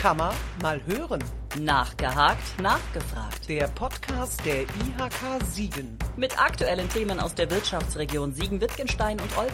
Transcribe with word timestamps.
Kann 0.00 0.16
man 0.16 0.34
mal 0.62 0.80
hören. 0.86 1.22
Nachgehakt, 1.58 2.58
nachgefragt. 2.58 3.46
Der 3.50 3.68
Podcast 3.68 4.42
der 4.46 4.62
IHK 4.62 5.44
Siegen. 5.44 5.98
Mit 6.16 6.42
aktuellen 6.42 6.88
Themen 6.88 7.20
aus 7.20 7.34
der 7.34 7.50
Wirtschaftsregion 7.50 8.32
Siegen-Wittgenstein 8.32 9.20
und 9.20 9.36
Olpe. 9.36 9.52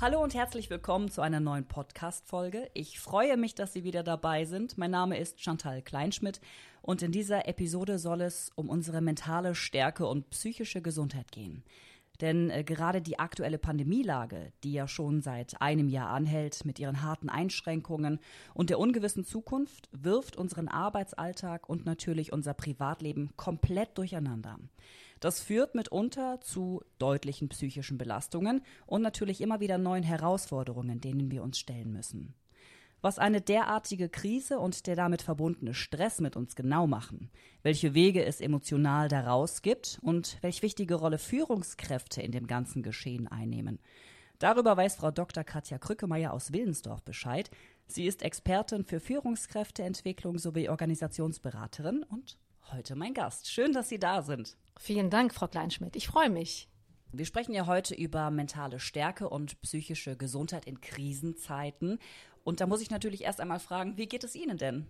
Hallo 0.00 0.22
und 0.22 0.32
herzlich 0.32 0.70
willkommen 0.70 1.10
zu 1.10 1.20
einer 1.20 1.38
neuen 1.38 1.68
Podcast-Folge. 1.68 2.70
Ich 2.72 2.98
freue 2.98 3.36
mich, 3.36 3.54
dass 3.54 3.74
Sie 3.74 3.84
wieder 3.84 4.02
dabei 4.02 4.46
sind. 4.46 4.78
Mein 4.78 4.90
Name 4.90 5.18
ist 5.18 5.38
Chantal 5.42 5.82
Kleinschmidt 5.82 6.40
und 6.80 7.02
in 7.02 7.12
dieser 7.12 7.46
Episode 7.46 7.98
soll 7.98 8.22
es 8.22 8.50
um 8.54 8.70
unsere 8.70 9.02
mentale 9.02 9.54
Stärke 9.54 10.06
und 10.06 10.30
psychische 10.30 10.80
Gesundheit 10.80 11.30
gehen. 11.30 11.62
Denn 12.22 12.50
äh, 12.50 12.62
gerade 12.62 13.02
die 13.02 13.18
aktuelle 13.18 13.58
Pandemielage, 13.58 14.52
die 14.62 14.72
ja 14.72 14.86
schon 14.88 15.20
seit 15.20 15.60
einem 15.60 15.88
Jahr 15.88 16.08
anhält, 16.10 16.64
mit 16.64 16.78
ihren 16.78 17.02
harten 17.02 17.28
Einschränkungen 17.28 18.20
und 18.54 18.70
der 18.70 18.78
ungewissen 18.78 19.24
Zukunft, 19.24 19.90
wirft 19.92 20.36
unseren 20.36 20.68
Arbeitsalltag 20.68 21.68
und 21.68 21.84
natürlich 21.84 22.32
unser 22.32 22.54
Privatleben 22.54 23.30
komplett 23.36 23.98
durcheinander. 23.98 24.58
Das 25.18 25.40
führt 25.40 25.74
mitunter 25.74 26.40
zu 26.40 26.82
deutlichen 26.98 27.48
psychischen 27.48 27.98
Belastungen 27.98 28.62
und 28.86 29.02
natürlich 29.02 29.40
immer 29.40 29.60
wieder 29.60 29.78
neuen 29.78 30.02
Herausforderungen, 30.04 31.00
denen 31.00 31.30
wir 31.30 31.42
uns 31.42 31.58
stellen 31.58 31.92
müssen. 31.92 32.34
Was 33.02 33.18
eine 33.18 33.40
derartige 33.40 34.08
Krise 34.08 34.60
und 34.60 34.86
der 34.86 34.94
damit 34.94 35.22
verbundene 35.22 35.74
Stress 35.74 36.20
mit 36.20 36.36
uns 36.36 36.54
genau 36.54 36.86
machen, 36.86 37.30
welche 37.64 37.94
Wege 37.94 38.24
es 38.24 38.40
emotional 38.40 39.08
daraus 39.08 39.60
gibt 39.60 39.98
und 40.02 40.38
welche 40.40 40.62
wichtige 40.62 40.94
Rolle 40.94 41.18
Führungskräfte 41.18 42.22
in 42.22 42.30
dem 42.30 42.46
ganzen 42.46 42.84
Geschehen 42.84 43.26
einnehmen. 43.26 43.80
Darüber 44.38 44.76
weiß 44.76 44.94
Frau 44.96 45.10
Dr. 45.10 45.42
Katja 45.42 45.78
Krückemeier 45.78 46.32
aus 46.32 46.52
Willensdorf 46.52 47.02
Bescheid. 47.02 47.50
Sie 47.88 48.06
ist 48.06 48.22
Expertin 48.22 48.84
für 48.84 49.00
Führungskräfteentwicklung 49.00 50.38
sowie 50.38 50.68
Organisationsberaterin 50.68 52.04
und 52.04 52.38
heute 52.70 52.94
mein 52.94 53.14
Gast. 53.14 53.50
Schön, 53.50 53.72
dass 53.72 53.88
Sie 53.88 53.98
da 53.98 54.22
sind. 54.22 54.56
Vielen 54.78 55.10
Dank, 55.10 55.34
Frau 55.34 55.48
Kleinschmidt. 55.48 55.96
Ich 55.96 56.06
freue 56.06 56.30
mich. 56.30 56.68
Wir 57.14 57.26
sprechen 57.26 57.52
ja 57.52 57.66
heute 57.66 57.94
über 57.94 58.30
mentale 58.30 58.80
Stärke 58.80 59.28
und 59.28 59.60
psychische 59.60 60.16
Gesundheit 60.16 60.64
in 60.64 60.80
Krisenzeiten. 60.80 61.98
Und 62.44 62.60
da 62.60 62.66
muss 62.66 62.80
ich 62.80 62.90
natürlich 62.90 63.22
erst 63.22 63.40
einmal 63.40 63.60
fragen, 63.60 63.96
wie 63.96 64.06
geht 64.06 64.24
es 64.24 64.34
Ihnen 64.34 64.58
denn? 64.58 64.86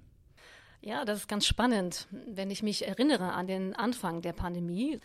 Ja, 0.80 1.04
das 1.04 1.20
ist 1.20 1.28
ganz 1.28 1.46
spannend. 1.46 2.08
Wenn 2.10 2.50
ich 2.50 2.62
mich 2.62 2.86
erinnere 2.86 3.32
an 3.32 3.46
den 3.46 3.74
Anfang 3.74 4.20
der 4.20 4.32
Pandemie, 4.32 5.00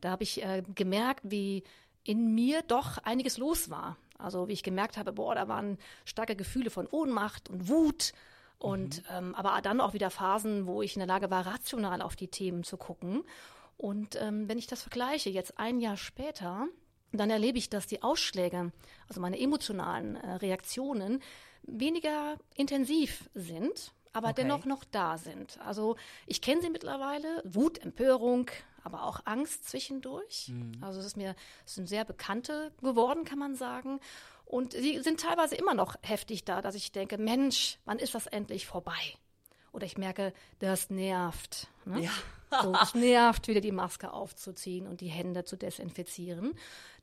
da 0.00 0.10
habe 0.10 0.22
ich 0.22 0.42
äh, 0.42 0.62
gemerkt, 0.74 1.20
wie 1.24 1.62
in 2.02 2.34
mir 2.34 2.62
doch 2.62 2.98
einiges 2.98 3.38
los 3.38 3.70
war. 3.70 3.96
Also 4.18 4.48
wie 4.48 4.52
ich 4.52 4.62
gemerkt 4.62 4.96
habe, 4.96 5.12
boah, 5.12 5.34
da 5.34 5.48
waren 5.48 5.78
starke 6.04 6.36
Gefühle 6.36 6.70
von 6.70 6.86
Ohnmacht 6.86 7.48
und 7.48 7.68
Wut 7.68 8.12
und 8.58 8.98
mhm. 8.98 9.16
ähm, 9.16 9.34
aber 9.34 9.60
dann 9.62 9.80
auch 9.80 9.94
wieder 9.94 10.10
Phasen, 10.10 10.66
wo 10.66 10.82
ich 10.82 10.94
in 10.94 11.00
der 11.00 11.06
Lage 11.06 11.30
war, 11.30 11.46
rational 11.46 12.02
auf 12.02 12.16
die 12.16 12.28
Themen 12.28 12.62
zu 12.62 12.76
gucken. 12.76 13.22
Und 13.76 14.20
ähm, 14.20 14.48
wenn 14.48 14.58
ich 14.58 14.66
das 14.66 14.82
vergleiche, 14.82 15.30
jetzt 15.30 15.58
ein 15.58 15.80
Jahr 15.80 15.96
später, 15.96 16.66
dann 17.12 17.30
erlebe 17.30 17.58
ich, 17.58 17.70
dass 17.70 17.86
die 17.86 18.02
Ausschläge, 18.02 18.72
also 19.08 19.20
meine 19.20 19.38
emotionalen 19.38 20.16
äh, 20.16 20.34
Reaktionen, 20.34 21.22
weniger 21.62 22.36
intensiv 22.56 23.28
sind, 23.34 23.92
aber 24.12 24.30
okay. 24.30 24.42
dennoch 24.42 24.64
noch 24.64 24.84
da 24.84 25.18
sind. 25.18 25.58
Also 25.64 25.96
ich 26.26 26.40
kenne 26.40 26.62
sie 26.62 26.70
mittlerweile, 26.70 27.42
Wut, 27.44 27.78
Empörung, 27.78 28.50
aber 28.82 29.04
auch 29.04 29.20
Angst 29.24 29.68
zwischendurch. 29.68 30.48
Mhm. 30.48 30.82
Also 30.82 31.00
es 31.00 31.06
ist 31.06 31.16
mir 31.16 31.34
es 31.66 31.74
sind 31.74 31.88
sehr 31.88 32.04
bekannte 32.04 32.72
geworden, 32.80 33.24
kann 33.24 33.38
man 33.38 33.54
sagen. 33.54 34.00
Und 34.44 34.72
sie 34.72 35.00
sind 35.00 35.20
teilweise 35.20 35.54
immer 35.54 35.74
noch 35.74 35.94
heftig 36.02 36.44
da, 36.44 36.60
dass 36.60 36.74
ich 36.74 36.90
denke, 36.90 37.18
Mensch, 37.18 37.78
wann 37.84 38.00
ist 38.00 38.14
das 38.14 38.26
endlich 38.26 38.66
vorbei? 38.66 38.98
Oder 39.72 39.86
ich 39.86 39.96
merke, 39.96 40.32
das 40.58 40.90
nervt. 40.90 41.68
Ne? 41.84 42.02
Ja. 42.02 42.10
So, 42.50 42.74
es 42.74 42.94
nervt, 42.94 43.48
wieder 43.48 43.60
die 43.60 43.72
Maske 43.72 44.12
aufzuziehen 44.12 44.86
und 44.86 45.00
die 45.00 45.08
Hände 45.08 45.44
zu 45.44 45.56
desinfizieren. 45.56 46.54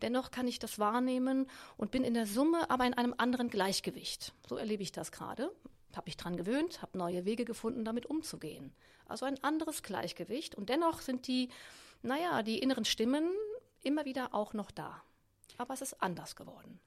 Dennoch 0.01 0.31
kann 0.31 0.47
ich 0.47 0.59
das 0.59 0.79
wahrnehmen 0.79 1.49
und 1.77 1.91
bin 1.91 2.03
in 2.03 2.13
der 2.13 2.25
Summe 2.25 2.69
aber 2.69 2.85
in 2.85 2.93
einem 2.93 3.13
anderen 3.17 3.49
Gleichgewicht. 3.49 4.33
So 4.47 4.57
erlebe 4.57 4.83
ich 4.83 4.91
das 4.91 5.11
gerade. 5.11 5.51
Habe 5.95 6.05
mich 6.05 6.17
dran 6.17 6.37
gewöhnt, 6.37 6.81
habe 6.81 6.97
neue 6.97 7.25
Wege 7.25 7.43
gefunden, 7.43 7.83
damit 7.83 8.05
umzugehen. 8.05 8.73
Also 9.07 9.25
ein 9.25 9.43
anderes 9.43 9.81
Gleichgewicht. 9.81 10.53
Und 10.53 10.69
dennoch 10.69 11.01
sind 11.01 11.27
die, 11.27 11.49
naja, 12.03 12.43
die 12.43 12.59
inneren 12.59 12.85
Stimmen 12.85 13.31
immer 13.81 14.05
wieder 14.05 14.33
auch 14.35 14.53
noch 14.53 14.69
da. 14.69 15.01
Aber 15.57 15.73
es 15.73 15.81
ist 15.81 16.01
anders 16.03 16.35
geworden 16.35 16.79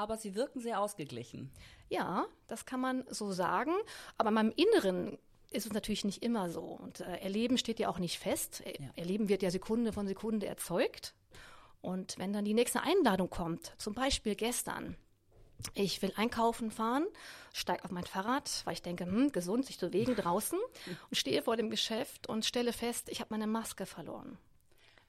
aber 0.00 0.16
sie 0.16 0.34
wirken 0.34 0.60
sehr 0.60 0.80
ausgeglichen. 0.80 1.50
Ja, 1.90 2.24
das 2.48 2.64
kann 2.64 2.80
man 2.80 3.04
so 3.10 3.32
sagen. 3.32 3.72
Aber 4.16 4.30
in 4.30 4.34
meinem 4.34 4.52
Inneren 4.56 5.18
ist 5.50 5.66
es 5.66 5.72
natürlich 5.72 6.04
nicht 6.04 6.22
immer 6.22 6.48
so. 6.50 6.62
Und 6.62 7.00
äh, 7.00 7.18
Erleben 7.18 7.58
steht 7.58 7.78
ja 7.78 7.88
auch 7.88 7.98
nicht 7.98 8.18
fest. 8.18 8.62
Ja. 8.66 8.88
Erleben 8.96 9.28
wird 9.28 9.42
ja 9.42 9.50
Sekunde 9.50 9.92
von 9.92 10.06
Sekunde 10.06 10.46
erzeugt. 10.46 11.14
Und 11.80 12.18
wenn 12.18 12.32
dann 12.32 12.44
die 12.44 12.54
nächste 12.54 12.82
Einladung 12.82 13.30
kommt, 13.30 13.72
zum 13.78 13.94
Beispiel 13.94 14.34
gestern, 14.34 14.96
ich 15.74 16.00
will 16.02 16.12
einkaufen 16.16 16.70
fahren, 16.70 17.06
steige 17.52 17.84
auf 17.84 17.90
mein 17.90 18.04
Fahrrad, 18.04 18.62
weil 18.64 18.74
ich 18.74 18.82
denke, 18.82 19.04
hm, 19.04 19.32
gesund, 19.32 19.66
sich 19.66 19.78
zu 19.78 19.86
bewegen 19.86 20.14
draußen 20.16 20.58
und 20.86 21.16
stehe 21.16 21.42
vor 21.42 21.56
dem 21.56 21.70
Geschäft 21.70 22.28
und 22.28 22.44
stelle 22.44 22.72
fest, 22.72 23.08
ich 23.10 23.20
habe 23.20 23.32
meine 23.32 23.46
Maske 23.46 23.86
verloren 23.86 24.38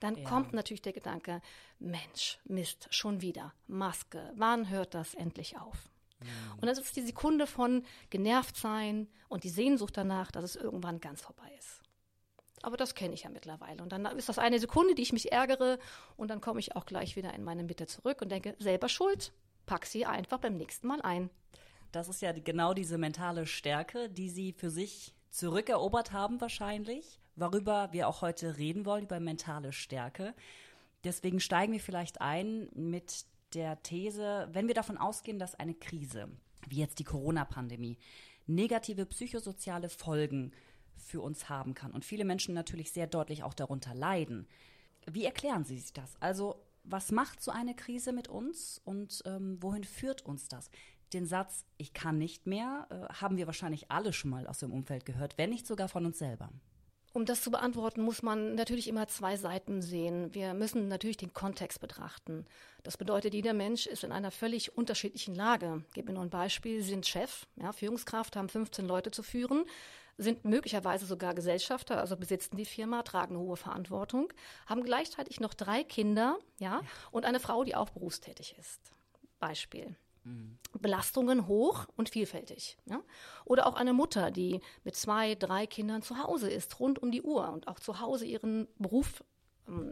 dann 0.02 0.18
ja. 0.18 0.28
kommt 0.28 0.54
natürlich 0.54 0.82
der 0.82 0.94
Gedanke, 0.94 1.42
Mensch, 1.80 2.40
Mist, 2.46 2.88
schon 2.90 3.22
wieder, 3.22 3.54
Maske, 3.68 4.34
wann 4.36 4.70
hört 4.70 4.94
das 4.94 5.14
endlich 5.14 5.58
auf? 5.58 5.91
Mhm. 6.22 6.60
Und 6.60 6.66
das 6.68 6.78
ist 6.78 6.96
die 6.96 7.02
Sekunde 7.02 7.48
von 7.48 7.84
genervt 8.10 8.58
sein 8.58 9.08
und 9.30 9.44
die 9.44 9.50
Sehnsucht 9.50 9.98
danach, 9.98 10.32
dass 10.32 10.44
es 10.44 10.56
irgendwann 10.56 11.00
ganz 11.00 11.22
vorbei 11.22 11.52
ist. 11.58 11.82
Aber 12.64 12.78
das 12.78 12.94
kenne 12.94 13.14
ich 13.14 13.24
ja 13.24 13.30
mittlerweile. 13.30 13.82
Und 13.82 13.92
dann 13.92 14.06
ist 14.18 14.30
das 14.30 14.38
eine 14.38 14.60
Sekunde, 14.60 14.94
die 14.94 15.02
ich 15.02 15.14
mich 15.14 15.32
ärgere 15.32 15.80
und 16.16 16.30
dann 16.30 16.42
komme 16.42 16.60
ich 16.60 16.76
auch 16.76 16.86
gleich 16.86 17.16
wieder 17.16 17.34
in 17.34 17.44
meine 17.44 17.64
Mitte 17.64 17.88
zurück 17.88 18.22
und 18.22 18.30
denke, 18.30 18.56
selber 18.60 18.88
schuld, 18.88 19.34
pack 19.66 19.86
sie 19.86 20.06
einfach 20.06 20.38
beim 20.38 20.58
nächsten 20.58 20.88
Mal 20.88 21.02
ein. 21.02 21.30
Das 21.92 22.08
ist 22.08 22.22
ja 22.22 22.32
genau 22.32 22.74
diese 22.74 22.98
mentale 22.98 23.46
Stärke, 23.46 24.10
die 24.10 24.30
Sie 24.30 24.54
für 24.54 24.70
sich 24.70 25.16
zurückerobert 25.30 26.12
haben 26.14 26.40
wahrscheinlich 26.40 27.22
worüber 27.36 27.90
wir 27.92 28.08
auch 28.08 28.22
heute 28.22 28.58
reden 28.58 28.86
wollen, 28.86 29.04
über 29.04 29.20
mentale 29.20 29.74
Stärke. 29.74 30.34
Deswegen 31.04 31.40
steigen 31.40 31.74
wir 31.74 31.80
vielleicht 31.80 32.22
ein 32.22 32.70
mit 32.74 33.26
der 33.54 33.82
These, 33.84 34.50
wenn 34.52 34.68
wir 34.68 34.76
davon 34.76 34.98
ausgehen, 34.98 35.40
dass 35.40 35.56
eine 35.56 35.74
Krise, 35.74 36.30
wie 36.68 36.78
jetzt 36.78 37.00
die 37.00 37.04
Corona-Pandemie, 37.04 37.98
negative 38.48 39.06
psychosoziale 39.06 39.90
Folgen 39.90 40.52
für 40.96 41.22
uns 41.22 41.50
haben 41.50 41.74
kann 41.74 41.92
und 41.92 42.06
viele 42.06 42.26
Menschen 42.26 42.54
natürlich 42.54 42.92
sehr 42.92 43.08
deutlich 43.08 43.44
auch 43.44 43.54
darunter 43.54 43.94
leiden. 43.94 44.48
Wie 45.10 45.26
erklären 45.26 45.66
Sie 45.66 45.80
sich 45.80 45.94
das? 45.94 46.16
Also, 46.20 46.64
was 46.84 47.12
macht 47.12 47.42
so 47.42 47.52
eine 47.52 47.76
Krise 47.76 48.12
mit 48.12 48.28
uns 48.28 48.82
und 48.84 49.22
ähm, 49.26 49.58
wohin 49.62 49.84
führt 49.84 50.26
uns 50.26 50.48
das? 50.48 50.70
Den 51.14 51.26
Satz, 51.26 51.66
ich 51.78 51.94
kann 51.94 52.18
nicht 52.18 52.48
mehr, 52.48 52.88
äh, 52.90 53.14
haben 53.14 53.38
wir 53.38 53.48
wahrscheinlich 53.48 53.92
alle 53.92 54.14
schon 54.14 54.32
mal 54.32 54.48
aus 54.48 54.60
dem 54.60 54.72
Umfeld 54.72 55.06
gehört, 55.06 55.38
wenn 55.38 55.50
nicht 55.50 55.68
sogar 55.68 55.90
von 55.90 56.06
uns 56.06 56.20
selber. 56.20 56.50
Um 57.14 57.26
das 57.26 57.42
zu 57.42 57.52
beantworten, 57.52 58.02
muss 58.02 58.24
man 58.24 58.56
natürlich 58.56 58.88
immer 58.88 59.08
zwei 59.08 59.36
Seiten 59.36 59.82
sehen. 59.82 60.34
Wir 60.34 60.54
müssen 60.54 60.88
natürlich 60.88 61.18
den 61.18 61.34
Kontext 61.34 61.82
betrachten. 61.82 62.46
Das 62.84 62.96
bedeutet, 62.96 63.34
jeder 63.34 63.54
Mensch 63.54 63.86
ist 63.86 64.06
in 64.06 64.14
einer 64.14 64.32
völlig 64.32 64.78
unterschiedlichen 64.78 65.36
Lage. 65.36 65.84
Ich 65.90 65.94
gebe 65.94 66.14
nur 66.14 66.24
ein 66.24 66.30
Beispiel. 66.30 66.82
Sie 66.82 66.92
sind 66.92 67.06
Chef, 67.06 67.48
ja, 67.58 67.74
Führungskraft, 67.74 68.38
haben 68.38 68.48
15 68.48 68.86
Leute 68.86 69.12
zu 69.12 69.24
führen, 69.24 69.66
sind 70.18 70.46
möglicherweise 70.46 71.06
sogar 71.06 71.34
Gesellschafter, 71.34 72.00
also 72.00 72.16
besitzen 72.16 72.56
die 72.56 72.66
Firma, 72.66 73.04
tragen 73.04 73.36
eine 73.36 73.44
hohe 73.44 73.58
Verantwortung, 73.58 74.32
haben 74.66 74.84
gleichzeitig 74.84 75.42
noch 75.42 75.54
drei 75.54 75.84
Kinder, 75.84 76.38
ja. 76.60 76.82
und 77.12 77.26
eine 77.26 77.40
Frau, 77.42 77.64
die 77.66 77.76
auch 77.76 77.90
berufstätig 77.90 78.56
ist. 78.58 78.80
Beispiel. 79.40 79.96
Belastungen 80.80 81.48
hoch 81.48 81.86
und 81.96 82.10
vielfältig. 82.10 82.78
Ja? 82.86 83.02
Oder 83.46 83.68
auch 83.68 83.76
eine 83.76 83.94
Mutter, 83.94 84.32
die 84.32 84.62
mit 84.84 84.96
zwei, 84.96 85.36
drei 85.36 85.68
Kindern 85.68 86.02
zu 86.02 86.18
Hause 86.18 86.50
ist, 86.50 86.80
rund 86.80 87.00
um 87.00 87.12
die 87.12 87.22
Uhr 87.22 87.50
und 87.52 87.68
auch 87.68 87.80
zu 87.80 88.00
Hause 88.00 88.26
ihren 88.26 88.68
Beruf 88.78 89.24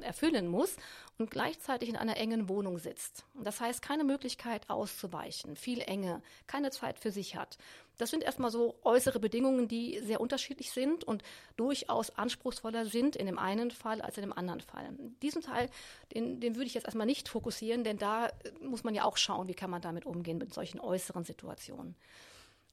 erfüllen 0.02 0.48
muss 0.48 0.76
und 1.18 1.32
gleichzeitig 1.32 1.90
in 1.90 1.96
einer 1.96 2.18
engen 2.18 2.50
Wohnung 2.50 2.80
sitzt. 2.80 3.26
Das 3.36 3.60
heißt, 3.62 3.82
keine 3.82 4.04
Möglichkeit 4.04 4.70
auszuweichen, 4.70 5.56
viel 5.56 5.82
Enge, 5.82 6.22
keine 6.48 6.72
Zeit 6.72 7.00
für 7.00 7.12
sich 7.12 7.36
hat. 7.36 7.58
Das 7.98 8.12
sind 8.12 8.24
erstmal 8.24 8.50
so 8.50 8.80
äußere 8.84 9.20
Bedingungen, 9.20 9.68
die 9.68 10.00
sehr 10.02 10.22
unterschiedlich 10.22 10.72
sind 10.72 11.04
und 11.04 11.22
durchaus 11.58 12.12
anspruchsvoller 12.12 12.86
sind 12.86 13.16
in 13.18 13.26
dem 13.26 13.38
einen 13.38 13.72
Fall 13.72 14.02
als 14.02 14.18
in 14.18 14.24
dem 14.24 14.34
anderen 14.34 14.62
Fall. 14.62 14.90
Diesen 15.22 15.42
Teil, 15.42 15.70
den, 16.14 16.40
den 16.40 16.56
würde 16.56 16.68
ich 16.68 16.74
jetzt 16.74 16.86
erstmal 16.86 17.08
nicht 17.08 17.28
fokussieren, 17.28 17.84
denn 17.84 17.98
da 17.98 18.28
äh, 18.28 18.32
muss 18.62 18.84
man 18.84 18.96
ja 18.96 19.04
auch 19.04 19.18
schauen, 19.18 19.50
wie 19.50 19.54
kann 19.54 19.70
man 19.70 19.82
damit 19.82 20.06
umgehen 20.06 20.38
mit 20.38 20.54
solchen 20.54 20.80
äußeren 20.80 21.26
Situationen. 21.26 21.96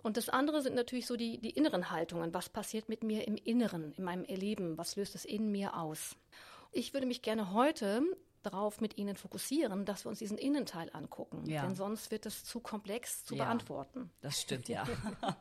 Und 0.07 0.17
das 0.17 0.29
andere 0.29 0.63
sind 0.63 0.77
natürlich 0.77 1.07
so 1.07 1.17
die, 1.17 1.39
die 1.39 1.51
inneren 1.51 1.91
Haltungen. 1.91 2.33
Was 2.33 2.49
passiert 2.49 2.89
mit 2.89 3.03
mir 3.03 3.27
im 3.27 3.35
Inneren, 3.35 3.93
in 3.97 4.05
meinem 4.05 4.25
Erleben? 4.25 4.79
Was 4.79 4.95
löst 4.95 5.17
es 5.17 5.25
in 5.25 5.51
mir 5.51 5.77
aus? 5.77 6.15
Ich 6.77 6.93
würde 6.93 7.07
mich 7.07 7.23
gerne 7.23 7.53
heute 7.55 8.03
darauf 8.43 8.83
mit 8.83 8.99
Ihnen 8.99 9.17
fokussieren, 9.17 9.87
dass 9.87 10.05
wir 10.05 10.11
uns 10.11 10.19
diesen 10.19 10.37
Innenteil 10.37 10.91
angucken. 10.93 11.43
Ja. 11.49 11.63
Denn 11.63 11.75
sonst 11.75 12.11
wird 12.11 12.27
es 12.27 12.45
zu 12.45 12.61
komplex 12.61 13.25
zu 13.25 13.35
Ja. 13.35 13.45
beantworten. 13.45 14.11
Das 14.21 14.41
stimmt, 14.43 14.69
ja. 14.69 14.85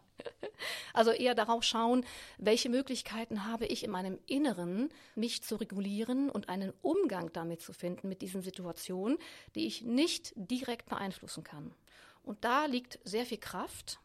Also 0.94 1.12
eher 1.12 1.36
darauf 1.36 1.64
schauen, 1.64 2.06
welche 2.38 2.70
Möglichkeiten 2.70 3.46
habe 3.46 3.66
ich 3.66 3.84
in 3.84 3.92
meinem 3.92 4.18
Inneren, 4.26 4.90
mich 5.14 5.44
zu 5.44 5.58
regulieren 5.58 6.30
und 6.30 6.48
einen 6.48 6.72
Umgang 6.82 7.32
damit 7.34 7.62
zu 7.62 7.74
finden 7.74 8.08
mit 8.08 8.22
diesen 8.22 8.42
Situationen, 8.42 9.18
die 9.54 9.68
ich 9.68 9.82
nicht 9.82 10.32
direkt 10.38 10.88
beeinflussen 10.88 11.44
kann. 11.44 11.74
Und 12.24 12.46
da 12.46 12.66
liegt 12.66 13.00
sehr 13.04 13.26
viel 13.26 13.38
Kraft, 13.38 14.00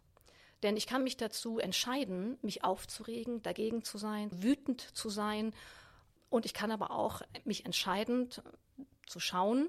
denn 0.65 0.77
ich 0.77 0.89
kann 0.89 1.05
mich 1.05 1.17
dazu 1.17 1.61
entscheiden, 1.61 2.37
mich 2.43 2.65
aufzuregen, 2.65 3.41
dagegen 3.43 3.85
zu 3.85 3.97
sein, 3.97 4.29
wütend 4.43 4.81
zu 4.81 5.09
sein. 5.09 5.55
Und 6.31 6.47
ich 6.47 6.55
kann 6.55 6.71
aber 6.71 6.93
auch 6.93 7.23
mich 7.45 7.67
entscheiden, 7.67 8.31
zu 9.07 9.21
schauen, 9.21 9.69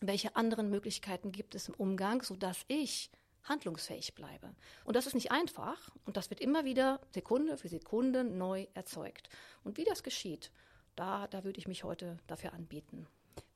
welche 0.00 0.36
anderen 0.36 0.68
Möglichkeiten 0.68 1.32
gibt 1.32 1.54
es 1.54 1.68
im 1.68 1.74
Umgang, 1.74 2.22
sodass 2.22 2.64
ich 2.68 3.10
handlungsfähig 3.44 4.14
bleibe. 4.14 4.54
Und 4.84 4.96
das 4.96 5.06
ist 5.06 5.14
nicht 5.14 5.30
einfach 5.30 5.90
und 6.04 6.16
das 6.16 6.30
wird 6.30 6.40
immer 6.40 6.64
wieder 6.64 7.00
Sekunde 7.12 7.56
für 7.56 7.68
Sekunde 7.68 8.24
neu 8.24 8.66
erzeugt. 8.74 9.28
Und 9.64 9.78
wie 9.78 9.84
das 9.84 10.02
geschieht, 10.02 10.50
da, 10.96 11.26
da 11.28 11.44
würde 11.44 11.58
ich 11.58 11.68
mich 11.68 11.84
heute 11.84 12.18
dafür 12.26 12.52
anbieten. 12.52 13.06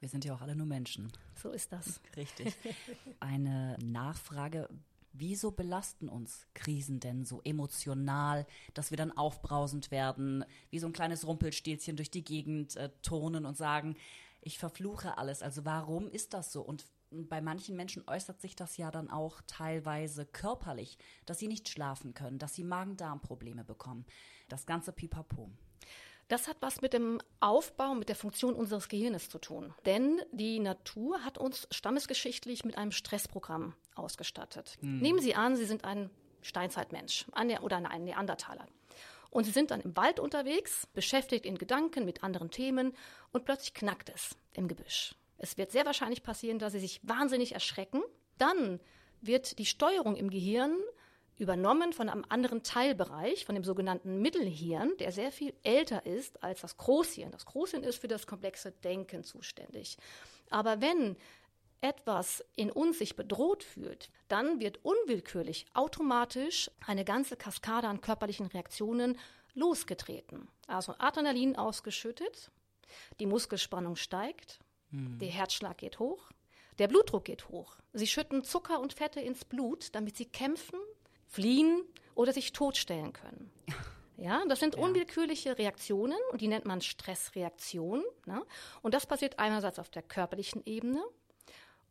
Wir 0.00 0.08
sind 0.08 0.25
ja 0.25 0.34
auch 0.34 0.40
alle 0.40 0.56
nur 0.56 0.66
Menschen. 0.66 1.12
So 1.34 1.50
ist 1.50 1.72
das. 1.72 2.00
Richtig. 2.16 2.54
Eine 3.20 3.76
Nachfrage. 3.82 4.69
Wieso 5.19 5.51
belasten 5.51 6.09
uns 6.09 6.47
Krisen 6.55 7.01
denn 7.01 7.25
so 7.25 7.41
emotional, 7.43 8.47
dass 8.75 8.91
wir 8.91 8.97
dann 8.97 9.17
aufbrausend 9.17 9.91
werden, 9.91 10.45
wie 10.71 10.79
so 10.79 10.87
ein 10.87 10.93
kleines 10.93 11.27
Rumpelstilzchen 11.27 11.97
durch 11.97 12.11
die 12.11 12.25
Gegend 12.25 12.77
äh, 12.77 12.91
turnen 13.03 13.47
und 13.47 13.57
sagen, 13.57 13.97
ich 14.41 14.59
verfluche 14.59 15.19
alles. 15.19 15.43
Also 15.43 15.65
warum 15.65 16.09
ist 16.09 16.35
das 16.35 16.53
so? 16.53 16.63
Und 16.63 16.87
bei 17.11 17.41
manchen 17.41 17.77
Menschen 17.77 18.05
äußert 18.07 18.41
sich 18.41 18.57
das 18.57 18.77
ja 18.77 18.91
dann 18.91 19.11
auch 19.11 19.41
teilweise 19.47 20.27
körperlich, 20.27 20.99
dass 21.25 21.39
sie 21.39 21.49
nicht 21.49 21.69
schlafen 21.69 22.15
können, 22.15 22.39
dass 22.39 22.55
sie 22.55 22.65
Magen-Darm-Probleme 22.65 23.65
bekommen. 23.65 24.05
Das 24.49 24.67
ganze 24.67 24.93
Pipapo. 24.93 25.51
Das 26.28 26.49
hat 26.49 26.56
was 26.61 26.81
mit 26.81 26.93
dem 26.93 27.20
Aufbau, 27.38 27.94
mit 27.94 28.08
der 28.08 28.17
Funktion 28.17 28.55
unseres 28.55 28.88
Gehirnes 28.88 29.28
zu 29.28 29.38
tun. 29.38 29.73
Denn 29.84 30.20
die 30.32 30.58
Natur 30.58 31.25
hat 31.25 31.38
uns 31.38 31.69
stammesgeschichtlich 31.70 32.64
mit 32.64 32.76
einem 32.76 32.90
Stressprogramm 32.90 33.75
ausgestattet. 33.94 34.76
Nehmen 34.81 35.20
Sie 35.20 35.37
an, 35.37 35.55
Sie 35.56 35.67
sind 35.67 35.84
ein 35.84 36.11
Steinzeitmensch 36.43 37.26
ein 37.32 37.56
oder 37.58 37.76
ein 37.76 38.05
Neandertaler. 38.05 38.67
Und 39.31 39.44
Sie 39.44 39.50
sind 39.50 39.70
dann 39.70 39.81
im 39.81 39.96
Wald 39.96 40.19
unterwegs, 40.19 40.87
beschäftigt 40.94 41.46
in 41.46 41.58
Gedanken 41.58 42.05
mit 42.05 42.25
anderen 42.25 42.50
Themen 42.50 42.94
und 43.32 43.44
plötzlich 43.44 43.75
knackt 43.75 44.11
es 44.11 44.37
im 44.52 44.67
Gebüsch. 44.67 45.14
Es 45.38 45.58
wird 45.58 45.70
sehr 45.70 45.87
wahrscheinlich 45.87 46.22
passieren, 46.22 46.58
dass 46.58 46.72
Sie 46.72 46.81
sich 46.81 47.00
wahnsinnig 47.02 47.52
erschrecken. 47.52 48.02
Dann 48.38 48.81
wird 49.20 49.58
die 49.58 49.67
Steuerung 49.67 50.17
im 50.17 50.31
Gehirn 50.31 50.76
übernommen 51.38 51.93
von 51.93 52.09
einem 52.09 52.25
anderen 52.29 52.62
Teilbereich, 52.62 53.44
von 53.44 53.55
dem 53.55 53.65
sogenannten 53.65 54.21
Mittelhirn, 54.23 54.97
der 54.99 55.12
sehr 55.12 55.33
viel 55.33 55.55
älter 55.62 56.06
ist 56.06 56.43
als 56.43 56.62
das 56.62 56.77
Großhirn. 56.77 57.31
Das 57.31 57.44
Großhirn 57.47 57.83
ist 57.83 58.00
für 58.00 58.09
das 58.09 58.27
komplexe 58.27 58.73
Denken 58.73 59.23
zuständig. 59.23 59.99
Aber 60.50 60.81
wenn 60.81 61.17
etwas 61.81 62.44
in 62.56 62.71
uns 62.71 62.99
sich 62.99 63.17
bedroht 63.17 63.62
fühlt, 63.62 64.11
dann 64.29 64.61
wird 64.61 64.81
unwillkürlich 64.83 65.67
automatisch 65.75 66.71
eine 66.87 67.05
ganze 67.05 67.37
Kaskade 67.37 67.87
an 67.87 68.00
körperlichen 68.00 68.47
Reaktionen 68.47 69.19
losgetreten. 69.55 70.49
Also 70.67 70.94
Adrenalin 70.99 71.56
ausgeschüttet, 71.56 72.50
die 73.21 73.27
Muskelspannung 73.27 73.97
steigt, 73.97 74.59
der 74.91 75.29
Herzschlag 75.29 75.79
geht 75.79 75.99
hoch, 75.99 76.31
der 76.79 76.89
Blutdruck 76.89 77.25
geht 77.25 77.49
hoch. 77.49 77.77
Sie 77.93 78.06
schütten 78.06 78.44
Zucker 78.44 78.81
und 78.81 78.93
Fette 78.93 79.21
ins 79.21 79.44
Blut, 79.44 79.94
damit 79.94 80.17
sie 80.17 80.27
kämpfen, 80.27 80.79
fliehen 81.26 81.82
oder 82.14 82.32
sich 82.32 82.52
totstellen 82.52 83.12
können. 83.12 83.50
Ja, 84.19 84.43
das 84.49 84.61
sind 84.61 84.76
unwillkürliche 84.76 85.58
Reaktionen 85.58 86.17
und 86.32 86.40
die 86.40 86.49
nennt 86.49 86.64
man 86.64 86.81
Stressreaktionen. 86.81 88.02
Ne? 88.25 88.43
Und 88.81 88.94
das 88.94 89.05
passiert 89.05 89.38
einerseits 89.38 89.78
auf 89.78 89.90
der 89.90 90.00
körperlichen 90.00 90.62
Ebene 90.64 91.05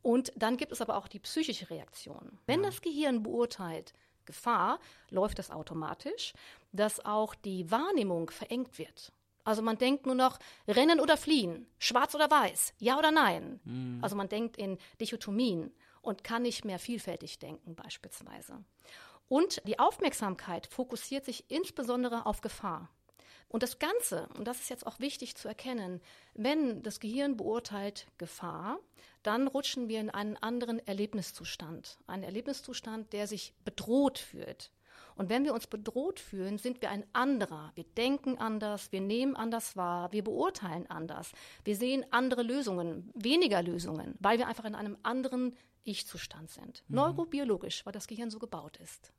und 0.01 0.31
dann 0.35 0.57
gibt 0.57 0.71
es 0.71 0.81
aber 0.81 0.97
auch 0.97 1.07
die 1.07 1.19
psychische 1.19 1.69
Reaktion. 1.71 2.37
Wenn 2.45 2.61
das 2.61 2.81
Gehirn 2.81 3.23
beurteilt 3.23 3.93
Gefahr, 4.25 4.79
läuft 5.09 5.39
das 5.39 5.49
automatisch, 5.49 6.33
dass 6.71 7.03
auch 7.03 7.33
die 7.33 7.71
Wahrnehmung 7.71 8.29
verengt 8.29 8.77
wird. 8.77 9.11
Also 9.43 9.61
man 9.61 9.77
denkt 9.77 10.05
nur 10.05 10.13
noch 10.13 10.37
rennen 10.67 10.99
oder 10.99 11.17
fliehen, 11.17 11.67
schwarz 11.79 12.13
oder 12.13 12.29
weiß, 12.29 12.73
ja 12.77 12.99
oder 12.99 13.11
nein. 13.11 13.59
Also 14.03 14.15
man 14.15 14.29
denkt 14.29 14.57
in 14.57 14.77
Dichotomien 14.99 15.71
und 16.01 16.23
kann 16.23 16.43
nicht 16.43 16.65
mehr 16.65 16.77
vielfältig 16.77 17.39
denken 17.39 17.75
beispielsweise. 17.75 18.63
Und 19.27 19.61
die 19.67 19.79
Aufmerksamkeit 19.79 20.67
fokussiert 20.67 21.25
sich 21.25 21.49
insbesondere 21.49 22.25
auf 22.25 22.41
Gefahr. 22.41 22.89
Und 23.47 23.63
das 23.63 23.79
Ganze, 23.79 24.27
und 24.37 24.45
das 24.47 24.59
ist 24.59 24.69
jetzt 24.69 24.85
auch 24.85 24.99
wichtig 24.99 25.35
zu 25.35 25.47
erkennen, 25.47 26.01
wenn 26.33 26.83
das 26.83 26.99
Gehirn 26.99 27.37
beurteilt 27.37 28.07
Gefahr, 28.17 28.79
dann 29.23 29.47
rutschen 29.47 29.87
wir 29.87 29.99
in 29.99 30.09
einen 30.09 30.37
anderen 30.37 30.85
Erlebniszustand. 30.85 31.97
Einen 32.07 32.23
Erlebniszustand, 32.23 33.13
der 33.13 33.27
sich 33.27 33.53
bedroht 33.63 34.19
fühlt. 34.19 34.71
Und 35.15 35.29
wenn 35.29 35.45
wir 35.45 35.53
uns 35.53 35.67
bedroht 35.67 36.19
fühlen, 36.19 36.57
sind 36.57 36.81
wir 36.81 36.89
ein 36.89 37.05
anderer. 37.13 37.71
Wir 37.75 37.85
denken 37.85 38.37
anders, 38.37 38.91
wir 38.91 39.01
nehmen 39.01 39.35
anders 39.35 39.77
wahr, 39.77 40.11
wir 40.11 40.23
beurteilen 40.23 40.89
anders. 40.89 41.31
Wir 41.63 41.75
sehen 41.75 42.05
andere 42.11 42.43
Lösungen, 42.43 43.11
weniger 43.15 43.63
Lösungen, 43.63 44.15
weil 44.19 44.37
wir 44.37 44.47
einfach 44.47 44.65
in 44.65 44.75
einem 44.75 44.97
anderen 45.03 45.55
Ich-Zustand 45.85 46.49
sind. 46.49 46.83
Neurobiologisch, 46.87 47.85
weil 47.85 47.93
das 47.93 48.07
Gehirn 48.07 48.29
so 48.29 48.39
gebaut 48.39 48.77
ist. 48.77 49.13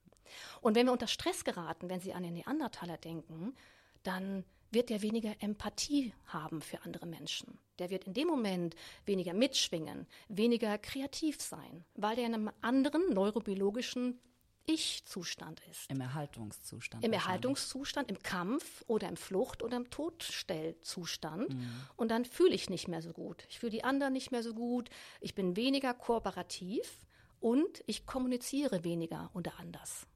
Und 0.60 0.74
wenn 0.74 0.86
wir 0.86 0.92
unter 0.92 1.06
Stress 1.06 1.44
geraten, 1.44 1.88
wenn 1.88 2.00
Sie 2.00 2.12
an 2.12 2.22
den 2.22 2.34
Neandertaler 2.34 2.98
denken, 2.98 3.54
dann 4.02 4.44
wird 4.70 4.90
er 4.90 5.02
weniger 5.02 5.34
Empathie 5.40 6.12
haben 6.26 6.60
für 6.60 6.82
andere 6.82 7.06
Menschen. 7.06 7.58
Der 7.78 7.90
wird 7.90 8.04
in 8.04 8.14
dem 8.14 8.28
Moment 8.28 8.74
weniger 9.04 9.32
mitschwingen, 9.32 10.06
weniger 10.28 10.76
kreativ 10.78 11.40
sein, 11.40 11.84
weil 11.94 12.18
er 12.18 12.26
in 12.26 12.34
einem 12.34 12.50
anderen 12.60 13.12
neurobiologischen 13.12 14.20
Ich-Zustand 14.66 15.60
ist. 15.70 15.90
Im 15.90 16.00
Erhaltungszustand. 16.00 17.04
Im. 17.04 17.12
Erhaltungszustand, 17.12 18.10
im 18.10 18.22
Kampf 18.22 18.84
oder 18.86 19.08
im 19.08 19.16
Flucht- 19.16 19.62
oder 19.62 19.76
im 19.76 19.90
Todstellzustand. 19.90 21.56
Und 21.96 22.10
dann 22.10 22.24
fühle 22.24 22.54
ich 22.54 22.68
nicht 22.68 22.88
mehr 22.88 23.02
so 23.02 23.12
gut. 23.12 23.44
Ich 23.48 23.60
fühle 23.60 23.70
die 23.70 23.84
anderen 23.84 24.12
nicht 24.12 24.32
mehr 24.32 24.42
so 24.42 24.54
gut. 24.54 24.90
Ich 25.20 25.34
bin 25.34 25.56
weniger 25.56 25.94
kooperativ 25.94 27.06
und 27.40 27.84
ich 27.86 28.06
kommuniziere 28.06 28.84
weniger 28.84 29.30
oder 29.34 29.52
anders. 29.58 30.06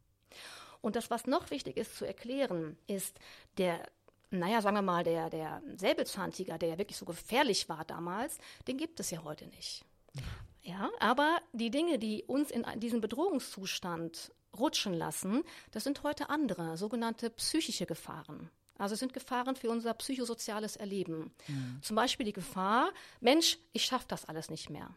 Und 0.80 0.96
das, 0.96 1.10
was 1.10 1.26
noch 1.26 1.50
wichtig 1.50 1.76
ist 1.76 1.96
zu 1.96 2.06
erklären, 2.06 2.76
ist 2.86 3.18
der, 3.58 3.86
naja, 4.30 4.62
sagen 4.62 4.76
wir 4.76 4.82
mal, 4.82 5.04
der, 5.04 5.30
der 5.30 5.62
Säbelzahntiger, 5.76 6.58
der 6.58 6.70
ja 6.70 6.78
wirklich 6.78 6.96
so 6.96 7.04
gefährlich 7.04 7.68
war 7.68 7.84
damals, 7.84 8.38
den 8.66 8.78
gibt 8.78 8.98
es 9.00 9.10
ja 9.10 9.22
heute 9.22 9.46
nicht. 9.46 9.84
Ja, 10.62 10.90
aber 10.98 11.38
die 11.52 11.70
Dinge, 11.70 11.98
die 11.98 12.25
uns 12.25 12.50
in 12.50 12.64
diesen 12.76 13.00
Bedrohungszustand 13.00 14.32
rutschen 14.59 14.95
lassen, 14.95 15.42
das 15.71 15.85
sind 15.85 16.02
heute 16.02 16.30
andere, 16.30 16.76
sogenannte 16.76 17.30
psychische 17.30 17.87
Gefahren. 17.87 18.50
Also 18.78 18.95
es 18.95 19.00
sind 19.00 19.12
Gefahren 19.12 19.57
für 19.57 19.71
unser 19.71 19.92
psychosoziales 19.95 20.76
Erleben. 20.76 21.33
Zum 21.83 21.97
Beispiel 21.97 22.25
die 22.25 22.33
Gefahr, 22.33 22.90
Mensch, 23.21 23.59
ich 23.73 23.85
schaffe 23.85 24.07
das 24.09 24.25
alles 24.25 24.49
nicht 24.49 24.71
mehr. 24.71 24.95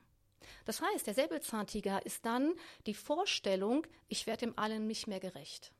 Das 0.66 0.82
heißt, 0.82 1.06
der 1.06 1.14
Säbelzahntiger 1.14 2.06
ist 2.06 2.26
dann 2.26 2.54
die 2.86 2.94
Vorstellung, 2.94 3.86
ich 4.08 4.26
werde 4.26 4.46
dem 4.46 4.58
allen 4.58 4.88
nicht 4.88 5.08
mehr 5.08 5.20
gerecht. 5.20 5.74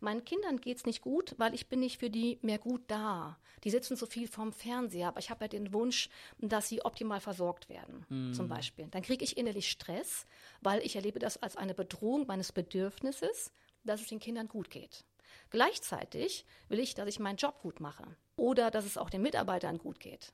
Meinen 0.00 0.24
Kindern 0.24 0.60
geht's 0.60 0.84
nicht 0.84 1.02
gut, 1.02 1.34
weil 1.38 1.54
ich 1.54 1.68
bin 1.68 1.80
nicht 1.80 1.98
für 1.98 2.10
die 2.10 2.38
mehr 2.42 2.58
gut 2.58 2.82
da. 2.88 3.38
Die 3.64 3.70
sitzen 3.70 3.96
so 3.96 4.06
viel 4.06 4.28
vorm 4.28 4.52
Fernseher, 4.52 5.08
aber 5.08 5.20
ich 5.20 5.30
habe 5.30 5.44
ja 5.44 5.48
den 5.48 5.72
Wunsch, 5.72 6.08
dass 6.38 6.68
sie 6.68 6.84
optimal 6.84 7.20
versorgt 7.20 7.68
werden, 7.68 8.32
zum 8.32 8.48
Beispiel. 8.48 8.86
Dann 8.90 9.02
kriege 9.02 9.24
ich 9.24 9.36
innerlich 9.36 9.70
Stress, 9.70 10.26
weil 10.60 10.80
ich 10.84 10.96
erlebe 10.96 11.18
das 11.18 11.42
als 11.42 11.56
eine 11.56 11.74
Bedrohung 11.74 12.26
meines 12.26 12.52
Bedürfnisses, 12.52 13.52
dass 13.84 14.00
es 14.00 14.08
den 14.08 14.20
Kindern 14.20 14.48
gut 14.48 14.70
geht. 14.70 15.04
Gleichzeitig 15.50 16.44
will 16.68 16.78
ich, 16.78 16.94
dass 16.94 17.08
ich 17.08 17.18
meinen 17.18 17.36
Job 17.36 17.60
gut 17.60 17.80
mache 17.80 18.04
oder 18.36 18.70
dass 18.70 18.84
es 18.84 18.98
auch 18.98 19.10
den 19.10 19.22
Mitarbeitern 19.22 19.78
gut 19.78 20.00
geht. 20.00 20.32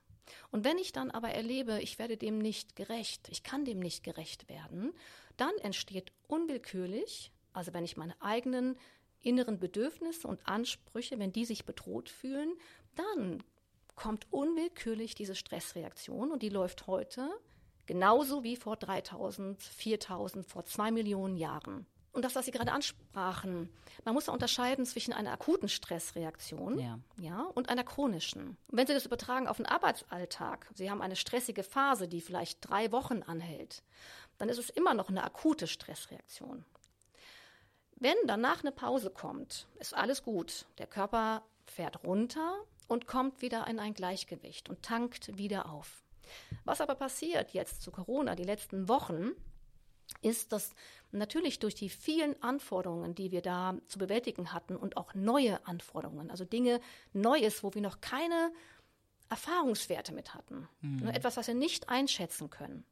Und 0.51 0.65
wenn 0.65 0.79
ich 0.79 0.93
dann 0.93 1.11
aber 1.11 1.31
erlebe, 1.31 1.81
ich 1.81 1.99
werde 1.99 2.17
dem 2.17 2.39
nicht 2.39 2.77
gerecht, 2.77 3.29
ich 3.31 3.43
kann 3.43 3.65
dem 3.65 3.81
nicht 3.81 4.05
gerecht 4.05 4.49
werden, 4.49 4.93
dann 5.37 5.57
entsteht 5.63 6.13
unwillkürlich, 6.29 7.33
also 7.53 7.75
wenn 7.75 7.85
ich 7.85 7.97
meine 7.97 8.21
eigenen 8.23 8.77
inneren 9.23 9.59
Bedürfnisse 9.59 10.27
und 10.29 10.47
Ansprüche, 10.47 11.19
wenn 11.19 11.33
die 11.33 11.45
sich 11.45 11.65
bedroht 11.65 12.09
fühlen, 12.09 12.53
dann 12.95 13.43
kommt 13.95 14.27
unwillkürlich 14.31 15.15
diese 15.15 15.35
Stressreaktion 15.35 16.31
und 16.33 16.43
die 16.43 16.49
läuft 16.49 16.87
heute 16.87 17.29
genauso 17.87 18.43
wie 18.43 18.57
vor 18.57 18.77
3000, 18.77 19.63
4000, 19.63 20.47
vor 20.47 20.65
zwei 20.65 20.91
Millionen 20.91 21.37
Jahren. 21.37 21.87
und 22.13 22.25
das, 22.25 22.35
was 22.35 22.45
Sie 22.45 22.51
gerade 22.51 22.73
ansprachen, 22.73 23.71
man 24.05 24.15
muss 24.15 24.27
da 24.27 24.33
unterscheiden 24.33 24.85
zwischen 24.85 25.13
einer 25.13 25.33
akuten 25.33 25.69
Stressreaktion 25.69 26.79
Ja. 26.79 26.99
Ja, 27.19 27.43
und 27.55 27.71
einer 27.71 27.85
chronischen. 27.85 28.57
Wenn 28.69 28.87
Sie 28.87 28.93
das 28.93 29.07
übertragen 29.07 29.49
auf 29.49 29.57
den 29.57 29.67
Arbeitsalltag, 29.67 30.71
Sie 30.75 30.91
haben 30.91 31.01
eine 31.01 31.17
stressige 31.17 31.63
Phase, 31.63 32.09
die 32.09 32.21
vielleicht 32.21 32.59
drei 32.69 32.93
Wochen 32.93 33.23
anhält, 33.23 33.83
dann 34.39 34.49
ist 34.49 34.59
es 34.59 34.71
immer 34.71 34.95
noch 34.95 35.09
eine 35.09 35.25
akute 35.25 35.67
Stressreaktion. 35.67 36.65
Wenn 37.97 38.17
danach 38.27 38.61
eine 38.61 38.73
Pause 38.73 39.11
kommt, 39.11 39.69
ist 39.79 39.95
alles 39.95 40.23
gut. 40.23 40.67
Der 40.79 40.87
Körper 40.87 41.43
fährt 41.67 42.05
runter 42.05 42.65
und 42.89 43.07
kommt 43.07 43.43
wieder 43.43 43.67
in 43.69 43.79
ein 43.79 43.95
Gleichgewicht 43.95 44.69
und 44.69 44.83
tankt 44.83 45.37
wieder 45.39 45.71
auf. 45.71 46.03
Was 46.65 46.81
aber 46.81 46.95
passiert 46.95 47.53
jetzt 47.53 47.83
zu 47.83 47.91
Corona, 47.91 48.35
die 48.35 48.45
letzten 48.45 48.89
Wochen, 48.89 49.33
ist, 50.21 50.53
dass 50.53 50.75
natürlich 51.11 51.59
durch 51.59 51.75
die 51.75 51.89
vielen 51.89 52.41
Anforderungen, 52.43 53.15
die 53.15 53.31
wir 53.31 53.43
da 53.43 53.77
zu 53.89 53.99
bewältigen 53.99 54.53
hatten 54.53 54.77
und 54.77 54.97
auch 54.97 55.15
neue 55.15 55.65
Anforderungen, 55.67 56.31
also 56.31 56.45
Dinge 56.45 56.81
Neues, 57.13 57.63
wo 57.63 57.73
wir 57.75 57.83
noch 57.83 58.01
keine 58.01 58.53
Erfahrungswerte 59.31 60.13
mit 60.13 60.35
hatten, 60.35 60.69
ne, 60.83 61.15
etwas, 61.15 61.37
was 61.37 61.47
wir 61.47 61.55
nicht 61.55 61.89
einschätzen 61.89 62.51
können, 62.51 62.85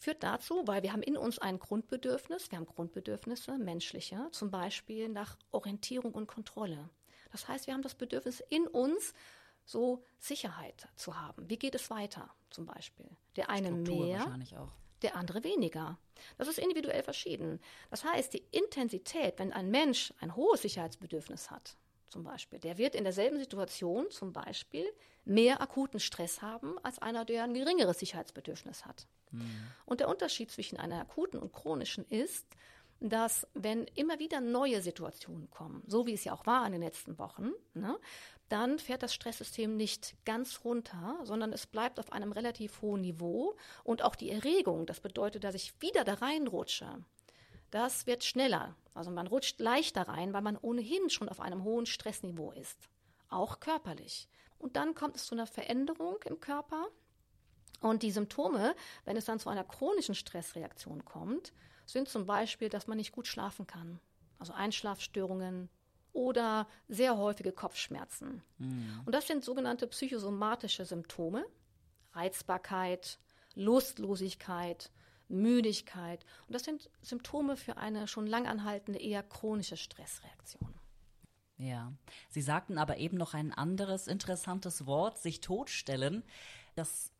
führt 0.00 0.22
dazu, 0.22 0.62
weil 0.66 0.82
wir 0.82 0.92
haben 0.92 1.02
in 1.02 1.16
uns 1.16 1.38
ein 1.38 1.58
Grundbedürfnis, 1.58 2.50
wir 2.50 2.58
haben 2.58 2.66
Grundbedürfnisse, 2.66 3.58
menschliche, 3.58 4.28
zum 4.32 4.50
Beispiel 4.50 5.10
nach 5.10 5.36
Orientierung 5.50 6.12
und 6.12 6.26
Kontrolle. 6.26 6.88
Das 7.30 7.46
heißt, 7.46 7.66
wir 7.66 7.74
haben 7.74 7.82
das 7.82 7.94
Bedürfnis 7.94 8.42
in 8.48 8.66
uns, 8.66 9.12
so 9.66 10.02
Sicherheit 10.18 10.88
zu 10.96 11.20
haben. 11.20 11.48
Wie 11.48 11.58
geht 11.58 11.74
es 11.74 11.90
weiter, 11.90 12.30
zum 12.48 12.64
Beispiel? 12.64 13.06
Der 13.36 13.50
eine 13.50 13.68
Struktur 13.68 14.06
mehr, 14.06 14.68
der 15.02 15.16
andere 15.16 15.44
weniger. 15.44 15.98
Das 16.38 16.48
ist 16.48 16.58
individuell 16.58 17.02
verschieden. 17.02 17.60
Das 17.90 18.02
heißt, 18.02 18.32
die 18.32 18.44
Intensität, 18.50 19.38
wenn 19.38 19.52
ein 19.52 19.70
Mensch 19.70 20.14
ein 20.20 20.34
hohes 20.34 20.62
Sicherheitsbedürfnis 20.62 21.50
hat, 21.50 21.76
zum 22.08 22.24
Beispiel, 22.24 22.58
der 22.58 22.78
wird 22.78 22.94
in 22.94 23.04
derselben 23.04 23.38
Situation 23.38 24.10
zum 24.10 24.32
Beispiel 24.32 24.86
mehr 25.24 25.60
akuten 25.60 26.00
Stress 26.00 26.42
haben 26.42 26.78
als 26.82 26.98
einer, 26.98 27.24
der 27.24 27.44
ein 27.44 27.54
geringeres 27.54 27.98
Sicherheitsbedürfnis 27.98 28.84
hat. 28.86 29.06
Und 29.86 30.00
der 30.00 30.08
Unterschied 30.08 30.50
zwischen 30.50 30.78
einer 30.78 31.00
akuten 31.00 31.38
und 31.38 31.52
chronischen 31.52 32.04
ist, 32.08 32.46
dass 33.00 33.46
wenn 33.54 33.84
immer 33.94 34.18
wieder 34.18 34.40
neue 34.40 34.82
Situationen 34.82 35.48
kommen, 35.50 35.82
so 35.86 36.06
wie 36.06 36.12
es 36.12 36.24
ja 36.24 36.32
auch 36.32 36.46
war 36.46 36.66
in 36.66 36.72
den 36.72 36.82
letzten 36.82 37.18
Wochen, 37.18 37.52
ne, 37.72 37.98
dann 38.48 38.78
fährt 38.78 39.02
das 39.02 39.14
Stresssystem 39.14 39.76
nicht 39.76 40.16
ganz 40.24 40.64
runter, 40.64 41.18
sondern 41.22 41.52
es 41.52 41.66
bleibt 41.66 41.98
auf 41.98 42.12
einem 42.12 42.32
relativ 42.32 42.82
hohen 42.82 43.00
Niveau 43.00 43.56
und 43.84 44.02
auch 44.02 44.16
die 44.16 44.30
Erregung, 44.30 44.86
das 44.86 45.00
bedeutet, 45.00 45.44
dass 45.44 45.54
ich 45.54 45.80
wieder 45.80 46.04
da 46.04 46.14
reinrutsche, 46.14 47.04
das 47.70 48.06
wird 48.06 48.24
schneller. 48.24 48.76
Also 48.92 49.10
man 49.10 49.28
rutscht 49.28 49.60
leichter 49.60 50.02
rein, 50.02 50.32
weil 50.32 50.42
man 50.42 50.58
ohnehin 50.58 51.08
schon 51.08 51.28
auf 51.28 51.40
einem 51.40 51.62
hohen 51.62 51.86
Stressniveau 51.86 52.50
ist, 52.52 52.90
auch 53.28 53.60
körperlich. 53.60 54.28
Und 54.60 54.76
dann 54.76 54.94
kommt 54.94 55.16
es 55.16 55.26
zu 55.26 55.34
einer 55.34 55.48
Veränderung 55.48 56.22
im 56.26 56.38
Körper, 56.38 56.86
und 57.80 58.02
die 58.02 58.10
Symptome, 58.10 58.74
wenn 59.04 59.16
es 59.16 59.24
dann 59.24 59.38
zu 59.40 59.48
einer 59.48 59.64
chronischen 59.64 60.14
Stressreaktion 60.14 61.04
kommt, 61.04 61.52
sind 61.86 62.08
zum 62.08 62.26
Beispiel, 62.26 62.68
dass 62.68 62.86
man 62.86 62.98
nicht 62.98 63.12
gut 63.12 63.26
schlafen 63.26 63.66
kann. 63.66 64.00
Also 64.38 64.52
Einschlafstörungen 64.52 65.68
oder 66.12 66.68
sehr 66.88 67.16
häufige 67.16 67.52
Kopfschmerzen. 67.52 68.42
Und 69.06 69.14
das 69.14 69.26
sind 69.26 69.44
sogenannte 69.44 69.86
psychosomatische 69.86 70.84
Symptome. 70.84 71.44
Reizbarkeit, 72.12 73.18
Lustlosigkeit, 73.54 74.90
Müdigkeit. 75.28 76.24
Und 76.46 76.54
das 76.54 76.64
sind 76.64 76.90
Symptome 77.02 77.56
für 77.56 77.76
eine 77.76 78.08
schon 78.08 78.26
lang 78.26 78.46
anhaltende, 78.46 78.98
eher 78.98 79.22
chronische 79.22 79.76
Stressreaktion. 79.76 80.74
Ja. 81.60 81.92
Sie 82.30 82.40
sagten 82.40 82.78
aber 82.78 82.96
eben 82.96 83.18
noch 83.18 83.34
ein 83.34 83.52
anderes 83.52 84.06
interessantes 84.06 84.86
Wort, 84.86 85.18
sich 85.18 85.40
totstellen. 85.40 86.22
Das 86.74 87.12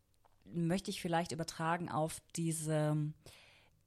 möchte 0.45 0.91
ich 0.91 1.03
vielleicht 1.03 1.33
übertragen 1.33 1.91
auf 1.91 2.23
diese 2.37 2.97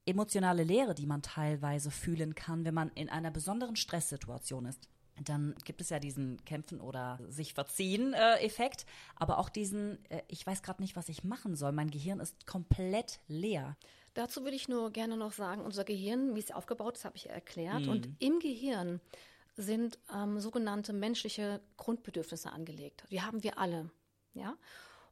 emotionale 0.06 0.64
Leere, 0.64 0.94
die 0.94 1.08
man 1.08 1.24
teilweise 1.24 1.90
fühlen 1.90 2.36
kann, 2.36 2.66
wenn 2.66 2.74
man 2.74 2.90
in 2.90 3.10
einer 3.10 3.32
besonderen 3.32 3.76
Stresssituation 3.76 4.66
ist. 4.66 4.90
Dann 5.24 5.56
gibt 5.64 5.82
es 5.82 5.90
ja 5.90 6.00
diesen 6.00 6.44
Kämpfen 6.44 6.82
oder 6.82 7.20
sich 7.30 7.54
verziehen 7.54 8.14
äh, 8.14 8.38
Effekt, 8.38 8.86
aber 9.16 9.38
auch 9.38 9.50
diesen, 9.50 10.04
äh, 10.10 10.22
ich 10.28 10.46
weiß 10.46 10.64
gerade 10.64 10.82
nicht, 10.82 10.96
was 10.96 11.10
ich 11.10 11.24
machen 11.24 11.56
soll. 11.56 11.72
Mein 11.72 11.92
Gehirn 11.92 12.20
ist 12.20 12.48
komplett 12.48 13.20
leer. 13.28 13.78
Dazu 14.16 14.44
würde 14.44 14.56
ich 14.56 14.68
nur 14.68 14.92
gerne 14.92 15.16
noch 15.18 15.32
sagen, 15.32 15.62
unser 15.62 15.84
Gehirn, 15.84 16.36
wie 16.36 16.40
es 16.40 16.52
aufgebaut 16.52 16.98
ist, 16.98 17.06
habe 17.06 17.16
ich 17.16 17.26
ja 17.26 17.32
erklärt. 17.32 17.88
Und 17.88 18.10
im 18.20 18.40
Gehirn 18.40 19.02
sind 19.56 20.00
ähm, 20.14 20.40
sogenannte 20.40 20.94
menschliche 20.94 21.62
Grundbedürfnisse 21.78 22.52
angelegt. 22.52 23.04
Die 23.12 23.22
haben 23.22 23.44
wir 23.44 23.58
alle. 23.58 23.90
Ja? 24.34 24.56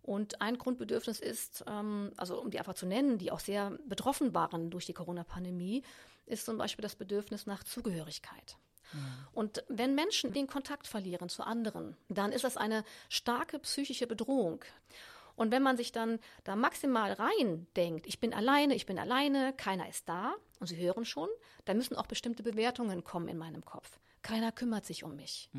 Und 0.01 0.41
ein 0.41 0.57
Grundbedürfnis 0.57 1.19
ist, 1.19 1.63
ähm, 1.67 2.11
also 2.17 2.41
um 2.41 2.49
die 2.49 2.59
einfach 2.59 2.73
zu 2.73 2.85
nennen, 2.85 3.17
die 3.17 3.31
auch 3.31 3.39
sehr 3.39 3.77
betroffen 3.85 4.33
waren 4.33 4.71
durch 4.71 4.85
die 4.85 4.93
Corona-Pandemie, 4.93 5.83
ist 6.25 6.45
zum 6.45 6.57
Beispiel 6.57 6.83
das 6.83 6.95
Bedürfnis 6.95 7.45
nach 7.45 7.63
Zugehörigkeit. 7.63 8.57
Und 9.31 9.63
wenn 9.69 9.95
Menschen 9.95 10.33
den 10.33 10.47
Kontakt 10.47 10.87
verlieren 10.87 11.29
zu 11.29 11.43
anderen, 11.43 11.95
dann 12.09 12.31
ist 12.31 12.43
das 12.43 12.57
eine 12.57 12.83
starke 13.09 13.59
psychische 13.59 14.07
Bedrohung. 14.07 14.63
Und 15.35 15.51
wenn 15.51 15.63
man 15.63 15.77
sich 15.77 15.91
dann 15.91 16.19
da 16.43 16.55
maximal 16.55 17.13
rein 17.13 17.67
denkt, 17.75 18.05
ich 18.05 18.19
bin 18.19 18.33
alleine, 18.33 18.75
ich 18.75 18.85
bin 18.85 18.99
alleine, 18.99 19.53
keiner 19.53 19.87
ist 19.87 20.09
da, 20.09 20.35
und 20.59 20.67
Sie 20.67 20.75
hören 20.77 21.05
schon, 21.05 21.29
da 21.65 21.73
müssen 21.73 21.95
auch 21.95 22.05
bestimmte 22.05 22.43
Bewertungen 22.43 23.03
kommen 23.03 23.27
in 23.27 23.37
meinem 23.37 23.63
Kopf. 23.63 23.99
Keiner 24.21 24.51
kümmert 24.51 24.85
sich 24.85 25.03
um 25.03 25.15
mich. 25.15 25.49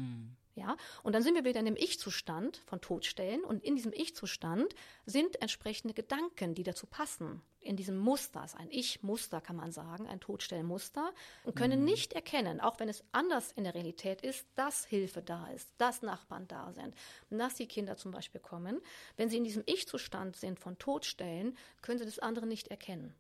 Ja, 0.54 0.76
und 1.02 1.14
dann 1.14 1.22
sind 1.22 1.34
wir 1.34 1.44
wieder 1.44 1.60
in 1.60 1.66
dem 1.66 1.76
Ich-Zustand 1.76 2.58
von 2.66 2.82
Todstellen 2.82 3.42
und 3.42 3.64
in 3.64 3.74
diesem 3.74 3.92
Ich-Zustand 3.92 4.74
sind 5.06 5.40
entsprechende 5.40 5.94
Gedanken, 5.94 6.54
die 6.54 6.62
dazu 6.62 6.86
passen. 6.86 7.40
In 7.60 7.76
diesem 7.76 7.96
Muster, 7.96 8.44
ist 8.44 8.56
ein 8.56 8.68
Ich-Muster 8.70 9.40
kann 9.40 9.56
man 9.56 9.72
sagen, 9.72 10.06
ein 10.06 10.20
Todstellenmuster 10.20 11.12
und 11.44 11.56
können 11.56 11.84
nicht 11.84 12.12
erkennen, 12.12 12.60
auch 12.60 12.80
wenn 12.80 12.90
es 12.90 13.02
anders 13.12 13.52
in 13.52 13.64
der 13.64 13.74
Realität 13.74 14.20
ist, 14.20 14.46
dass 14.54 14.84
Hilfe 14.84 15.22
da 15.22 15.46
ist, 15.46 15.70
dass 15.78 16.02
Nachbarn 16.02 16.46
da 16.48 16.72
sind, 16.72 16.94
dass 17.30 17.54
die 17.54 17.66
Kinder 17.66 17.96
zum 17.96 18.10
Beispiel 18.10 18.40
kommen. 18.40 18.80
Wenn 19.16 19.30
sie 19.30 19.38
in 19.38 19.44
diesem 19.44 19.62
Ich-Zustand 19.64 20.36
sind 20.36 20.58
von 20.58 20.76
Todstellen, 20.78 21.56
können 21.80 21.98
sie 21.98 22.04
das 22.04 22.18
andere 22.18 22.46
nicht 22.46 22.68
erkennen. 22.68 23.14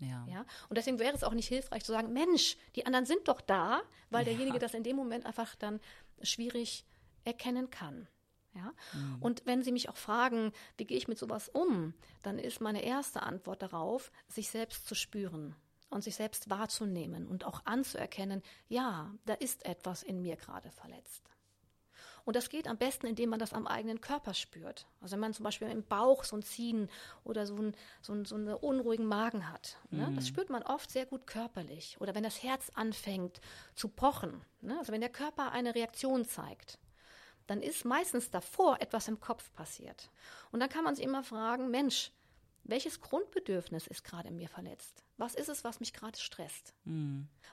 Ja. 0.00 0.26
Ja? 0.28 0.44
Und 0.68 0.76
deswegen 0.76 0.98
wäre 0.98 1.14
es 1.14 1.24
auch 1.24 1.34
nicht 1.34 1.48
hilfreich 1.48 1.84
zu 1.84 1.92
sagen, 1.92 2.12
Mensch, 2.12 2.56
die 2.76 2.86
anderen 2.86 3.06
sind 3.06 3.28
doch 3.28 3.40
da, 3.40 3.82
weil 4.10 4.24
derjenige 4.24 4.58
das 4.58 4.74
in 4.74 4.82
dem 4.82 4.96
Moment 4.96 5.26
einfach 5.26 5.54
dann 5.56 5.80
schwierig 6.22 6.84
erkennen 7.24 7.70
kann. 7.70 8.08
Ja? 8.54 8.72
Und 9.20 9.42
wenn 9.46 9.62
Sie 9.62 9.72
mich 9.72 9.88
auch 9.88 9.96
fragen, 9.96 10.52
wie 10.76 10.84
gehe 10.84 10.96
ich 10.96 11.08
mit 11.08 11.18
sowas 11.18 11.48
um, 11.48 11.94
dann 12.22 12.38
ist 12.38 12.60
meine 12.60 12.82
erste 12.82 13.22
Antwort 13.22 13.62
darauf, 13.62 14.10
sich 14.28 14.48
selbst 14.48 14.86
zu 14.86 14.94
spüren 14.94 15.54
und 15.90 16.02
sich 16.02 16.16
selbst 16.16 16.50
wahrzunehmen 16.50 17.26
und 17.26 17.44
auch 17.44 17.64
anzuerkennen, 17.64 18.42
ja, 18.68 19.12
da 19.26 19.34
ist 19.34 19.64
etwas 19.64 20.02
in 20.02 20.22
mir 20.22 20.36
gerade 20.36 20.70
verletzt. 20.70 21.22
Und 22.28 22.36
das 22.36 22.50
geht 22.50 22.68
am 22.68 22.76
besten, 22.76 23.06
indem 23.06 23.30
man 23.30 23.38
das 23.38 23.54
am 23.54 23.66
eigenen 23.66 24.02
Körper 24.02 24.34
spürt. 24.34 24.86
Also 25.00 25.14
wenn 25.14 25.20
man 25.20 25.32
zum 25.32 25.44
Beispiel 25.44 25.70
im 25.70 25.82
Bauch 25.82 26.24
so 26.24 26.36
ein 26.36 26.42
Ziehen 26.42 26.90
oder 27.24 27.46
so, 27.46 27.56
ein, 27.56 27.74
so, 28.02 28.12
ein, 28.12 28.26
so 28.26 28.34
einen 28.34 28.52
unruhigen 28.52 29.06
Magen 29.06 29.50
hat. 29.50 29.78
Ne? 29.88 30.12
Das 30.14 30.28
spürt 30.28 30.50
man 30.50 30.62
oft 30.62 30.90
sehr 30.90 31.06
gut 31.06 31.26
körperlich. 31.26 31.96
Oder 32.00 32.14
wenn 32.14 32.24
das 32.24 32.42
Herz 32.42 32.70
anfängt 32.74 33.40
zu 33.74 33.88
pochen. 33.88 34.42
Ne? 34.60 34.76
Also 34.78 34.92
wenn 34.92 35.00
der 35.00 35.08
Körper 35.08 35.52
eine 35.52 35.74
Reaktion 35.74 36.26
zeigt, 36.26 36.78
dann 37.46 37.62
ist 37.62 37.86
meistens 37.86 38.30
davor 38.30 38.78
etwas 38.82 39.08
im 39.08 39.20
Kopf 39.20 39.50
passiert. 39.54 40.10
Und 40.52 40.60
dann 40.60 40.68
kann 40.68 40.84
man 40.84 40.96
sich 40.96 41.06
immer 41.06 41.22
fragen, 41.22 41.70
Mensch, 41.70 42.12
welches 42.64 43.00
Grundbedürfnis 43.00 43.86
ist 43.86 44.04
gerade 44.04 44.28
in 44.28 44.36
mir 44.36 44.50
verletzt? 44.50 45.02
Was 45.16 45.34
ist 45.34 45.48
es, 45.48 45.64
was 45.64 45.80
mich 45.80 45.94
gerade 45.94 46.18
stresst? 46.18 46.74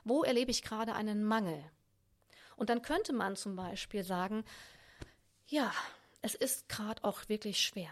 Wo 0.04 0.22
erlebe 0.22 0.50
ich 0.50 0.60
gerade 0.60 0.94
einen 0.94 1.24
Mangel? 1.24 1.64
Und 2.56 2.70
dann 2.70 2.82
könnte 2.82 3.12
man 3.12 3.36
zum 3.36 3.54
Beispiel 3.54 4.02
sagen, 4.02 4.44
ja, 5.46 5.72
es 6.22 6.34
ist 6.34 6.68
gerade 6.68 7.04
auch 7.04 7.28
wirklich 7.28 7.60
schwer, 7.60 7.90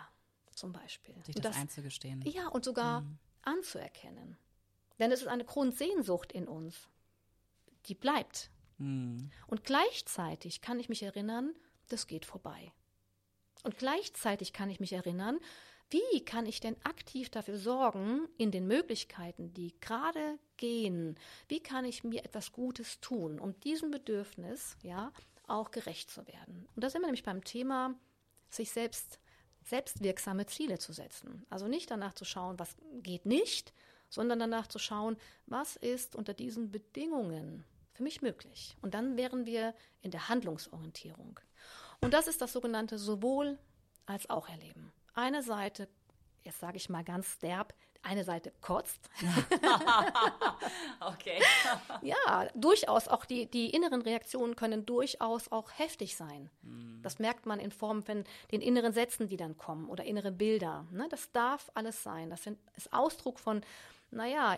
zum 0.52 0.72
Beispiel. 0.72 1.14
Sich 1.24 1.36
Und 1.36 1.44
das, 1.44 1.56
einzugestehen. 1.56 2.22
ja, 2.22 2.48
und 2.48 2.64
sogar 2.64 3.04
anzuerkennen. 3.42 4.36
Denn 4.98 5.12
es 5.12 5.20
ist 5.20 5.28
eine 5.28 5.44
Grundsehnsucht 5.44 6.32
in 6.32 6.48
uns. 6.48 6.88
Die 7.86 7.94
bleibt. 7.94 8.50
Und 9.46 9.64
gleichzeitig 9.64 10.60
kann 10.60 10.80
ich 10.80 10.88
mich 10.88 11.02
erinnern, 11.02 11.54
das 11.88 12.06
geht 12.06 12.24
vorbei. 12.24 12.72
Und 13.62 13.78
gleichzeitig 13.78 14.52
kann 14.52 14.68
ich 14.68 14.80
mich 14.80 14.92
erinnern, 14.92 15.38
wie 15.90 16.24
kann 16.24 16.46
ich 16.46 16.60
denn 16.60 16.76
aktiv 16.84 17.30
dafür 17.30 17.58
sorgen, 17.58 18.28
in 18.36 18.50
den 18.50 18.66
Möglichkeiten, 18.66 19.52
die 19.54 19.74
gerade 19.80 20.38
gehen, 20.56 21.18
wie 21.48 21.60
kann 21.60 21.84
ich 21.84 22.04
mir 22.04 22.24
etwas 22.24 22.52
Gutes 22.52 23.00
tun, 23.00 23.38
um 23.38 23.58
diesem 23.60 23.90
Bedürfnis, 23.90 24.76
ja, 24.82 25.12
auch 25.46 25.70
gerecht 25.70 26.10
zu 26.10 26.26
werden. 26.26 26.66
Und 26.74 26.82
da 26.82 26.90
sind 26.90 27.02
wir 27.02 27.06
nämlich 27.06 27.22
beim 27.22 27.44
Thema, 27.44 27.94
sich 28.48 28.70
selbst 28.70 29.18
selbstwirksame 29.64 30.46
Ziele 30.46 30.78
zu 30.78 30.92
setzen. 30.92 31.46
Also 31.48 31.68
nicht 31.68 31.90
danach 31.90 32.14
zu 32.14 32.24
schauen, 32.24 32.58
was 32.58 32.76
geht 33.02 33.24
nicht, 33.26 33.72
sondern 34.10 34.38
danach 34.38 34.66
zu 34.66 34.78
schauen, 34.78 35.16
was 35.46 35.76
ist 35.76 36.16
unter 36.16 36.34
diesen 36.34 36.70
Bedingungen 36.70 37.64
für 37.92 38.02
mich 38.02 38.22
möglich. 38.22 38.76
Und 38.82 38.94
dann 38.94 39.16
wären 39.16 39.46
wir 39.46 39.74
in 40.02 40.10
der 40.10 40.28
Handlungsorientierung. 40.28 41.40
Und 42.00 42.12
das 42.12 42.26
ist 42.26 42.40
das 42.40 42.52
sogenannte 42.52 42.98
sowohl 42.98 43.58
als 44.06 44.28
auch 44.28 44.48
erleben. 44.48 44.92
Eine 45.14 45.42
Seite, 45.42 45.88
jetzt 46.42 46.60
sage 46.60 46.76
ich 46.76 46.88
mal 46.88 47.04
ganz 47.04 47.38
derb, 47.38 47.74
eine 48.04 48.24
Seite 48.24 48.52
kotzt. 48.60 49.08
okay. 51.00 51.40
ja, 52.02 52.48
durchaus 52.54 53.08
auch 53.08 53.24
die, 53.24 53.46
die 53.46 53.70
inneren 53.70 54.02
Reaktionen 54.02 54.56
können 54.56 54.84
durchaus 54.84 55.50
auch 55.50 55.70
heftig 55.78 56.16
sein. 56.16 56.50
Mhm. 56.62 57.00
Das 57.02 57.18
merkt 57.18 57.46
man 57.46 57.60
in 57.60 57.70
Form 57.70 58.02
von 58.02 58.24
den 58.52 58.60
inneren 58.60 58.92
Sätzen, 58.92 59.28
die 59.28 59.36
dann 59.36 59.56
kommen 59.56 59.88
oder 59.88 60.04
innere 60.04 60.32
Bilder. 60.32 60.86
Ne? 60.90 61.06
Das 61.10 61.32
darf 61.32 61.70
alles 61.74 62.02
sein. 62.02 62.30
Das 62.30 62.42
sind, 62.42 62.58
ist 62.76 62.92
Ausdruck 62.92 63.40
von, 63.40 63.62
naja, 64.10 64.56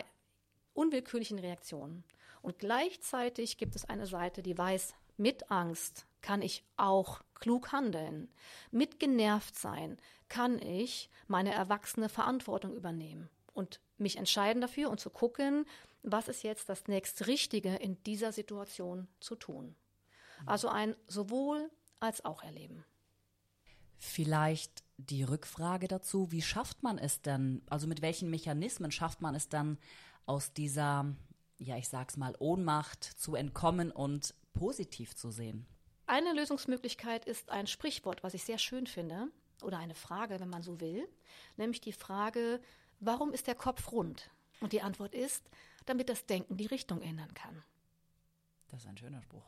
unwillkürlichen 0.73 1.39
Reaktionen. 1.39 2.03
Und 2.41 2.59
gleichzeitig 2.59 3.57
gibt 3.57 3.75
es 3.75 3.85
eine 3.85 4.07
Seite, 4.07 4.41
die 4.41 4.57
weiß, 4.57 4.93
mit 5.17 5.49
Angst 5.51 6.06
kann 6.21 6.41
ich 6.41 6.63
auch 6.75 7.21
klug 7.35 7.71
handeln. 7.71 8.29
Mit 8.71 8.99
genervt 8.99 9.55
sein 9.55 9.97
kann 10.29 10.59
ich 10.61 11.09
meine 11.27 11.53
erwachsene 11.53 12.09
Verantwortung 12.09 12.75
übernehmen 12.75 13.29
und 13.53 13.79
mich 13.97 14.17
entscheiden 14.17 14.61
dafür 14.61 14.89
und 14.89 14.99
zu 14.99 15.09
gucken, 15.09 15.65
was 16.03 16.27
ist 16.27 16.43
jetzt 16.43 16.69
das 16.69 16.87
nächst 16.87 17.27
Richtige 17.27 17.75
in 17.75 18.01
dieser 18.03 18.31
Situation 18.31 19.07
zu 19.19 19.35
tun. 19.35 19.75
Also 20.45 20.69
ein 20.69 20.95
sowohl 21.07 21.69
als 21.99 22.23
auch 22.23 22.43
erleben. 22.43 22.85
Vielleicht 23.97 24.83
die 24.97 25.23
Rückfrage 25.23 25.87
dazu, 25.87 26.31
wie 26.31 26.41
schafft 26.41 26.83
man 26.83 26.97
es 26.97 27.21
denn, 27.21 27.63
also 27.69 27.87
mit 27.87 28.01
welchen 28.01 28.29
Mechanismen 28.29 28.91
schafft 28.91 29.21
man 29.21 29.33
es 29.33 29.49
dann 29.49 29.79
aus 30.27 30.53
dieser, 30.53 31.15
ja, 31.57 31.77
ich 31.77 31.89
sag's 31.89 32.17
mal, 32.17 32.35
Ohnmacht 32.37 33.03
zu 33.03 33.33
entkommen 33.35 33.91
und 33.91 34.35
positiv 34.53 35.15
zu 35.15 35.31
sehen? 35.31 35.65
Eine 36.07 36.33
Lösungsmöglichkeit 36.33 37.25
ist 37.25 37.51
ein 37.51 37.67
Sprichwort, 37.67 38.23
was 38.23 38.33
ich 38.33 38.43
sehr 38.43 38.57
schön 38.57 38.87
finde, 38.87 39.27
oder 39.61 39.77
eine 39.77 39.95
Frage, 39.95 40.39
wenn 40.39 40.49
man 40.49 40.63
so 40.63 40.79
will, 40.79 41.07
nämlich 41.57 41.81
die 41.81 41.93
Frage, 41.93 42.59
Warum 42.99 43.31
ist 43.31 43.47
der 43.47 43.55
Kopf 43.55 43.91
rund? 43.91 44.29
Und 44.59 44.73
die 44.73 44.81
Antwort 44.81 45.13
ist, 45.13 45.49
damit 45.85 46.09
das 46.09 46.25
Denken 46.25 46.57
die 46.57 46.65
Richtung 46.65 47.01
ändern 47.01 47.33
kann. 47.33 47.63
Das 48.69 48.81
ist 48.81 48.87
ein 48.87 48.97
schöner 48.97 49.21
Spruch. 49.21 49.43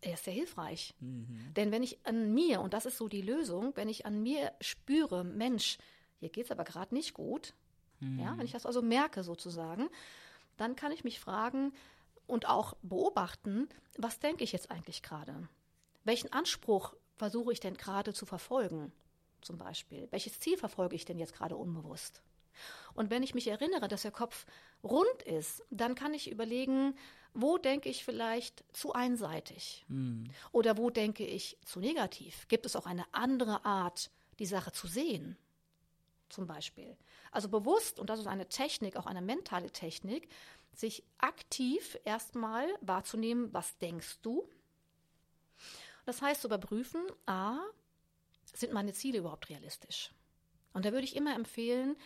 Er 0.00 0.14
ist 0.14 0.24
sehr 0.24 0.32
hilfreich. 0.32 0.94
Mhm. 1.00 1.52
Denn 1.54 1.70
wenn 1.70 1.82
ich 1.82 1.98
an 2.06 2.32
mir, 2.32 2.60
und 2.60 2.72
das 2.72 2.86
ist 2.86 2.96
so 2.96 3.08
die 3.08 3.20
Lösung, 3.20 3.72
wenn 3.76 3.88
ich 3.88 4.06
an 4.06 4.22
mir 4.22 4.52
spüre, 4.60 5.24
Mensch, 5.24 5.78
hier 6.18 6.30
geht 6.30 6.46
es 6.46 6.50
aber 6.50 6.64
gerade 6.64 6.94
nicht 6.94 7.14
gut, 7.14 7.54
mhm. 8.00 8.20
ja, 8.20 8.36
wenn 8.38 8.46
ich 8.46 8.52
das 8.52 8.64
also 8.64 8.80
merke 8.80 9.22
sozusagen, 9.22 9.88
dann 10.56 10.76
kann 10.76 10.92
ich 10.92 11.04
mich 11.04 11.20
fragen 11.20 11.72
und 12.26 12.48
auch 12.48 12.74
beobachten, 12.82 13.68
was 13.96 14.18
denke 14.18 14.44
ich 14.44 14.52
jetzt 14.52 14.70
eigentlich 14.70 15.02
gerade? 15.02 15.48
Welchen 16.08 16.32
Anspruch 16.32 16.94
versuche 17.16 17.52
ich 17.52 17.60
denn 17.60 17.76
gerade 17.76 18.14
zu 18.14 18.24
verfolgen? 18.24 18.92
Zum 19.42 19.58
Beispiel. 19.58 20.08
Welches 20.10 20.40
Ziel 20.40 20.56
verfolge 20.56 20.96
ich 20.96 21.04
denn 21.04 21.18
jetzt 21.18 21.34
gerade 21.34 21.54
unbewusst? 21.54 22.22
Und 22.94 23.10
wenn 23.10 23.22
ich 23.22 23.34
mich 23.34 23.46
erinnere, 23.46 23.88
dass 23.88 24.02
der 24.02 24.10
Kopf 24.10 24.46
rund 24.82 25.22
ist, 25.26 25.62
dann 25.68 25.94
kann 25.94 26.14
ich 26.14 26.30
überlegen, 26.30 26.96
wo 27.34 27.58
denke 27.58 27.90
ich 27.90 28.06
vielleicht 28.06 28.64
zu 28.72 28.94
einseitig? 28.94 29.84
Mhm. 29.88 30.24
Oder 30.50 30.78
wo 30.78 30.88
denke 30.88 31.26
ich 31.26 31.58
zu 31.66 31.78
negativ? 31.78 32.48
Gibt 32.48 32.64
es 32.64 32.74
auch 32.74 32.86
eine 32.86 33.04
andere 33.12 33.66
Art, 33.66 34.10
die 34.38 34.46
Sache 34.46 34.72
zu 34.72 34.86
sehen? 34.86 35.36
Zum 36.30 36.46
Beispiel. 36.46 36.96
Also 37.32 37.50
bewusst, 37.50 38.00
und 38.00 38.08
das 38.08 38.18
ist 38.18 38.28
eine 38.28 38.48
Technik, 38.48 38.96
auch 38.96 39.06
eine 39.06 39.20
mentale 39.20 39.70
Technik, 39.70 40.30
sich 40.74 41.04
aktiv 41.18 41.98
erstmal 42.06 42.66
wahrzunehmen, 42.80 43.52
was 43.52 43.76
denkst 43.76 44.20
du? 44.22 44.48
Das 46.08 46.22
heißt, 46.22 46.40
zu 46.40 46.48
überprüfen, 46.48 47.02
a, 47.26 47.58
sind 48.54 48.72
meine 48.72 48.94
Ziele 48.94 49.18
überhaupt 49.18 49.50
realistisch? 49.50 50.10
Und 50.72 50.86
da 50.86 50.92
würde 50.92 51.04
ich 51.04 51.14
immer 51.14 51.34
empfehlen, 51.34 51.98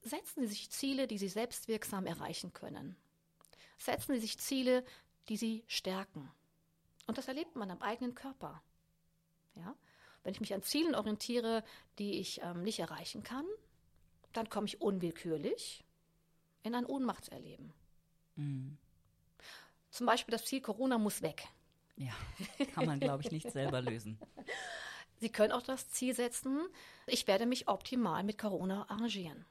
setzen 0.00 0.40
Sie 0.40 0.48
sich 0.48 0.70
Ziele, 0.70 1.06
die 1.06 1.18
Sie 1.18 1.28
selbstwirksam 1.28 2.06
erreichen 2.06 2.52
können. 2.52 2.96
Setzen 3.76 4.14
Sie 4.14 4.20
sich 4.22 4.38
Ziele, 4.40 4.84
die 5.28 5.36
Sie 5.36 5.62
stärken. 5.68 6.28
Und 7.06 7.16
das 7.16 7.28
erlebt 7.28 7.54
man 7.54 7.70
am 7.70 7.80
eigenen 7.80 8.16
Körper. 8.16 8.60
Ja? 9.54 9.76
Wenn 10.24 10.32
ich 10.32 10.40
mich 10.40 10.52
an 10.52 10.64
Zielen 10.64 10.96
orientiere, 10.96 11.62
die 12.00 12.18
ich 12.18 12.40
ähm, 12.42 12.64
nicht 12.64 12.80
erreichen 12.80 13.22
kann, 13.22 13.46
dann 14.32 14.50
komme 14.50 14.66
ich 14.66 14.80
unwillkürlich 14.80 15.84
in 16.64 16.74
ein 16.74 16.86
Ohnmachtserleben. 16.86 17.72
Mhm. 18.34 18.78
Zum 19.90 20.06
Beispiel 20.06 20.32
das 20.32 20.44
Ziel 20.44 20.60
Corona 20.60 20.98
muss 20.98 21.22
weg. 21.22 21.46
Ja, 21.98 22.14
kann 22.74 22.86
man, 22.86 23.00
glaube 23.00 23.22
ich, 23.22 23.32
nicht 23.32 23.50
selber 23.50 23.80
lösen. 23.82 24.18
Sie 25.20 25.30
können 25.30 25.52
auch 25.52 25.62
das 25.62 25.90
Ziel 25.90 26.14
setzen, 26.14 26.68
ich 27.06 27.26
werde 27.26 27.44
mich 27.44 27.68
optimal 27.68 28.22
mit 28.22 28.38
Corona 28.38 28.88
arrangieren. 28.88 29.44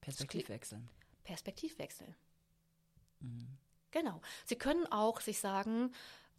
Perspektivwechseln. 0.00 0.88
Perspektivwechsel. 1.22 2.14
Mhm. 3.20 3.46
Genau. 3.92 4.20
Sie 4.44 4.56
können 4.56 4.86
auch 4.86 5.20
sich 5.20 5.38
sagen, 5.38 5.92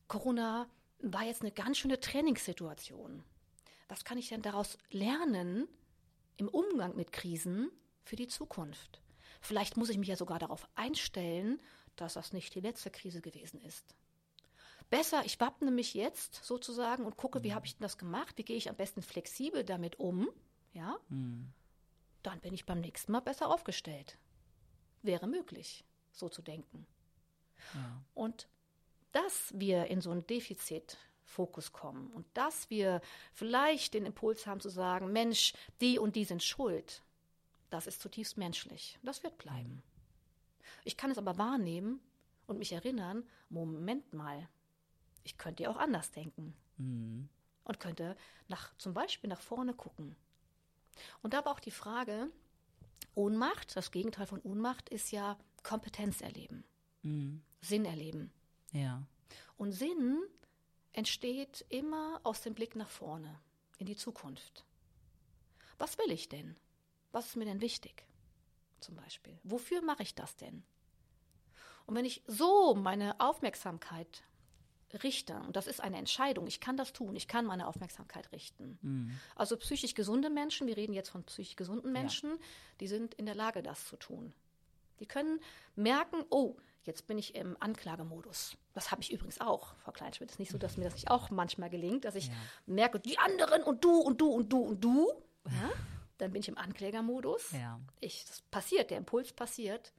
Corona 0.07 0.67
war 0.99 1.23
jetzt 1.23 1.41
eine 1.41 1.51
ganz 1.51 1.77
schöne 1.77 1.99
Trainingssituation. 1.99 3.23
Was 3.87 4.03
kann 4.03 4.17
ich 4.17 4.29
denn 4.29 4.41
daraus 4.41 4.77
lernen 4.89 5.67
im 6.37 6.47
Umgang 6.49 6.95
mit 6.95 7.11
Krisen 7.11 7.71
für 8.03 8.15
die 8.15 8.27
Zukunft? 8.27 9.01
Vielleicht 9.41 9.77
muss 9.77 9.89
ich 9.89 9.97
mich 9.97 10.09
ja 10.09 10.15
sogar 10.15 10.39
darauf 10.39 10.67
einstellen, 10.75 11.61
dass 11.95 12.13
das 12.13 12.33
nicht 12.33 12.53
die 12.55 12.61
letzte 12.61 12.91
Krise 12.91 13.21
gewesen 13.21 13.61
ist. 13.61 13.95
Besser, 14.91 15.23
ich 15.25 15.39
wappne 15.39 15.71
mich 15.71 15.95
jetzt 15.95 16.45
sozusagen 16.45 17.05
und 17.05 17.17
gucke, 17.17 17.43
wie 17.43 17.49
mhm. 17.49 17.55
habe 17.55 17.65
ich 17.65 17.73
denn 17.73 17.81
das 17.81 17.97
gemacht? 17.97 18.37
Wie 18.37 18.43
gehe 18.43 18.57
ich 18.57 18.69
am 18.69 18.75
besten 18.75 19.01
flexibel 19.01 19.63
damit 19.63 19.99
um? 19.99 20.29
Ja. 20.73 20.97
Mhm 21.09 21.51
dann 22.23 22.39
bin 22.39 22.53
ich 22.53 22.65
beim 22.65 22.79
nächsten 22.81 23.11
Mal 23.11 23.21
besser 23.21 23.49
aufgestellt. 23.49 24.17
Wäre 25.01 25.27
möglich, 25.27 25.83
so 26.11 26.29
zu 26.29 26.41
denken. 26.41 26.85
Ja. 27.73 28.03
Und 28.13 28.47
dass 29.11 29.51
wir 29.55 29.87
in 29.87 30.01
so 30.01 30.11
einen 30.11 30.25
Defizitfokus 30.25 31.71
kommen 31.73 32.11
und 32.13 32.25
dass 32.33 32.69
wir 32.69 33.01
vielleicht 33.33 33.93
den 33.93 34.05
Impuls 34.05 34.47
haben 34.47 34.61
zu 34.61 34.69
sagen, 34.69 35.11
Mensch, 35.11 35.53
die 35.81 35.99
und 35.99 36.15
die 36.15 36.25
sind 36.25 36.43
schuld, 36.43 37.03
das 37.69 37.87
ist 37.87 38.01
zutiefst 38.01 38.37
menschlich. 38.37 38.99
Das 39.01 39.23
wird 39.23 39.37
bleiben. 39.37 39.81
Ich 40.83 40.97
kann 40.97 41.11
es 41.11 41.17
aber 41.17 41.37
wahrnehmen 41.37 41.99
und 42.47 42.57
mich 42.57 42.73
erinnern, 42.73 43.27
Moment 43.49 44.13
mal, 44.13 44.47
ich 45.23 45.37
könnte 45.37 45.63
ja 45.63 45.69
auch 45.69 45.77
anders 45.77 46.11
denken. 46.11 46.55
Mhm. 46.77 47.29
Und 47.63 47.79
könnte 47.79 48.17
nach, 48.47 48.75
zum 48.77 48.93
Beispiel 48.93 49.29
nach 49.29 49.39
vorne 49.39 49.73
gucken 49.73 50.15
und 51.21 51.33
da 51.33 51.45
war 51.45 51.53
auch 51.53 51.59
die 51.59 51.71
Frage, 51.71 52.31
Ohnmacht, 53.15 53.75
das 53.75 53.91
Gegenteil 53.91 54.25
von 54.25 54.41
Ohnmacht 54.41 54.89
ist 54.89 55.11
ja 55.11 55.37
Kompetenz 55.63 56.21
erleben, 56.21 56.63
mhm. 57.03 57.41
Sinn 57.61 57.85
erleben. 57.85 58.31
Ja. 58.71 59.05
Und 59.57 59.71
Sinn 59.71 60.21
entsteht 60.93 61.65
immer 61.69 62.19
aus 62.23 62.41
dem 62.41 62.53
Blick 62.53 62.75
nach 62.75 62.89
vorne, 62.89 63.39
in 63.77 63.85
die 63.85 63.95
Zukunft. 63.95 64.65
Was 65.77 65.97
will 65.97 66.11
ich 66.11 66.29
denn? 66.29 66.55
Was 67.11 67.27
ist 67.27 67.35
mir 67.35 67.45
denn 67.45 67.61
wichtig? 67.61 68.05
Zum 68.79 68.95
Beispiel. 68.95 69.37
Wofür 69.43 69.81
mache 69.81 70.03
ich 70.03 70.15
das 70.15 70.35
denn? 70.37 70.63
Und 71.85 71.95
wenn 71.95 72.05
ich 72.05 72.23
so 72.27 72.75
meine 72.75 73.19
Aufmerksamkeit 73.19 74.23
richte. 75.03 75.35
Und 75.47 75.55
das 75.55 75.67
ist 75.67 75.81
eine 75.81 75.97
Entscheidung. 75.97 76.47
Ich 76.47 76.59
kann 76.59 76.77
das 76.77 76.93
tun. 76.93 77.15
Ich 77.15 77.27
kann 77.27 77.45
meine 77.45 77.67
Aufmerksamkeit 77.67 78.31
richten. 78.31 78.77
Mhm. 78.81 79.19
Also 79.35 79.57
psychisch 79.57 79.93
gesunde 79.93 80.29
Menschen, 80.29 80.67
wir 80.67 80.77
reden 80.77 80.93
jetzt 80.93 81.09
von 81.09 81.23
psychisch 81.23 81.55
gesunden 81.55 81.91
Menschen, 81.91 82.31
ja. 82.31 82.37
die 82.79 82.87
sind 82.87 83.13
in 83.15 83.25
der 83.25 83.35
Lage, 83.35 83.63
das 83.63 83.85
zu 83.87 83.97
tun. 83.97 84.33
Die 84.99 85.05
können 85.07 85.39
merken, 85.75 86.23
oh, 86.29 86.55
jetzt 86.83 87.07
bin 87.07 87.17
ich 87.17 87.35
im 87.35 87.57
Anklagemodus. 87.59 88.57
Das 88.73 88.91
habe 88.91 89.01
ich 89.01 89.11
übrigens 89.11 89.41
auch, 89.41 89.75
Frau 89.77 89.91
Kleinschmidt. 89.91 90.29
Es 90.29 90.35
ist 90.35 90.39
nicht 90.39 90.51
so, 90.51 90.57
dass 90.57 90.77
mir 90.77 90.85
das 90.85 90.93
nicht 90.93 91.09
auch 91.09 91.29
manchmal 91.29 91.69
gelingt, 91.69 92.05
dass 92.05 92.15
ich 92.15 92.27
ja. 92.27 92.33
merke, 92.65 92.99
die 92.99 93.17
anderen 93.17 93.63
und 93.63 93.83
du 93.83 93.99
und 93.99 94.21
du 94.21 94.29
und 94.29 94.53
du 94.53 94.59
und 94.59 94.83
du. 94.83 95.11
Ja? 95.45 95.69
Dann 96.17 96.31
bin 96.31 96.41
ich 96.41 96.47
im 96.47 96.57
Anklägermodus. 96.57 97.51
Ja. 97.51 97.79
Ich, 97.99 98.25
das 98.25 98.41
passiert, 98.51 98.91
der 98.91 98.99
Impuls 98.99 99.33
passiert. 99.33 99.91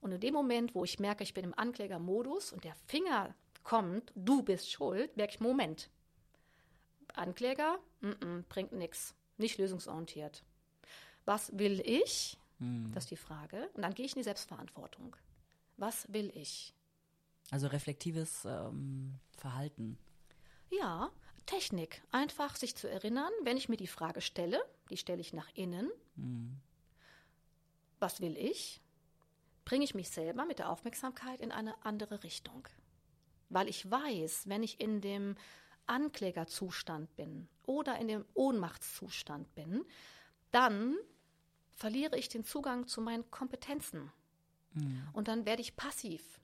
Und 0.00 0.12
in 0.12 0.20
dem 0.20 0.34
Moment, 0.34 0.74
wo 0.74 0.84
ich 0.84 0.98
merke, 0.98 1.24
ich 1.24 1.34
bin 1.34 1.44
im 1.44 1.54
Anklägermodus 1.56 2.52
und 2.52 2.64
der 2.64 2.74
Finger 2.86 3.34
kommt, 3.68 4.12
du 4.14 4.42
bist 4.42 4.70
schuld, 4.70 5.14
merke 5.18 5.34
ich, 5.34 5.40
Moment. 5.40 5.90
Ankläger, 7.14 7.78
m 8.00 8.12
-m, 8.12 8.42
bringt 8.48 8.72
nichts, 8.72 9.14
nicht 9.36 9.58
lösungsorientiert. 9.58 10.42
Was 11.26 11.56
will 11.58 11.82
ich? 11.84 12.38
Hm. 12.60 12.90
Das 12.94 13.04
ist 13.04 13.10
die 13.10 13.16
Frage. 13.16 13.68
Und 13.74 13.82
dann 13.82 13.92
gehe 13.92 14.06
ich 14.06 14.12
in 14.12 14.20
die 14.20 14.24
Selbstverantwortung. 14.24 15.14
Was 15.76 16.10
will 16.10 16.32
ich? 16.34 16.72
Also 17.50 17.66
reflektives 17.66 18.46
ähm, 18.46 19.18
Verhalten. 19.36 19.98
Ja, 20.70 21.10
Technik. 21.44 22.02
Einfach 22.10 22.56
sich 22.56 22.74
zu 22.74 22.88
erinnern, 22.88 23.32
wenn 23.42 23.58
ich 23.58 23.68
mir 23.68 23.76
die 23.76 23.86
Frage 23.86 24.22
stelle, 24.22 24.62
die 24.88 24.96
stelle 24.96 25.20
ich 25.20 25.34
nach 25.34 25.50
innen. 25.54 25.90
Hm. 26.16 26.58
Was 27.98 28.22
will 28.22 28.34
ich? 28.38 28.80
bringe 29.66 29.84
ich 29.84 29.94
mich 29.94 30.08
selber 30.08 30.46
mit 30.46 30.60
der 30.60 30.70
Aufmerksamkeit 30.70 31.42
in 31.42 31.52
eine 31.52 31.74
andere 31.84 32.22
Richtung. 32.22 32.66
Weil 33.48 33.68
ich 33.68 33.90
weiß, 33.90 34.48
wenn 34.48 34.62
ich 34.62 34.80
in 34.80 35.00
dem 35.00 35.36
Anklägerzustand 35.86 37.14
bin 37.16 37.48
oder 37.64 37.98
in 37.98 38.08
dem 38.08 38.24
Ohnmachtszustand 38.34 39.54
bin, 39.54 39.84
dann 40.50 40.96
verliere 41.72 42.18
ich 42.18 42.28
den 42.28 42.44
Zugang 42.44 42.86
zu 42.86 43.00
meinen 43.00 43.30
Kompetenzen. 43.30 44.12
Mhm. 44.74 45.08
Und 45.12 45.28
dann 45.28 45.46
werde 45.46 45.62
ich 45.62 45.76
passiv. 45.76 46.40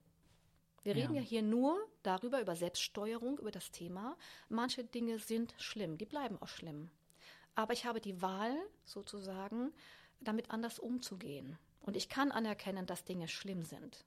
Wir 0.83 0.95
reden 0.95 1.15
ja. 1.15 1.23
ja 1.23 1.27
hier 1.27 1.43
nur 1.43 1.79
darüber, 2.03 2.41
über 2.41 2.57
Selbststeuerung, 2.57 3.39
über 3.39 3.51
das 3.51 3.71
Thema. 3.71 4.17
Manche 4.49 4.85
Dinge 4.85 5.19
sind 5.19 5.55
schlimm, 5.59 5.97
die 5.97 6.05
bleiben 6.05 6.41
auch 6.41 6.49
schlimm. 6.49 6.91
Aber 7.55 7.73
ich 7.73 7.87
habe 7.87 8.01
die 8.01 8.21
Wahl, 8.21 8.55
sozusagen, 8.85 9.73
damit 10.21 10.51
anders 10.51 10.79
umzugehen. 10.79 11.59
Und 11.81 11.97
ich 11.97 12.09
kann 12.09 12.33
anerkennen, 12.33 12.87
dass 12.87 13.05
Dinge 13.05 13.29
schlimm 13.29 13.63
sind. 13.63 14.05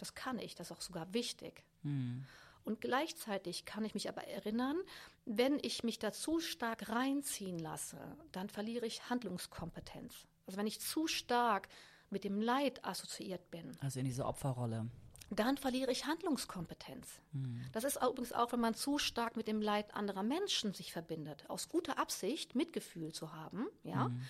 Das 0.00 0.14
kann 0.14 0.38
ich, 0.38 0.54
das 0.54 0.70
ist 0.70 0.76
auch 0.76 0.80
sogar 0.80 1.12
wichtig. 1.12 1.62
Mhm. 1.82 2.24
Und 2.64 2.80
gleichzeitig 2.80 3.64
kann 3.64 3.84
ich 3.84 3.94
mich 3.94 4.08
aber 4.08 4.24
erinnern, 4.24 4.76
wenn 5.24 5.58
ich 5.62 5.82
mich 5.82 5.98
da 5.98 6.12
zu 6.12 6.40
stark 6.40 6.88
reinziehen 6.88 7.58
lasse, 7.58 7.98
dann 8.32 8.48
verliere 8.48 8.86
ich 8.86 9.08
Handlungskompetenz. 9.08 10.26
Also 10.46 10.58
wenn 10.58 10.66
ich 10.66 10.80
zu 10.80 11.06
stark 11.06 11.68
mit 12.10 12.24
dem 12.24 12.40
Leid 12.40 12.84
assoziiert 12.84 13.50
bin. 13.50 13.76
Also 13.80 14.00
in 14.00 14.04
diese 14.04 14.26
Opferrolle. 14.26 14.88
Dann 15.30 15.56
verliere 15.56 15.92
ich 15.92 16.06
Handlungskompetenz. 16.06 17.20
Hm. 17.32 17.64
Das 17.72 17.84
ist 17.84 17.96
übrigens 17.96 18.32
auch, 18.32 18.52
wenn 18.52 18.60
man 18.60 18.74
zu 18.74 18.98
stark 18.98 19.36
mit 19.36 19.46
dem 19.46 19.62
Leid 19.62 19.94
anderer 19.94 20.24
Menschen 20.24 20.74
sich 20.74 20.92
verbindet, 20.92 21.48
aus 21.48 21.68
guter 21.68 21.98
Absicht 21.98 22.56
Mitgefühl 22.56 23.12
zu 23.12 23.32
haben, 23.32 23.66
ja. 23.84 24.06
Hm. 24.06 24.20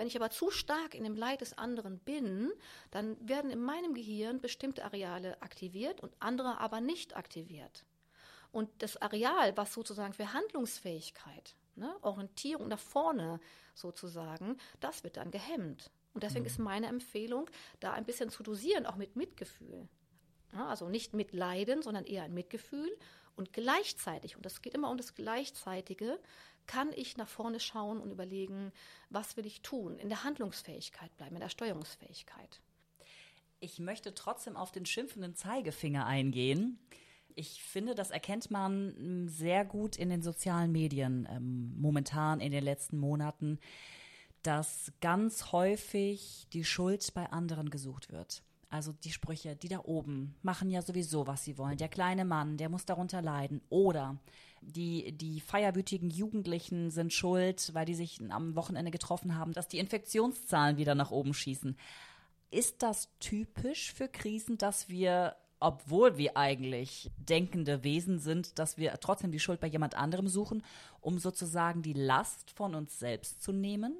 Wenn 0.00 0.06
ich 0.06 0.16
aber 0.16 0.30
zu 0.30 0.50
stark 0.50 0.94
in 0.94 1.04
dem 1.04 1.14
Leid 1.14 1.42
des 1.42 1.58
anderen 1.58 1.98
bin, 1.98 2.50
dann 2.90 3.18
werden 3.20 3.50
in 3.50 3.60
meinem 3.60 3.92
Gehirn 3.92 4.40
bestimmte 4.40 4.82
Areale 4.82 5.42
aktiviert 5.42 6.00
und 6.00 6.10
andere 6.20 6.58
aber 6.58 6.80
nicht 6.80 7.18
aktiviert. 7.18 7.84
Und 8.50 8.70
das 8.78 8.96
Areal, 8.96 9.54
was 9.58 9.74
sozusagen 9.74 10.14
für 10.14 10.32
Handlungsfähigkeit, 10.32 11.54
ne, 11.76 11.94
Orientierung 12.00 12.68
nach 12.68 12.78
vorne 12.78 13.40
sozusagen, 13.74 14.56
das 14.80 15.04
wird 15.04 15.18
dann 15.18 15.30
gehemmt. 15.30 15.90
Und 16.14 16.22
deswegen 16.22 16.44
mhm. 16.44 16.50
ist 16.50 16.58
meine 16.58 16.86
Empfehlung, 16.86 17.50
da 17.80 17.92
ein 17.92 18.06
bisschen 18.06 18.30
zu 18.30 18.42
dosieren, 18.42 18.86
auch 18.86 18.96
mit 18.96 19.16
Mitgefühl. 19.16 19.86
Ja, 20.54 20.68
also 20.68 20.88
nicht 20.88 21.12
mit 21.12 21.34
Leiden, 21.34 21.82
sondern 21.82 22.06
eher 22.06 22.22
ein 22.22 22.32
Mitgefühl. 22.32 22.90
Und 23.36 23.52
gleichzeitig, 23.52 24.36
und 24.36 24.46
das 24.46 24.62
geht 24.62 24.72
immer 24.72 24.90
um 24.90 24.96
das 24.96 25.14
Gleichzeitige, 25.14 26.18
kann 26.66 26.92
ich 26.94 27.16
nach 27.16 27.28
vorne 27.28 27.60
schauen 27.60 28.00
und 28.00 28.10
überlegen, 28.10 28.72
was 29.08 29.36
will 29.36 29.46
ich 29.46 29.62
tun, 29.62 29.98
in 29.98 30.08
der 30.08 30.24
Handlungsfähigkeit 30.24 31.14
bleiben, 31.16 31.36
in 31.36 31.40
der 31.40 31.48
Steuerungsfähigkeit. 31.48 32.60
Ich 33.58 33.78
möchte 33.78 34.14
trotzdem 34.14 34.56
auf 34.56 34.72
den 34.72 34.86
schimpfenden 34.86 35.34
Zeigefinger 35.34 36.06
eingehen. 36.06 36.78
Ich 37.34 37.62
finde, 37.62 37.94
das 37.94 38.10
erkennt 38.10 38.50
man 38.50 38.94
hm, 38.96 39.28
sehr 39.28 39.64
gut 39.64 39.96
in 39.96 40.08
den 40.08 40.22
sozialen 40.22 40.72
Medien 40.72 41.28
ähm, 41.30 41.74
momentan 41.78 42.40
in 42.40 42.52
den 42.52 42.64
letzten 42.64 42.98
Monaten, 42.98 43.58
dass 44.42 44.92
ganz 45.00 45.52
häufig 45.52 46.46
die 46.52 46.64
Schuld 46.64 47.12
bei 47.14 47.30
anderen 47.30 47.70
gesucht 47.70 48.10
wird. 48.10 48.42
Also 48.70 48.92
die 48.92 49.10
Sprüche, 49.10 49.56
die 49.56 49.68
da 49.68 49.80
oben 49.84 50.36
machen 50.42 50.70
ja 50.70 50.80
sowieso, 50.80 51.26
was 51.26 51.44
sie 51.44 51.58
wollen. 51.58 51.76
Der 51.76 51.88
kleine 51.88 52.24
Mann, 52.24 52.56
der 52.56 52.68
muss 52.68 52.86
darunter 52.86 53.20
leiden. 53.20 53.60
Oder 53.68 54.18
die, 54.60 55.12
die 55.12 55.40
feierwütigen 55.40 56.10
Jugendlichen 56.10 56.90
sind 56.90 57.12
schuld, 57.12 57.70
weil 57.74 57.86
die 57.86 57.94
sich 57.94 58.20
am 58.30 58.56
Wochenende 58.56 58.90
getroffen 58.90 59.36
haben, 59.36 59.52
dass 59.52 59.68
die 59.68 59.78
Infektionszahlen 59.78 60.76
wieder 60.76 60.94
nach 60.94 61.10
oben 61.10 61.34
schießen. 61.34 61.76
Ist 62.50 62.82
das 62.82 63.08
typisch 63.20 63.92
für 63.92 64.08
Krisen, 64.08 64.58
dass 64.58 64.88
wir, 64.88 65.36
obwohl 65.60 66.18
wir 66.18 66.36
eigentlich 66.36 67.10
denkende 67.16 67.84
Wesen 67.84 68.18
sind, 68.18 68.58
dass 68.58 68.76
wir 68.76 68.92
trotzdem 69.00 69.30
die 69.32 69.40
Schuld 69.40 69.60
bei 69.60 69.68
jemand 69.68 69.94
anderem 69.94 70.28
suchen, 70.28 70.64
um 71.00 71.18
sozusagen 71.18 71.82
die 71.82 71.92
Last 71.92 72.50
von 72.50 72.74
uns 72.74 72.98
selbst 72.98 73.42
zu 73.42 73.52
nehmen? 73.52 73.96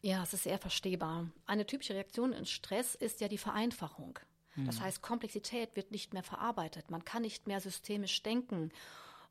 Ja, 0.00 0.22
es 0.22 0.32
ist 0.32 0.44
sehr 0.44 0.58
verstehbar. 0.58 1.30
Eine 1.46 1.66
typische 1.66 1.94
Reaktion 1.94 2.32
in 2.32 2.46
Stress 2.46 2.94
ist 2.94 3.20
ja 3.20 3.28
die 3.28 3.38
Vereinfachung. 3.38 4.18
Das 4.56 4.78
hm. 4.78 4.84
heißt, 4.84 5.02
Komplexität 5.02 5.76
wird 5.76 5.90
nicht 5.90 6.14
mehr 6.14 6.22
verarbeitet. 6.22 6.90
Man 6.90 7.04
kann 7.04 7.22
nicht 7.22 7.46
mehr 7.46 7.60
systemisch 7.60 8.22
denken. 8.22 8.72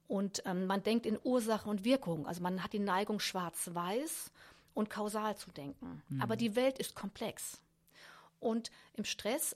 Und 0.08 0.42
ähm, 0.46 0.68
man 0.68 0.84
denkt 0.84 1.06
in 1.06 1.20
Ursache 1.24 1.70
und 1.70 1.84
Wirkung. 1.84 2.28
Also 2.28 2.42
man 2.42 2.64
hat 2.64 2.74
die 2.74 2.80
Neigung, 2.80 3.20
schwarz-weiß 3.20 4.32
und 4.74 4.90
kausal 4.90 5.36
zu 5.36 5.52
denken. 5.52 6.02
Mhm. 6.08 6.22
Aber 6.22 6.36
die 6.36 6.56
Welt 6.56 6.78
ist 6.78 6.96
komplex. 6.96 7.62
Und 8.40 8.72
im 8.94 9.04
Stress 9.04 9.56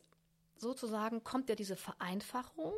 sozusagen 0.57 1.23
kommt 1.23 1.49
ja 1.49 1.55
diese 1.55 1.75
Vereinfachung. 1.75 2.75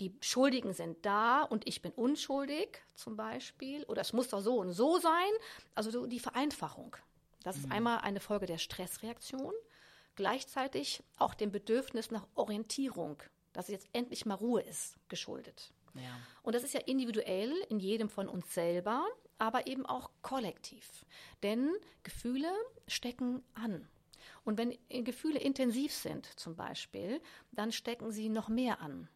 Die 0.00 0.14
Schuldigen 0.20 0.72
sind 0.72 1.06
da 1.06 1.42
und 1.42 1.66
ich 1.68 1.80
bin 1.80 1.92
unschuldig 1.92 2.82
zum 2.94 3.16
Beispiel. 3.16 3.84
Oder 3.84 4.02
es 4.02 4.12
muss 4.12 4.28
doch 4.28 4.40
so 4.40 4.56
und 4.56 4.72
so 4.72 4.98
sein. 4.98 5.30
Also 5.74 6.06
die 6.06 6.20
Vereinfachung. 6.20 6.96
Das 7.44 7.56
ist 7.56 7.66
mhm. 7.66 7.72
einmal 7.72 7.98
eine 7.98 8.20
Folge 8.20 8.46
der 8.46 8.58
Stressreaktion, 8.58 9.52
gleichzeitig 10.16 11.02
auch 11.18 11.34
dem 11.34 11.52
Bedürfnis 11.52 12.10
nach 12.10 12.26
Orientierung, 12.34 13.22
dass 13.52 13.68
jetzt 13.68 13.86
endlich 13.92 14.26
mal 14.26 14.34
Ruhe 14.34 14.62
ist, 14.62 14.96
geschuldet. 15.08 15.73
Ja. 15.94 16.20
Und 16.42 16.54
das 16.54 16.64
ist 16.64 16.74
ja 16.74 16.80
individuell 16.80 17.52
in 17.68 17.78
jedem 17.78 18.08
von 18.08 18.28
uns 18.28 18.52
selber, 18.52 19.06
aber 19.38 19.66
eben 19.66 19.86
auch 19.86 20.10
kollektiv. 20.22 21.04
Denn 21.42 21.70
Gefühle 22.02 22.50
stecken 22.86 23.42
an. 23.54 23.88
Und 24.44 24.58
wenn 24.58 24.76
Gefühle 25.04 25.38
intensiv 25.38 25.92
sind, 25.92 26.26
zum 26.38 26.56
Beispiel, 26.56 27.20
dann 27.52 27.72
stecken 27.72 28.10
sie 28.10 28.28
noch 28.28 28.48
mehr 28.48 28.80
an. 28.80 29.08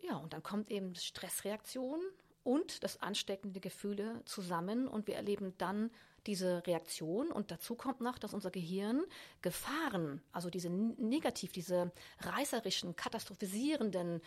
Ja, 0.00 0.16
und 0.16 0.32
dann 0.32 0.42
kommt 0.42 0.70
eben 0.70 0.94
Stressreaktion 0.94 2.00
und 2.42 2.82
das 2.82 3.00
ansteckende 3.00 3.60
Gefühle 3.60 4.22
zusammen 4.24 4.88
und 4.88 5.06
wir 5.06 5.14
erleben 5.14 5.54
dann 5.58 5.90
diese 6.26 6.66
Reaktion. 6.66 7.30
Und 7.30 7.50
dazu 7.50 7.74
kommt 7.74 8.00
noch, 8.00 8.18
dass 8.18 8.34
unser 8.34 8.50
Gehirn 8.50 9.04
Gefahren, 9.42 10.22
also 10.32 10.50
diese 10.50 10.70
negativ, 10.70 11.52
diese 11.52 11.92
reißerischen, 12.20 12.96
katastrophisierenden 12.96 14.20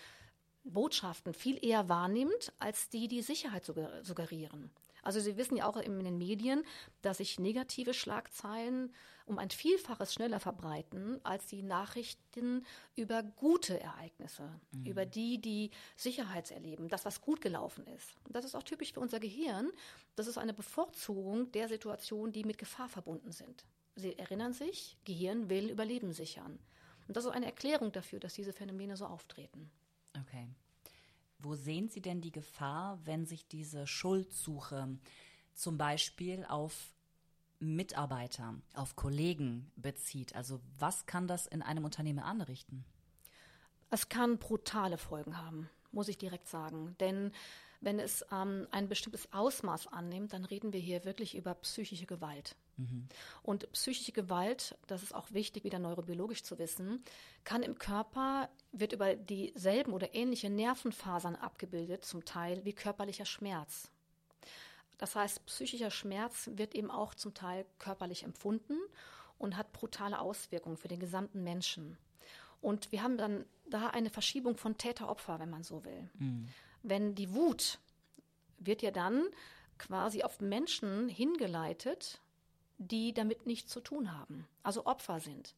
Botschaften 0.66 1.34
viel 1.34 1.64
eher 1.64 1.88
wahrnimmt, 1.90 2.52
als 2.60 2.90
die, 2.90 3.08
die 3.08 3.22
Sicherheit 3.22 3.66
suggerieren. 3.66 4.72
Also 5.06 5.20
Sie 5.20 5.38
wissen 5.38 5.56
ja 5.56 5.68
auch 5.68 5.78
in 5.78 6.04
den 6.04 6.18
Medien, 6.18 6.64
dass 7.04 7.18
sich 7.18 7.40
negative 7.40 7.94
Schlagzeilen 7.94 8.92
um 9.28 9.38
ein 9.38 9.52
Vielfaches 9.52 10.14
schneller 10.14 10.40
verbreiten 10.40 11.20
als 11.24 11.46
die 11.46 11.62
Nachrichten 11.62 12.66
über 12.96 13.22
gute 13.22 13.80
Ereignisse, 13.80 14.50
mhm. 14.72 14.86
über 14.86 15.06
die, 15.06 15.40
die 15.40 15.70
Sicherheitserleben, 15.96 16.90
das, 16.90 17.06
was 17.06 17.22
gut 17.22 17.40
gelaufen 17.42 17.86
ist. 17.88 18.16
Und 18.24 18.36
das 18.36 18.46
ist 18.46 18.56
auch 18.56 18.64
typisch 18.64 18.94
für 18.94 19.00
unser 19.00 19.20
Gehirn. 19.20 19.72
Das 20.16 20.28
ist 20.28 20.40
eine 20.40 20.54
Bevorzugung 20.54 21.52
der 21.52 21.68
Situationen, 21.68 22.34
die 22.34 22.44
mit 22.44 22.58
Gefahr 22.58 22.90
verbunden 22.90 23.32
sind. 23.32 23.64
Sie 23.96 24.18
erinnern 24.18 24.54
sich, 24.54 24.98
Gehirn 25.06 25.50
will 25.50 25.70
Überleben 25.70 26.14
sichern. 26.14 26.60
Und 27.08 27.16
das 27.16 27.26
ist 27.26 27.32
eine 27.32 27.46
Erklärung 27.46 27.92
dafür, 27.92 28.20
dass 28.20 28.34
diese 28.34 28.54
Phänomene 28.54 28.98
so 28.98 29.06
auftreten. 29.06 29.72
Okay. 30.22 30.48
Wo 31.40 31.56
sehen 31.56 31.90
Sie 31.90 32.02
denn 32.02 32.22
die 32.22 32.32
Gefahr, 32.32 33.00
wenn 33.06 33.26
sich 33.26 33.48
diese 33.48 33.86
Schuldsuche 33.88 34.98
zum 35.54 35.78
Beispiel 35.78 36.46
auf 36.48 36.94
Mitarbeiter, 37.60 38.56
auf 38.74 38.96
Kollegen 38.96 39.72
bezieht? 39.76 40.36
Also 40.36 40.62
was 40.80 41.06
kann 41.06 41.28
das 41.28 41.48
in 41.48 41.62
einem 41.62 41.86
Unternehmen 41.86 42.20
anrichten? 42.20 42.86
Es 43.90 44.10
kann 44.10 44.40
brutale 44.40 44.98
Folgen 44.98 45.38
haben, 45.38 45.70
muss 45.92 46.08
ich 46.08 46.18
direkt 46.18 46.48
sagen. 46.48 46.96
Denn 47.00 47.32
wenn 47.82 48.00
es 48.00 48.26
ähm, 48.32 48.68
ein 48.72 48.90
bestimmtes 48.90 49.32
Ausmaß 49.32 49.88
annimmt, 49.88 50.34
dann 50.34 50.46
reden 50.46 50.74
wir 50.74 50.80
hier 50.80 51.06
wirklich 51.06 51.36
über 51.36 51.54
psychische 51.56 52.06
Gewalt. 52.06 52.56
Mhm. 52.78 53.08
Und 53.44 53.72
psychische 53.72 54.12
Gewalt, 54.12 54.78
das 54.88 55.04
ist 55.04 55.16
auch 55.16 55.32
wichtig, 55.32 55.64
wieder 55.64 55.80
neurobiologisch 55.80 56.44
zu 56.44 56.58
wissen, 56.58 57.04
kann 57.44 57.64
im 57.64 57.78
Körper, 57.78 58.50
wird 58.72 58.94
über 58.94 59.16
dieselben 59.16 59.94
oder 59.94 60.14
ähnliche 60.14 60.50
Nervenfasern 60.50 61.36
abgebildet, 61.36 62.06
zum 62.06 62.26
Teil 62.26 62.66
wie 62.66 62.74
körperlicher 62.74 63.26
Schmerz. 63.26 63.92
Das 64.98 65.16
heißt, 65.16 65.46
psychischer 65.46 65.92
Schmerz 65.92 66.50
wird 66.54 66.76
eben 66.76 66.90
auch 66.90 67.14
zum 67.16 67.34
Teil 67.34 67.66
körperlich 67.80 68.24
empfunden 68.24 68.78
und 69.38 69.58
hat 69.58 69.74
brutale 69.74 70.20
Auswirkungen 70.20 70.78
für 70.78 70.88
den 70.88 71.00
gesamten 71.00 71.44
Menschen. 71.44 71.98
Und 72.62 72.92
wir 72.92 73.04
haben 73.04 73.18
dann 73.18 73.46
da 73.70 73.88
eine 73.88 74.10
Verschiebung 74.10 74.58
von 74.58 74.78
Täter-Opfer, 74.78 75.40
wenn 75.40 75.50
man 75.50 75.64
so 75.64 75.84
will. 75.84 76.10
Mhm. 76.16 76.48
Wenn 76.84 77.16
die 77.16 77.34
Wut 77.34 77.80
wird 78.58 78.82
ja 78.82 78.92
dann 78.92 79.26
quasi 79.78 80.24
auf 80.24 80.40
Menschen 80.40 81.10
hingeleitet, 81.10 82.22
die 82.78 83.14
damit 83.14 83.46
nichts 83.46 83.72
zu 83.72 83.80
tun 83.80 84.12
haben, 84.18 84.48
also 84.64 84.86
Opfer 84.86 85.20
sind. 85.20 85.56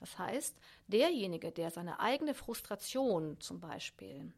Das 0.00 0.18
heißt, 0.18 0.56
derjenige, 0.86 1.50
der 1.50 1.70
seine 1.70 2.00
eigene 2.00 2.34
Frustration 2.34 3.40
zum 3.40 3.60
Beispiel 3.60 4.32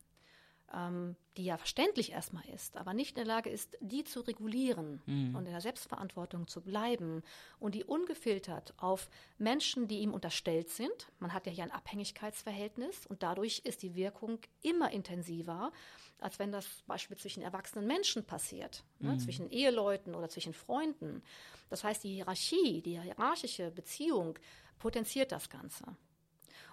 ähm, 0.75 1.17
die 1.37 1.45
ja 1.45 1.57
verständlich 1.57 2.13
erstmal 2.13 2.47
ist, 2.49 2.77
aber 2.77 2.93
nicht 2.93 3.11
in 3.11 3.25
der 3.25 3.25
Lage 3.25 3.51
ist, 3.51 3.77
die 3.81 4.05
zu 4.05 4.21
regulieren 4.21 5.01
mhm. 5.07 5.35
und 5.35 5.47
in 5.47 5.53
der 5.53 5.61
Selbstverantwortung 5.61 6.47
zu 6.47 6.61
bleiben 6.61 7.23
und 7.59 7.75
die 7.75 7.85
ungefiltert 7.85 8.75
auf 8.77 9.09
Menschen, 9.39 9.89
die 9.89 10.01
ihm 10.01 10.13
unterstellt 10.13 10.71
sind. 10.71 11.11
Man 11.19 11.33
hat 11.33 11.47
ja 11.47 11.53
hier 11.53 11.65
ein 11.65 11.71
Abhängigkeitsverhältnis 11.71 13.07
und 13.07 13.23
dadurch 13.23 13.61
ist 13.65 13.83
die 13.83 13.95
Wirkung 13.95 14.39
immer 14.63 14.91
intensiver, 14.91 15.73
als 16.19 16.39
wenn 16.39 16.53
das 16.53 16.67
beispielsweise 16.87 17.23
zwischen 17.23 17.43
erwachsenen 17.43 17.87
Menschen 17.87 18.25
passiert, 18.25 18.85
ne, 18.99 19.11
mhm. 19.11 19.17
ne, 19.17 19.23
zwischen 19.23 19.51
Eheleuten 19.51 20.15
oder 20.15 20.29
zwischen 20.29 20.53
Freunden. 20.53 21.23
Das 21.69 21.85
heißt, 21.85 22.05
die 22.05 22.15
Hierarchie, 22.15 22.83
die 22.83 23.01
hierarchische 23.01 23.71
Beziehung 23.71 24.39
potenziert 24.79 25.33
das 25.33 25.49
Ganze. 25.49 25.85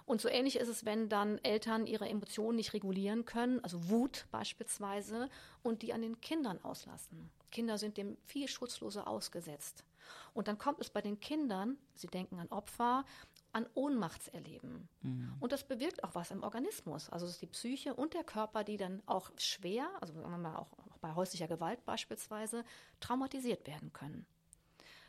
Und 0.08 0.22
so 0.22 0.28
ähnlich 0.30 0.56
ist 0.56 0.68
es, 0.68 0.86
wenn 0.86 1.10
dann 1.10 1.36
Eltern 1.44 1.86
ihre 1.86 2.08
Emotionen 2.08 2.56
nicht 2.56 2.72
regulieren 2.72 3.26
können, 3.26 3.62
also 3.62 3.90
Wut 3.90 4.26
beispielsweise, 4.30 5.28
und 5.62 5.82
die 5.82 5.92
an 5.92 6.00
den 6.00 6.18
Kindern 6.22 6.58
auslassen. 6.64 7.28
Kinder 7.50 7.76
sind 7.76 7.98
dem 7.98 8.16
viel 8.24 8.48
schutzloser 8.48 9.06
ausgesetzt. 9.06 9.84
Und 10.32 10.48
dann 10.48 10.56
kommt 10.56 10.80
es 10.80 10.88
bei 10.88 11.02
den 11.02 11.20
Kindern, 11.20 11.76
sie 11.94 12.06
denken 12.06 12.40
an 12.40 12.48
Opfer, 12.48 13.04
an 13.52 13.66
Ohnmachtserleben. 13.74 14.88
Mhm. 15.02 15.34
Und 15.40 15.52
das 15.52 15.64
bewirkt 15.64 16.02
auch 16.02 16.14
was 16.14 16.30
im 16.30 16.42
Organismus. 16.42 17.10
Also 17.10 17.26
es 17.26 17.32
ist 17.32 17.42
die 17.42 17.46
Psyche 17.46 17.92
und 17.92 18.14
der 18.14 18.24
Körper, 18.24 18.64
die 18.64 18.78
dann 18.78 19.02
auch 19.04 19.30
schwer, 19.36 19.90
also 20.00 20.14
sagen 20.14 20.30
wir 20.30 20.38
mal 20.38 20.56
auch 20.56 20.70
bei 21.02 21.14
häuslicher 21.14 21.48
Gewalt 21.48 21.84
beispielsweise, 21.84 22.64
traumatisiert 23.00 23.66
werden 23.66 23.92
können. 23.92 24.24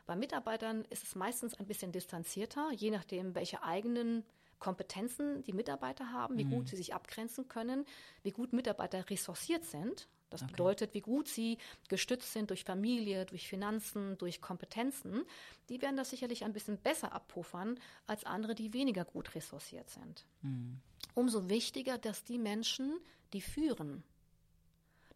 Bei 0.05 0.17
Mitarbeitern 0.17 0.83
ist 0.89 1.03
es 1.03 1.15
meistens 1.15 1.53
ein 1.53 1.67
bisschen 1.67 1.93
distanzierter, 1.93 2.69
je 2.73 2.91
nachdem, 2.91 3.33
welche 3.33 3.63
eigenen 3.63 4.25
Kompetenzen 4.59 5.43
die 5.43 5.53
Mitarbeiter 5.53 6.11
haben, 6.11 6.37
wie 6.37 6.45
mhm. 6.45 6.51
gut 6.51 6.69
sie 6.69 6.75
sich 6.75 6.93
abgrenzen 6.93 7.47
können, 7.47 7.85
wie 8.23 8.31
gut 8.31 8.53
Mitarbeiter 8.53 9.09
ressourciert 9.09 9.65
sind. 9.65 10.07
Das 10.29 10.43
okay. 10.43 10.51
bedeutet, 10.51 10.93
wie 10.93 11.01
gut 11.01 11.27
sie 11.27 11.57
gestützt 11.87 12.33
sind 12.33 12.51
durch 12.51 12.63
Familie, 12.63 13.25
durch 13.25 13.47
Finanzen, 13.47 14.17
durch 14.19 14.41
Kompetenzen. 14.41 15.25
Die 15.69 15.81
werden 15.81 15.97
das 15.97 16.11
sicherlich 16.11 16.43
ein 16.43 16.53
bisschen 16.53 16.77
besser 16.77 17.13
abpuffern 17.13 17.79
als 18.05 18.25
andere, 18.25 18.53
die 18.53 18.73
weniger 18.73 19.05
gut 19.05 19.33
ressourciert 19.33 19.89
sind. 19.89 20.25
Mhm. 20.41 20.79
Umso 21.15 21.49
wichtiger, 21.49 21.97
dass 21.97 22.23
die 22.23 22.37
Menschen, 22.37 22.99
die 23.33 23.41
führen, 23.41 24.03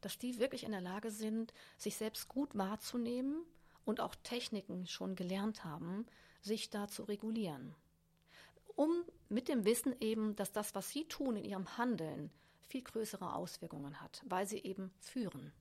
dass 0.01 0.17
die 0.17 0.39
wirklich 0.39 0.63
in 0.63 0.71
der 0.71 0.81
Lage 0.81 1.11
sind, 1.11 1.53
sich 1.77 1.95
selbst 1.95 2.27
gut 2.27 2.57
wahrzunehmen 2.57 3.43
und 3.85 3.99
auch 3.99 4.15
Techniken 4.15 4.87
schon 4.87 5.15
gelernt 5.15 5.63
haben, 5.63 6.07
sich 6.41 6.69
da 6.71 6.87
zu 6.87 7.03
regulieren 7.03 7.75
um 8.75 9.03
mit 9.29 9.47
dem 9.47 9.65
Wissen 9.65 9.95
eben, 9.99 10.35
dass 10.35 10.51
das, 10.51 10.75
was 10.75 10.89
sie 10.89 11.05
tun 11.05 11.35
in 11.35 11.45
ihrem 11.45 11.77
Handeln, 11.77 12.29
viel 12.61 12.81
größere 12.81 13.35
Auswirkungen 13.35 14.01
hat, 14.01 14.23
weil 14.25 14.47
sie 14.47 14.59
eben 14.59 14.91
führen. 14.99 15.51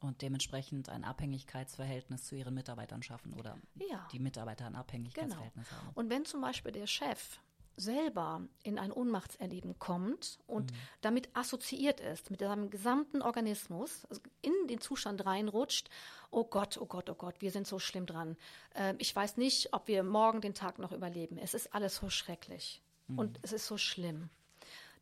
Und 0.00 0.20
dementsprechend 0.22 0.88
ein 0.88 1.04
Abhängigkeitsverhältnis 1.04 2.24
zu 2.24 2.34
ihren 2.34 2.54
Mitarbeitern 2.54 3.04
schaffen 3.04 3.34
oder 3.34 3.56
ja. 3.76 4.08
die 4.10 4.18
Mitarbeiter 4.18 4.66
ein 4.66 4.74
Abhängigkeitsverhältnis 4.74 5.68
genau. 5.68 5.80
haben. 5.80 5.90
Und 5.94 6.10
wenn 6.10 6.24
zum 6.24 6.40
Beispiel 6.40 6.72
der 6.72 6.88
Chef 6.88 7.38
selber 7.76 8.42
in 8.62 8.78
ein 8.78 8.92
Ohnmachtserleben 8.92 9.78
kommt 9.78 10.38
und 10.46 10.72
mhm. 10.72 10.76
damit 11.00 11.28
assoziiert 11.34 12.00
ist, 12.00 12.30
mit 12.30 12.40
seinem 12.40 12.70
gesamten 12.70 13.22
Organismus, 13.22 14.04
also 14.10 14.20
in 14.40 14.52
den 14.68 14.80
Zustand 14.80 15.24
reinrutscht, 15.24 15.88
oh 16.30 16.44
Gott, 16.44 16.78
oh 16.78 16.86
Gott, 16.86 17.08
oh 17.10 17.14
Gott, 17.14 17.36
wir 17.40 17.50
sind 17.50 17.66
so 17.66 17.78
schlimm 17.78 18.06
dran. 18.06 18.36
Äh, 18.74 18.94
ich 18.98 19.14
weiß 19.14 19.36
nicht, 19.36 19.72
ob 19.72 19.88
wir 19.88 20.02
morgen 20.02 20.40
den 20.40 20.54
Tag 20.54 20.78
noch 20.78 20.92
überleben. 20.92 21.38
Es 21.38 21.54
ist 21.54 21.74
alles 21.74 21.96
so 21.96 22.10
schrecklich 22.10 22.82
mhm. 23.08 23.18
und 23.18 23.38
es 23.42 23.52
ist 23.52 23.66
so 23.66 23.78
schlimm. 23.78 24.28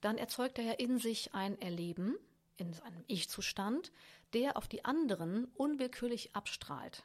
Dann 0.01 0.17
erzeugt 0.17 0.59
er 0.59 0.65
ja 0.65 0.73
in 0.73 0.99
sich 0.99 1.35
ein 1.35 1.61
Erleben, 1.61 2.17
in 2.57 2.75
einem 2.83 3.05
Ich-Zustand, 3.07 3.93
der 4.33 4.57
auf 4.57 4.69
die 4.69 4.85
anderen 4.85 5.47
unwillkürlich 5.57 6.35
abstrahlt. 6.35 7.05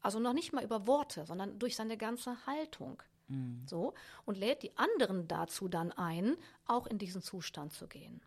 Also 0.00 0.20
noch 0.20 0.32
nicht 0.32 0.52
mal 0.52 0.64
über 0.64 0.86
Worte, 0.86 1.26
sondern 1.26 1.58
durch 1.58 1.76
seine 1.76 1.96
ganze 1.96 2.46
Haltung. 2.46 3.02
Mhm. 3.28 3.62
So, 3.66 3.94
und 4.24 4.36
lädt 4.36 4.62
die 4.62 4.76
anderen 4.76 5.28
dazu 5.28 5.68
dann 5.68 5.92
ein, 5.92 6.36
auch 6.66 6.86
in 6.86 6.98
diesen 6.98 7.22
Zustand 7.22 7.72
zu 7.72 7.86
gehen. 7.86 8.20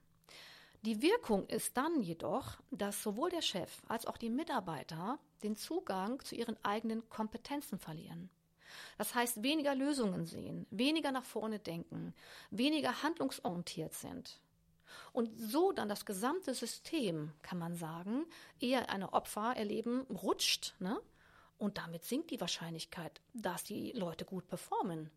Die 0.84 1.02
Wirkung 1.04 1.46
ist 1.48 1.78
dann 1.78 2.02
jedoch, 2.02 2.58
dass 2.72 3.04
sowohl 3.04 3.30
der 3.30 3.44
Chef 3.44 3.84
als 3.88 4.08
auch 4.08 4.18
die 4.18 4.32
Mitarbeiter 4.32 5.20
den 5.44 5.56
Zugang 5.56 6.20
zu 6.22 6.34
ihren 6.34 6.58
eigenen 6.64 7.08
Kompetenzen 7.10 7.78
verlieren. 7.78 8.30
Das 8.98 9.14
heißt, 9.14 9.44
weniger 9.44 9.76
Lösungen 9.76 10.26
sehen, 10.26 10.66
weniger 10.72 11.12
nach 11.12 11.24
vorne 11.24 11.60
denken, 11.60 12.16
weniger 12.50 13.04
handlungsorientiert 13.04 13.94
sind. 13.94 14.40
Und 15.14 15.30
so 15.38 15.72
dann 15.72 15.90
das 15.90 16.06
gesamte 16.06 16.54
System, 16.54 17.32
kann 17.42 17.58
man 17.60 17.76
sagen, 17.76 18.26
eher 18.60 18.90
eine 18.90 19.14
Opfer 19.14 19.54
erleben, 19.56 20.02
rutscht, 20.10 20.74
ne? 20.80 21.00
Und 21.62 21.78
damit 21.78 22.04
sinkt 22.04 22.32
die 22.32 22.42
Wahrscheinlichkeit, 22.42 23.22
dass 23.36 23.64
die 23.64 23.92
Leute 23.92 24.26
gut 24.26 24.48
performen. 24.48 25.12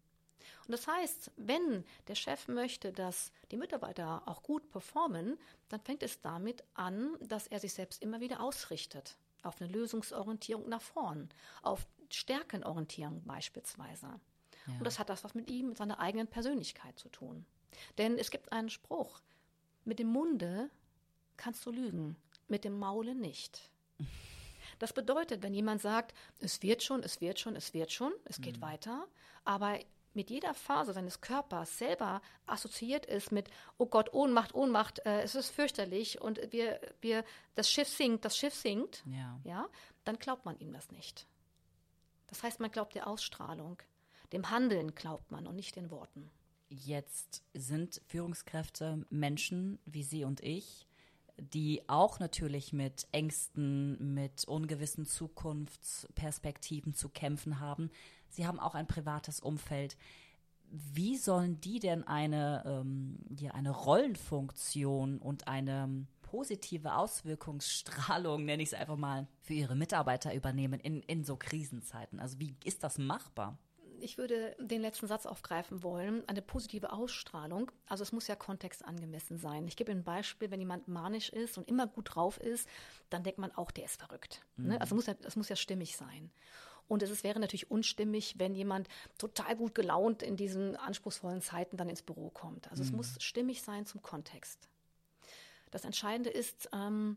Und 0.66 0.72
das 0.72 0.86
heißt, 0.86 1.30
wenn 1.38 1.84
der 2.06 2.16
Chef 2.16 2.48
möchte, 2.48 2.92
dass 2.92 3.32
die 3.50 3.56
Mitarbeiter 3.56 4.22
auch 4.26 4.42
gut 4.42 4.70
performen, 4.70 5.38
dann 5.70 5.80
fängt 5.80 6.02
es 6.02 6.20
damit 6.20 6.62
an, 6.74 7.16
dass 7.22 7.46
er 7.46 7.60
sich 7.60 7.72
selbst 7.72 8.02
immer 8.02 8.20
wieder 8.20 8.40
ausrichtet 8.40 9.16
auf 9.42 9.58
eine 9.58 9.72
Lösungsorientierung 9.72 10.68
nach 10.68 10.82
vorn, 10.82 11.30
auf 11.62 11.86
Stärkenorientierung 12.10 13.24
beispielsweise. 13.24 14.08
Ja. 14.66 14.74
Und 14.74 14.84
das 14.84 14.98
hat 14.98 15.08
das 15.08 15.24
was 15.24 15.34
mit 15.34 15.50
ihm, 15.50 15.70
mit 15.70 15.78
seiner 15.78 15.98
eigenen 15.98 16.26
Persönlichkeit 16.26 16.98
zu 16.98 17.08
tun. 17.08 17.46
Denn 17.96 18.18
es 18.18 18.30
gibt 18.30 18.52
einen 18.52 18.68
Spruch, 18.68 19.22
mit 19.86 19.98
dem 19.98 20.08
Munde 20.08 20.68
kannst 21.38 21.64
du 21.64 21.70
lügen, 21.70 22.16
mit 22.48 22.64
dem 22.64 22.78
Maule 22.78 23.14
nicht. 23.14 23.70
Das 24.78 24.92
bedeutet, 24.92 25.42
wenn 25.42 25.54
jemand 25.54 25.80
sagt, 25.80 26.14
es 26.40 26.62
wird 26.62 26.82
schon, 26.82 27.02
es 27.02 27.20
wird 27.20 27.38
schon, 27.38 27.56
es 27.56 27.74
wird 27.74 27.92
schon, 27.92 28.12
es 28.24 28.40
geht 28.40 28.58
mhm. 28.58 28.62
weiter, 28.62 29.06
aber 29.44 29.78
mit 30.14 30.30
jeder 30.30 30.54
Phase 30.54 30.92
seines 30.92 31.20
Körpers 31.20 31.78
selber 31.78 32.22
assoziiert 32.46 33.06
ist 33.06 33.32
mit, 33.32 33.50
oh 33.78 33.86
Gott, 33.86 34.12
Ohnmacht, 34.12 34.54
Ohnmacht, 34.54 35.00
äh, 35.00 35.22
es 35.22 35.34
ist 35.34 35.50
fürchterlich 35.50 36.20
und 36.20 36.40
wir, 36.52 36.80
wir, 37.00 37.24
das 37.56 37.70
Schiff 37.70 37.88
sinkt, 37.88 38.24
das 38.24 38.36
Schiff 38.36 38.54
sinkt, 38.54 39.02
ja. 39.06 39.40
ja, 39.44 39.68
dann 40.04 40.18
glaubt 40.18 40.44
man 40.44 40.58
ihm 40.58 40.72
das 40.72 40.90
nicht. 40.92 41.26
Das 42.28 42.42
heißt, 42.42 42.60
man 42.60 42.70
glaubt 42.70 42.94
der 42.94 43.06
Ausstrahlung. 43.06 43.78
Dem 44.32 44.50
Handeln 44.50 44.94
glaubt 44.94 45.30
man 45.30 45.46
und 45.46 45.56
nicht 45.56 45.76
den 45.76 45.90
Worten. 45.90 46.30
Jetzt 46.68 47.42
sind 47.52 48.00
Führungskräfte 48.06 49.04
Menschen 49.10 49.78
wie 49.84 50.02
Sie 50.02 50.24
und 50.24 50.40
ich, 50.40 50.86
die 51.36 51.88
auch 51.88 52.20
natürlich 52.20 52.72
mit 52.72 53.06
Ängsten, 53.12 54.14
mit 54.14 54.44
ungewissen 54.44 55.06
Zukunftsperspektiven 55.06 56.94
zu 56.94 57.08
kämpfen 57.08 57.60
haben. 57.60 57.90
Sie 58.28 58.46
haben 58.46 58.60
auch 58.60 58.74
ein 58.74 58.86
privates 58.86 59.40
Umfeld. 59.40 59.96
Wie 60.70 61.16
sollen 61.16 61.60
die 61.60 61.78
denn 61.78 62.06
eine, 62.06 62.62
ähm, 62.66 63.18
ja, 63.38 63.52
eine 63.52 63.70
Rollenfunktion 63.70 65.18
und 65.18 65.46
eine 65.46 66.06
positive 66.22 66.96
Auswirkungsstrahlung, 66.96 68.44
nenne 68.44 68.62
ich 68.62 68.70
es 68.70 68.74
einfach 68.74 68.96
mal, 68.96 69.28
für 69.40 69.54
ihre 69.54 69.76
Mitarbeiter 69.76 70.34
übernehmen 70.34 70.80
in, 70.80 71.00
in 71.02 71.24
so 71.24 71.36
Krisenzeiten? 71.36 72.18
Also 72.18 72.40
wie 72.40 72.56
ist 72.64 72.82
das 72.82 72.98
machbar? 72.98 73.58
Ich 74.04 74.18
würde 74.18 74.54
den 74.60 74.82
letzten 74.82 75.06
Satz 75.06 75.24
aufgreifen 75.24 75.82
wollen, 75.82 76.22
eine 76.28 76.42
positive 76.42 76.92
Ausstrahlung. 76.92 77.70
Also 77.86 78.02
es 78.02 78.12
muss 78.12 78.26
ja 78.26 78.36
kontextangemessen 78.36 79.38
sein. 79.38 79.66
Ich 79.66 79.76
gebe 79.76 79.90
ein 79.90 80.04
Beispiel, 80.04 80.50
wenn 80.50 80.60
jemand 80.60 80.86
manisch 80.88 81.30
ist 81.30 81.56
und 81.56 81.66
immer 81.68 81.86
gut 81.86 82.14
drauf 82.14 82.38
ist, 82.38 82.68
dann 83.08 83.22
denkt 83.22 83.38
man 83.38 83.50
auch, 83.52 83.70
der 83.70 83.86
ist 83.86 83.98
verrückt. 83.98 84.42
Ne? 84.56 84.64
Mhm. 84.64 84.70
Ne? 84.70 84.80
Also 84.80 84.94
muss 84.94 85.06
ja, 85.06 85.14
es 85.24 85.36
muss 85.36 85.48
ja 85.48 85.56
stimmig 85.56 85.96
sein. 85.96 86.30
Und 86.86 87.02
es 87.02 87.10
ist, 87.10 87.24
wäre 87.24 87.40
natürlich 87.40 87.70
unstimmig, 87.70 88.34
wenn 88.38 88.54
jemand 88.54 88.88
total 89.16 89.56
gut 89.56 89.74
gelaunt 89.74 90.22
in 90.22 90.36
diesen 90.36 90.76
anspruchsvollen 90.76 91.40
Zeiten 91.40 91.78
dann 91.78 91.88
ins 91.88 92.02
Büro 92.02 92.28
kommt. 92.28 92.70
Also 92.70 92.82
mhm. 92.82 92.88
es 92.88 92.94
muss 92.94 93.22
stimmig 93.22 93.62
sein 93.62 93.86
zum 93.86 94.02
Kontext. 94.02 94.68
Das 95.70 95.86
Entscheidende 95.86 96.28
ist, 96.30 96.68
ähm, 96.74 97.16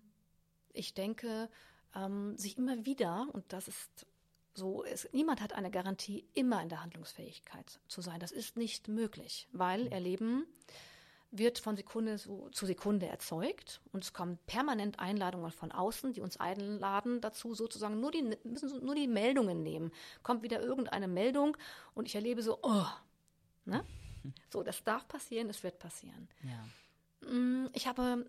ich 0.71 0.93
denke, 0.93 1.49
ähm, 1.95 2.37
sich 2.37 2.57
immer 2.57 2.85
wieder, 2.85 3.27
und 3.33 3.43
das 3.51 3.67
ist 3.67 4.05
so, 4.57 4.83
es, 4.83 5.07
niemand 5.13 5.39
hat 5.39 5.53
eine 5.53 5.69
Garantie, 5.69 6.25
immer 6.33 6.63
in 6.63 6.69
der 6.69 6.81
Handlungsfähigkeit 6.81 7.79
zu 7.87 8.01
sein. 8.01 8.19
Das 8.19 8.31
ist 8.31 8.57
nicht 8.57 8.87
möglich, 8.87 9.47
weil 9.51 9.85
mhm. 9.85 9.91
Erleben 9.91 10.47
wird 11.29 11.59
von 11.59 11.75
Sekunde 11.75 12.17
zu, 12.17 12.49
zu 12.51 12.65
Sekunde 12.65 13.05
erzeugt 13.05 13.81
und 13.91 14.03
es 14.03 14.13
kommen 14.13 14.39
permanent 14.47 14.97
Einladungen 14.97 15.51
von 15.51 15.71
außen, 15.71 16.13
die 16.13 16.21
uns 16.21 16.37
einladen 16.37 17.21
dazu, 17.21 17.53
sozusagen 17.53 17.99
nur 17.99 18.11
die, 18.11 18.23
müssen 18.43 18.83
nur 18.83 18.95
die 18.95 19.07
Meldungen 19.07 19.61
nehmen. 19.61 19.91
Kommt 20.23 20.41
wieder 20.41 20.59
irgendeine 20.59 21.07
Meldung 21.07 21.55
und 21.93 22.07
ich 22.07 22.15
erlebe 22.15 22.41
so, 22.41 22.59
oh, 22.63 22.85
ne? 23.65 23.85
So, 24.51 24.61
das 24.61 24.83
darf 24.83 25.07
passieren, 25.07 25.49
es 25.49 25.63
wird 25.63 25.79
passieren. 25.79 26.27
Ja. 26.43 27.29
Mm, 27.29 27.69
ich 27.71 27.87
habe 27.87 28.25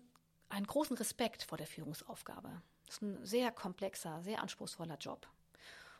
einen 0.47 0.65
großen 0.65 0.95
Respekt 0.95 1.43
vor 1.43 1.57
der 1.57 1.67
Führungsaufgabe. 1.67 2.61
Das 2.85 2.95
ist 2.95 3.01
ein 3.01 3.25
sehr 3.25 3.51
komplexer, 3.51 4.21
sehr 4.21 4.41
anspruchsvoller 4.41 4.97
Job. 4.97 5.27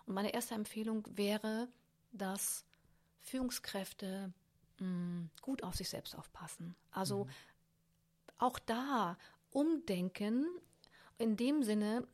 Und 0.10 0.15
meine 0.15 0.34
erste 0.34 0.56
Empfehlung 0.56 1.08
wäre, 1.12 1.67
dass 2.12 2.65
Führungskräfte 3.22 4.34
mh, 4.80 4.88
mm, 4.88 5.30
gut 5.43 5.62
auf 5.62 5.76
sich 5.76 5.88
selbst 5.88 6.15
aufpassen. 6.15 6.76
Also 6.89 7.26
mhm. 7.26 7.30
auch 8.39 8.58
da 8.58 9.19
umdenken 9.52 10.48
in 11.19 11.38
dem 11.38 11.62
Sinne, 11.62 12.08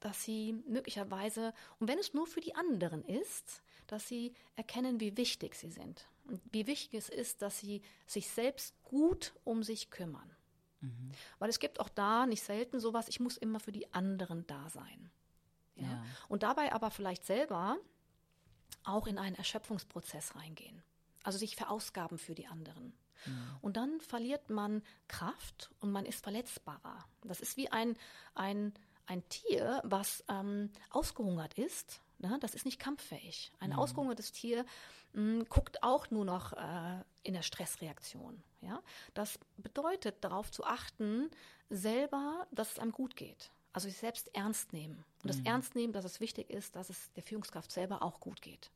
dass 0.00 0.22
sie 0.22 0.52
möglicherweise, 0.68 1.54
und 1.78 1.88
wenn 1.88 1.98
es 1.98 2.12
nur 2.12 2.26
für 2.26 2.42
die 2.42 2.56
anderen 2.56 3.02
ist, 3.02 3.62
dass 3.86 4.06
sie 4.06 4.34
erkennen, 4.54 5.00
wie 5.00 5.16
wichtig 5.16 5.54
sie 5.54 5.70
sind 5.70 6.06
und 6.26 6.42
wie 6.52 6.66
wichtig 6.66 6.92
es 6.92 7.08
ist, 7.08 7.40
dass 7.40 7.58
sie 7.58 7.80
sich 8.06 8.28
selbst 8.28 8.74
gut 8.82 9.32
um 9.44 9.62
sich 9.62 9.88
kümmern. 9.88 10.30
Mhm. 10.82 11.10
Weil 11.38 11.48
es 11.48 11.58
gibt 11.58 11.80
auch 11.80 11.88
da 11.88 12.26
nicht 12.26 12.42
selten 12.42 12.80
sowas, 12.80 13.08
ich 13.08 13.18
muss 13.18 13.38
immer 13.38 13.60
für 13.60 13.72
die 13.72 13.94
anderen 13.94 14.46
da 14.46 14.68
sein. 14.68 15.10
Ja? 15.76 15.86
ja. 15.86 16.04
Und 16.28 16.42
dabei 16.42 16.72
aber 16.72 16.90
vielleicht 16.90 17.24
selber 17.24 17.78
auch 18.84 19.06
in 19.06 19.18
einen 19.18 19.36
Erschöpfungsprozess 19.36 20.36
reingehen. 20.36 20.82
Also 21.22 21.38
sich 21.38 21.56
verausgaben 21.56 22.18
für 22.18 22.34
die 22.34 22.46
anderen. 22.46 22.92
Mhm. 23.26 23.56
Und 23.62 23.76
dann 23.76 24.00
verliert 24.00 24.50
man 24.50 24.82
Kraft 25.08 25.70
und 25.80 25.90
man 25.90 26.04
ist 26.04 26.22
verletzbarer. 26.22 27.04
Das 27.22 27.40
ist 27.40 27.56
wie 27.56 27.70
ein, 27.70 27.96
ein, 28.34 28.74
ein 29.06 29.26
Tier, 29.28 29.80
was 29.84 30.24
ähm, 30.28 30.70
ausgehungert 30.90 31.54
ist. 31.54 32.02
Ne? 32.18 32.38
Das 32.40 32.54
ist 32.54 32.64
nicht 32.64 32.78
kampffähig. 32.78 33.52
Ein 33.58 33.70
mhm. 33.70 33.78
ausgehungertes 33.78 34.32
Tier 34.32 34.64
mh, 35.12 35.38
hm, 35.40 35.48
guckt 35.48 35.82
auch 35.82 36.10
nur 36.10 36.24
noch 36.24 36.52
äh, 36.52 37.02
in 37.22 37.34
der 37.34 37.42
Stressreaktion. 37.42 38.42
Ja? 38.60 38.82
Das 39.14 39.38
bedeutet, 39.56 40.22
darauf 40.22 40.50
zu 40.50 40.64
achten, 40.64 41.30
selber, 41.70 42.46
dass 42.50 42.72
es 42.72 42.78
einem 42.78 42.92
gut 42.92 43.16
geht. 43.16 43.50
Also 43.74 43.88
sich 43.88 43.98
selbst 43.98 44.34
ernst 44.34 44.72
nehmen. 44.72 45.04
Und 45.22 45.28
das 45.28 45.38
mhm. 45.38 45.46
Ernst 45.46 45.74
nehmen, 45.74 45.92
dass 45.92 46.06
es 46.06 46.20
wichtig 46.20 46.48
ist, 46.48 46.76
dass 46.76 46.88
es 46.88 47.12
der 47.12 47.22
Führungskraft 47.22 47.70
selber 47.70 48.02
auch 48.02 48.20
gut 48.20 48.40
geht. 48.40 48.70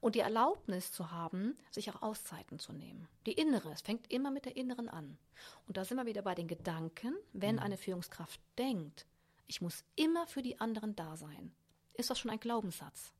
Und 0.00 0.14
die 0.14 0.20
Erlaubnis 0.20 0.90
zu 0.90 1.10
haben, 1.10 1.56
sich 1.70 1.90
auch 1.90 2.02
Auszeiten 2.02 2.58
zu 2.58 2.72
nehmen. 2.72 3.06
Die 3.26 3.34
innere, 3.34 3.70
es 3.70 3.82
fängt 3.82 4.10
immer 4.10 4.30
mit 4.30 4.46
der 4.46 4.56
inneren 4.56 4.88
an. 4.88 5.18
Und 5.66 5.76
da 5.76 5.84
sind 5.84 5.98
wir 5.98 6.06
wieder 6.06 6.22
bei 6.22 6.34
den 6.34 6.48
Gedanken, 6.48 7.14
wenn 7.34 7.56
mhm. 7.56 7.62
eine 7.62 7.76
Führungskraft 7.76 8.40
denkt, 8.56 9.06
ich 9.46 9.60
muss 9.60 9.84
immer 9.96 10.26
für 10.26 10.42
die 10.42 10.58
anderen 10.60 10.96
da 10.96 11.16
sein, 11.16 11.52
ist 11.94 12.10
das 12.10 12.18
schon 12.18 12.30
ein 12.30 12.40
Glaubenssatz. 12.40 13.12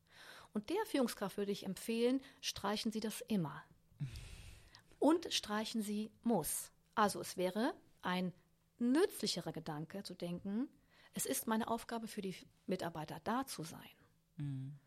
Und 0.53 0.69
der 0.69 0.83
Führungskraft 0.87 1.37
würde 1.37 1.51
ich 1.51 1.65
empfehlen, 1.65 2.21
streichen 2.41 2.91
Sie 2.91 2.99
das 2.99 3.21
immer. 3.21 3.63
Und 4.99 5.31
streichen 5.31 5.81
Sie 5.83 6.11
muss. 6.23 6.71
Also 6.95 7.21
es 7.21 7.37
wäre 7.37 7.73
ein 8.01 8.33
nützlicherer 8.79 9.51
Gedanke 9.51 10.03
zu 10.03 10.13
denken, 10.13 10.67
es 11.13 11.25
ist 11.25 11.47
meine 11.47 11.67
Aufgabe 11.67 12.07
für 12.07 12.21
die 12.21 12.35
Mitarbeiter 12.67 13.19
da 13.23 13.45
zu 13.45 13.63
sein. 13.63 13.89
Mhm. 14.37 14.77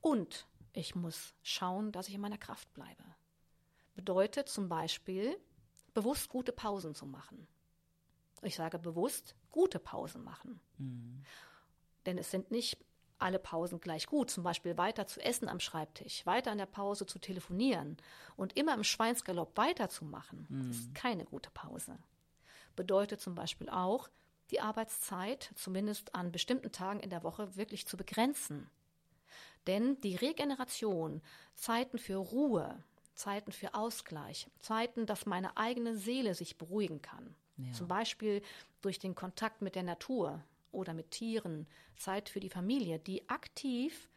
Und 0.00 0.46
ich 0.72 0.94
muss 0.94 1.34
schauen, 1.42 1.92
dass 1.92 2.08
ich 2.08 2.14
in 2.14 2.20
meiner 2.20 2.38
Kraft 2.38 2.72
bleibe. 2.74 3.02
Bedeutet 3.94 4.48
zum 4.48 4.68
Beispiel, 4.68 5.36
bewusst 5.94 6.28
gute 6.28 6.52
Pausen 6.52 6.94
zu 6.94 7.06
machen. 7.06 7.48
Ich 8.42 8.54
sage 8.54 8.78
bewusst 8.78 9.34
gute 9.50 9.78
Pausen 9.78 10.22
machen. 10.22 10.60
Mhm. 10.78 11.24
Denn 12.04 12.18
es 12.18 12.30
sind 12.30 12.50
nicht 12.50 12.78
alle 13.18 13.38
Pausen 13.38 13.80
gleich 13.80 14.06
gut. 14.06 14.30
Zum 14.30 14.44
Beispiel 14.44 14.76
weiter 14.76 15.06
zu 15.06 15.20
essen 15.20 15.48
am 15.48 15.60
Schreibtisch, 15.60 16.26
weiter 16.26 16.52
in 16.52 16.58
der 16.58 16.66
Pause 16.66 17.06
zu 17.06 17.18
telefonieren 17.18 17.96
und 18.36 18.56
immer 18.56 18.74
im 18.74 18.84
Schweinsgalopp 18.84 19.56
weiterzumachen. 19.56 20.46
Mhm. 20.48 20.68
Das 20.68 20.76
ist 20.76 20.94
keine 20.94 21.24
gute 21.24 21.50
Pause. 21.50 21.98
Bedeutet 22.76 23.20
zum 23.20 23.34
Beispiel 23.34 23.70
auch, 23.70 24.10
die 24.50 24.60
Arbeitszeit, 24.60 25.50
zumindest 25.54 26.14
an 26.14 26.32
bestimmten 26.32 26.72
Tagen 26.72 27.00
in 27.00 27.10
der 27.10 27.22
Woche, 27.22 27.56
wirklich 27.56 27.86
zu 27.86 27.96
begrenzen. 27.96 28.70
Denn 29.66 30.00
die 30.00 30.14
Regeneration, 30.14 31.22
Zeiten 31.54 31.98
für 31.98 32.16
Ruhe, 32.16 32.82
Zeiten 33.14 33.50
für 33.50 33.74
Ausgleich, 33.74 34.48
Zeiten, 34.60 35.06
dass 35.06 35.26
meine 35.26 35.56
eigene 35.56 35.96
Seele 35.96 36.34
sich 36.34 36.58
beruhigen 36.58 37.02
kann. 37.02 37.34
Ja. 37.56 37.72
Zum 37.72 37.88
Beispiel 37.88 38.42
durch 38.82 38.98
den 38.98 39.14
Kontakt 39.14 39.62
mit 39.62 39.74
der 39.74 39.82
Natur 39.82 40.44
oder 40.70 40.94
mit 40.94 41.10
Tieren, 41.10 41.66
Zeit 41.96 42.28
für 42.28 42.40
die 42.40 42.50
Familie, 42.50 42.98
die 42.98 43.28
aktiv 43.28 44.08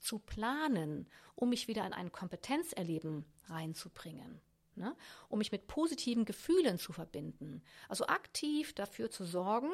zu 0.00 0.18
planen, 0.18 1.06
um 1.34 1.50
mich 1.50 1.68
wieder 1.68 1.86
in 1.86 1.92
ein 1.92 2.10
Kompetenzerleben 2.10 3.24
reinzubringen 3.48 4.40
ne? 4.76 4.94
um 5.28 5.38
mich 5.38 5.52
mit 5.52 5.66
positiven 5.66 6.24
Gefühlen 6.24 6.78
zu 6.78 6.92
verbinden. 6.92 7.62
Also 7.88 8.06
aktiv 8.06 8.72
dafür 8.74 9.10
zu 9.10 9.24
sorgen, 9.24 9.70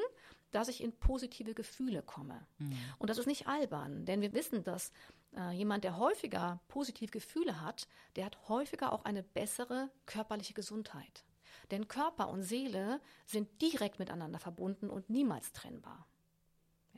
dass 0.51 0.69
ich 0.69 0.83
in 0.83 0.93
positive 0.93 1.55
Gefühle 1.55 2.03
komme. 2.03 2.47
Mhm. 2.59 2.79
Und 2.99 3.11
das 3.11 3.19
ist 3.19 3.27
nicht 3.27 3.49
albern, 3.49 4.05
denn 4.05 4.21
wir 4.21 4.33
wissen, 4.33 4.65
dass 4.65 4.93
äh, 5.37 5.51
jemand, 5.53 5.85
der 5.85 5.97
häufiger 5.97 6.61
positive 6.69 7.11
Gefühle 7.11 7.61
hat, 7.61 7.89
der 8.17 8.27
hat 8.27 8.49
häufiger 8.49 8.93
auch 8.93 9.05
eine 9.05 9.23
bessere 9.23 9.91
körperliche 10.07 10.55
Gesundheit. 10.55 11.25
Denn 11.71 11.89
Körper 11.89 12.29
und 12.29 12.43
Seele 12.43 13.01
sind 13.25 13.61
direkt 13.63 13.99
miteinander 13.99 14.39
verbunden 14.39 14.91
und 14.91 15.09
niemals 15.09 15.53
trennbar. 15.53 16.07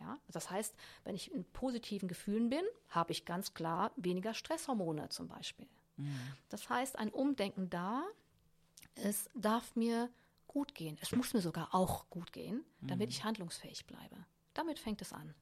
Ja, 0.01 0.19
das 0.29 0.51
heißt, 0.51 0.75
wenn 1.05 1.15
ich 1.15 1.33
in 1.33 1.45
positiven 1.45 2.09
Gefühlen 2.09 2.51
bin, 2.51 2.65
habe 2.89 3.13
ich 3.13 3.25
ganz 3.25 3.55
klar 3.55 3.93
weniger 3.97 4.35
Stresshormone 4.35 5.09
zum 5.11 5.29
Beispiel. 5.29 5.69
Mhm. 5.97 6.19
Das 6.49 6.69
heißt, 6.69 6.99
ein 6.99 7.11
Umdenken 7.11 7.71
da, 7.71 8.05
es 8.95 9.29
darf 9.35 9.77
mir 9.77 10.11
gut 10.47 10.75
gehen. 10.75 10.97
Es 11.01 11.13
muss 11.13 11.35
mir 11.35 11.41
sogar 11.41 11.75
auch 11.75 12.09
gut 12.11 12.33
gehen, 12.33 12.65
damit 12.81 13.09
mhm. 13.09 13.11
ich 13.11 13.25
handlungsfähig 13.25 13.87
bleibe. 13.87 14.17
Damit 14.55 14.79
fängt 14.79 15.03
es 15.03 15.13
an. 15.13 15.35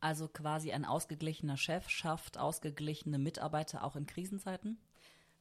Also 0.00 0.28
quasi 0.28 0.72
ein 0.72 0.86
ausgeglichener 0.86 1.58
Chef 1.58 1.90
schafft 1.90 2.38
ausgeglichene 2.38 3.18
Mitarbeiter 3.18 3.84
auch 3.84 3.96
in 3.96 4.06
Krisenzeiten? 4.06 4.78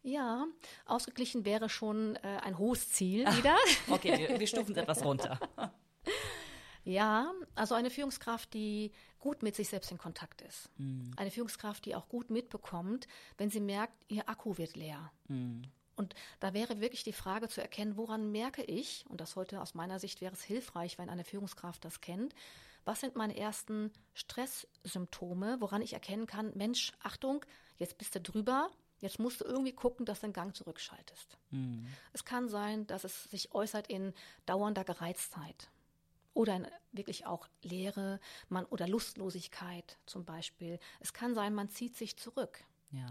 Ja, 0.02 0.48
ausgeglichen 0.86 1.46
wäre 1.46 1.70
schon 1.70 2.18
äh, 2.18 2.40
ein 2.44 2.58
hohes 2.58 2.90
Ziel 2.90 3.26
wieder. 3.28 3.56
okay, 3.90 4.18
wir, 4.18 4.40
wir 4.40 4.48
stufen 4.48 4.72
es 4.72 4.78
etwas 4.78 5.04
runter. 5.04 5.40
Ja, 6.84 7.34
also 7.56 7.76
eine 7.76 7.90
Führungskraft, 7.90 8.54
die 8.54 8.92
gut 9.20 9.44
mit 9.44 9.56
sich 9.56 9.70
selbst 9.70 9.92
in 9.92 9.98
Kontakt 9.98 10.42
ist. 10.42 10.70
Mhm. 10.78 11.12
Eine 11.18 11.32
Führungskraft, 11.32 11.86
die 11.86 11.96
auch 11.96 12.08
gut 12.08 12.30
mitbekommt, 12.30 13.08
wenn 13.38 13.50
sie 13.50 13.60
merkt, 13.60 13.94
ihr 14.08 14.28
Akku 14.30 14.58
wird 14.58 14.76
leer. 14.76 15.12
Mhm. 15.28 15.64
Und 15.96 16.16
da 16.40 16.54
wäre 16.54 16.80
wirklich 16.80 17.04
die 17.04 17.14
Frage 17.14 17.50
zu 17.50 17.62
erkennen, 17.62 17.98
woran 17.98 18.32
merke 18.32 18.64
ich, 18.64 19.06
und 19.10 19.20
das 19.20 19.36
heute 19.36 19.62
aus 19.62 19.74
meiner 19.74 20.00
Sicht 20.00 20.22
wäre 20.22 20.34
es 20.34 20.42
hilfreich, 20.42 20.98
wenn 20.98 21.10
eine 21.10 21.26
Führungskraft 21.26 21.84
das 21.84 22.00
kennt, 22.00 22.34
was 22.86 23.02
sind 23.02 23.18
meine 23.18 23.36
ersten 23.36 23.92
Stresssymptome, 24.14 25.58
woran 25.60 25.82
ich 25.82 25.94
erkennen 25.94 26.26
kann, 26.26 26.56
Mensch, 26.56 26.94
Achtung, 27.04 27.46
jetzt 27.78 27.98
bist 27.98 28.16
du 28.16 28.22
drüber, 28.22 28.70
Jetzt 29.02 29.18
musst 29.18 29.42
du 29.42 29.46
irgendwie 29.46 29.72
gucken, 29.72 30.06
dass 30.06 30.20
du 30.20 30.28
den 30.28 30.34
Gang 30.34 30.54
zurückschaltest. 30.54 31.38
Mhm. 31.52 31.88
Es 32.12 32.26
kann 32.26 32.50
sein, 32.50 32.86
dass 32.86 33.06
es 33.06 33.24
sich 33.26 33.54
äußert 33.54 33.88
in 33.88 34.14
dauernder 34.46 34.84
Gereiztheit 34.84 35.70
oder 36.34 36.70
wirklich 36.92 37.26
auch 37.26 37.48
Leere 37.62 38.20
man, 38.48 38.66
oder 38.66 38.88
Lustlosigkeit 38.88 39.98
zum 40.06 40.26
Beispiel. 40.26 40.80
Es 41.00 41.14
kann 41.14 41.36
sein, 41.36 41.54
man 41.54 41.70
zieht 41.70 41.96
sich 41.96 42.18
zurück. 42.18 42.64
Ja. 42.92 43.08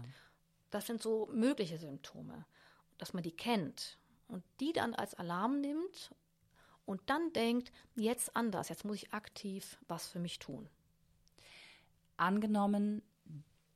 Das 0.69 0.85
sind 0.85 1.01
so 1.01 1.27
mögliche 1.33 1.77
Symptome, 1.77 2.45
dass 2.97 3.13
man 3.13 3.23
die 3.23 3.31
kennt 3.35 3.97
und 4.27 4.43
die 4.59 4.73
dann 4.73 4.93
als 4.93 5.15
Alarm 5.15 5.61
nimmt 5.61 6.11
und 6.85 7.01
dann 7.07 7.33
denkt, 7.33 7.71
jetzt 7.95 8.35
anders, 8.35 8.69
jetzt 8.69 8.85
muss 8.85 8.97
ich 8.97 9.13
aktiv 9.13 9.77
was 9.87 10.07
für 10.07 10.19
mich 10.19 10.39
tun. 10.39 10.69
Angenommen, 12.17 13.01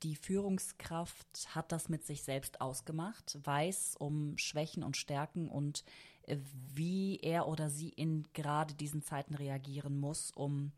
die 0.04 0.16
Führungskraft 0.16 1.56
hat 1.56 1.72
das 1.72 1.90
mit 1.90 2.04
sich 2.06 2.24
selbst 2.24 2.60
ausgemacht, 2.60 3.40
weiß 3.44 3.96
um 4.00 4.38
Schwächen 4.38 4.84
und 4.84 4.98
Stärken 4.98 5.48
und 5.48 5.84
wie 6.74 7.20
er 7.22 7.48
oder 7.48 7.70
sie 7.70 7.90
in 7.90 8.26
gerade 8.34 8.74
diesen 8.74 9.02
Zeiten 9.02 9.36
reagieren 9.36 10.00
muss, 10.00 10.32
um 10.32 10.72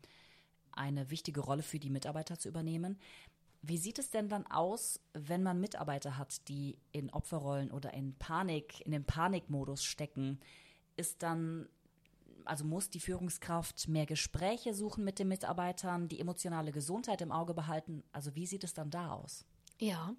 eine 0.72 1.10
wichtige 1.10 1.40
Rolle 1.40 1.62
für 1.62 1.78
die 1.78 1.90
Mitarbeiter 1.90 2.38
zu 2.38 2.48
übernehmen. 2.48 2.98
Wie 3.62 3.78
sieht 3.78 3.98
es 3.98 4.10
denn 4.10 4.28
dann 4.28 4.46
aus, 4.46 5.00
wenn 5.12 5.42
man 5.42 5.60
Mitarbeiter 5.60 6.18
hat, 6.18 6.46
die 6.48 6.78
in 6.92 7.10
Opferrollen 7.10 7.70
oder 7.70 7.92
in 7.94 8.14
Panik, 8.14 8.80
in 8.82 8.92
den 8.92 9.04
Panikmodus 9.04 9.82
stecken? 9.82 10.38
Ist 10.96 11.22
dann, 11.22 11.68
also 12.44 12.64
muss 12.64 12.90
die 12.90 13.00
Führungskraft 13.00 13.88
mehr 13.88 14.06
Gespräche 14.06 14.72
suchen 14.74 15.04
mit 15.04 15.18
den 15.18 15.28
Mitarbeitern, 15.28 16.08
die 16.08 16.20
emotionale 16.20 16.70
Gesundheit 16.70 17.20
im 17.22 17.32
Auge 17.32 17.54
behalten? 17.54 18.04
Also 18.12 18.36
wie 18.36 18.46
sieht 18.46 18.62
es 18.62 18.74
dann 18.74 18.90
da 18.90 19.12
aus? 19.12 19.44
Ja, 19.78 20.14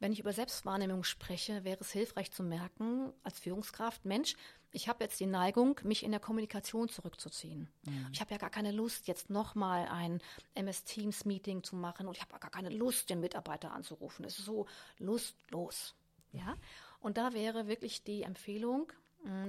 wenn 0.00 0.12
ich 0.12 0.20
über 0.20 0.32
Selbstwahrnehmung 0.32 1.04
spreche, 1.04 1.62
wäre 1.62 1.80
es 1.80 1.92
hilfreich 1.92 2.32
zu 2.32 2.42
merken, 2.42 3.12
als 3.22 3.38
Führungskraft, 3.38 4.04
Mensch, 4.04 4.34
ich 4.72 4.88
habe 4.88 5.04
jetzt 5.04 5.20
die 5.20 5.26
Neigung, 5.26 5.78
mich 5.82 6.04
in 6.04 6.10
der 6.10 6.20
Kommunikation 6.20 6.88
zurückzuziehen. 6.88 7.68
Mhm. 7.84 8.08
Ich 8.12 8.20
habe 8.20 8.30
ja 8.30 8.38
gar 8.38 8.50
keine 8.50 8.72
Lust, 8.72 9.08
jetzt 9.08 9.28
nochmal 9.28 9.86
ein 9.88 10.20
MS 10.54 10.84
Teams 10.84 11.24
Meeting 11.24 11.62
zu 11.62 11.76
machen 11.76 12.06
und 12.06 12.16
ich 12.16 12.22
habe 12.22 12.38
gar 12.38 12.50
keine 12.50 12.70
Lust, 12.70 13.10
den 13.10 13.20
Mitarbeiter 13.20 13.72
anzurufen. 13.72 14.24
Es 14.24 14.38
ist 14.38 14.46
so 14.46 14.66
lustlos. 14.98 15.94
Ja? 16.32 16.56
Und 17.00 17.16
da 17.16 17.32
wäre 17.32 17.66
wirklich 17.66 18.04
die 18.04 18.22
Empfehlung, 18.22 18.92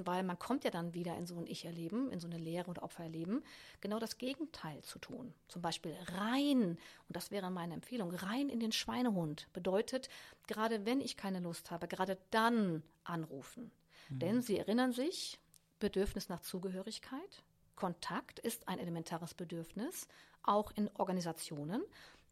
weil 0.03 0.23
man 0.23 0.37
kommt 0.37 0.63
ja 0.63 0.71
dann 0.71 0.93
wieder 0.93 1.15
in 1.17 1.25
so 1.25 1.37
ein 1.37 1.47
Ich-Erleben, 1.47 2.11
in 2.11 2.19
so 2.19 2.27
eine 2.27 2.37
Lehre 2.37 2.69
oder 2.69 2.83
Opfererleben, 2.83 3.43
genau 3.79 3.99
das 3.99 4.17
Gegenteil 4.17 4.81
zu 4.83 4.99
tun. 4.99 5.33
Zum 5.47 5.61
Beispiel 5.61 5.95
rein, 6.17 6.77
und 7.07 7.15
das 7.15 7.31
wäre 7.31 7.49
meine 7.49 7.73
Empfehlung, 7.73 8.11
rein 8.11 8.49
in 8.49 8.59
den 8.59 8.71
Schweinehund 8.71 9.47
bedeutet, 9.53 10.09
gerade 10.47 10.85
wenn 10.85 10.99
ich 10.99 11.17
keine 11.17 11.39
Lust 11.39 11.71
habe, 11.71 11.87
gerade 11.87 12.17
dann 12.31 12.83
anrufen. 13.03 13.71
Mhm. 14.09 14.19
Denn 14.19 14.41
Sie 14.41 14.57
erinnern 14.57 14.91
sich, 14.91 15.39
Bedürfnis 15.79 16.29
nach 16.29 16.41
Zugehörigkeit. 16.41 17.43
Kontakt 17.75 18.39
ist 18.39 18.67
ein 18.67 18.79
elementares 18.79 19.33
Bedürfnis, 19.33 20.07
auch 20.43 20.71
in 20.71 20.89
Organisationen. 20.95 21.81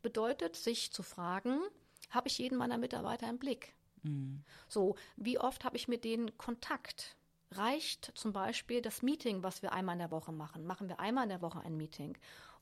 Bedeutet, 0.01 0.55
sich 0.55 0.91
zu 0.91 1.03
fragen, 1.03 1.59
habe 2.09 2.27
ich 2.27 2.37
jeden 2.37 2.57
meiner 2.57 2.77
Mitarbeiter 2.77 3.29
im 3.29 3.39
Blick? 3.39 3.73
Mhm. 4.03 4.43
So, 4.67 4.95
wie 5.17 5.39
oft 5.39 5.63
habe 5.63 5.77
ich 5.77 5.87
mit 5.87 6.03
denen 6.03 6.37
Kontakt? 6.37 7.15
Reicht 7.51 8.11
zum 8.15 8.33
Beispiel 8.33 8.81
das 8.81 9.01
Meeting, 9.01 9.43
was 9.43 9.61
wir 9.61 9.73
einmal 9.73 9.93
in 9.93 9.99
der 9.99 10.11
Woche 10.11 10.31
machen? 10.31 10.65
Machen 10.65 10.87
wir 10.87 10.99
einmal 10.99 11.23
in 11.23 11.29
der 11.29 11.41
Woche 11.41 11.61
ein 11.61 11.77
Meeting? 11.77 12.17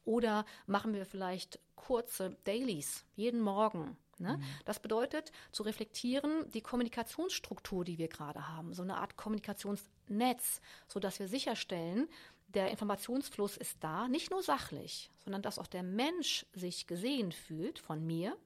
Oder 0.05 0.45
machen 0.65 0.93
wir 0.93 1.05
vielleicht 1.05 1.59
kurze 1.75 2.38
Dailies 2.45 3.05
jeden 3.15 3.41
Morgen? 3.41 3.97
Ne? 4.19 4.38
Mhm. 4.38 4.43
Das 4.65 4.79
bedeutet, 4.79 5.31
zu 5.51 5.63
reflektieren, 5.63 6.49
die 6.51 6.61
Kommunikationsstruktur, 6.61 7.83
die 7.83 7.97
wir 7.97 8.07
gerade 8.07 8.47
haben, 8.47 8.73
so 8.73 8.81
eine 8.81 8.97
Art 8.97 9.17
Kommunikationsnetz, 9.17 10.61
sodass 10.88 11.19
wir 11.19 11.27
sicherstellen, 11.27 12.07
der 12.47 12.71
Informationsfluss 12.71 13.57
ist 13.57 13.83
da, 13.83 14.07
nicht 14.07 14.31
nur 14.31 14.41
sachlich, 14.41 15.11
sondern 15.23 15.41
dass 15.41 15.59
auch 15.59 15.67
der 15.67 15.83
Mensch 15.83 16.45
sich 16.53 16.88
gesehen 16.88 17.31
fühlt 17.31 17.77
von 17.77 18.05
mir. 18.05 18.38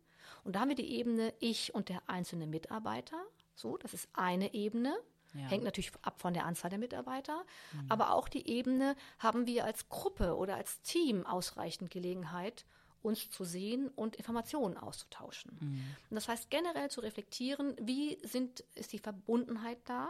Und 0.44 0.56
da 0.56 0.62
haben 0.62 0.70
wir 0.70 0.76
die 0.76 0.92
Ebene 0.96 1.34
ich 1.40 1.76
und 1.76 1.90
der 1.90 2.02
einzelne 2.08 2.48
Mitarbeiter. 2.48 3.22
So, 3.54 3.78
das 3.78 3.94
ist 3.94 4.10
eine 4.14 4.54
Ebene. 4.54 4.98
Ja. 5.34 5.48
Hängt 5.48 5.64
natürlich 5.64 5.92
ab 6.02 6.20
von 6.20 6.34
der 6.34 6.46
Anzahl 6.46 6.70
der 6.70 6.80
Mitarbeiter. 6.80 7.44
Mhm. 7.74 7.86
Aber 7.90 8.14
auch 8.14 8.28
die 8.28 8.48
Ebene 8.48 8.96
haben 9.20 9.48
wir 9.48 9.66
als 9.66 9.90
Gruppe 9.90 10.36
oder 10.36 10.56
als 10.56 10.82
Team 10.82 11.26
ausreichend 11.26 11.92
Gelegenheit, 11.92 12.66
uns 13.02 13.30
zu 13.30 13.44
sehen 13.44 13.90
und 13.90 14.16
Informationen 14.16 14.78
auszutauschen. 14.78 15.58
Mhm. 15.60 15.96
Und 16.10 16.16
das 16.16 16.28
heißt 16.28 16.50
generell 16.50 16.90
zu 16.90 17.02
reflektieren, 17.02 17.76
wie 17.82 18.20
sind, 18.24 18.62
ist 18.76 18.94
die 18.94 19.00
Verbundenheit 19.00 19.80
da 19.86 20.10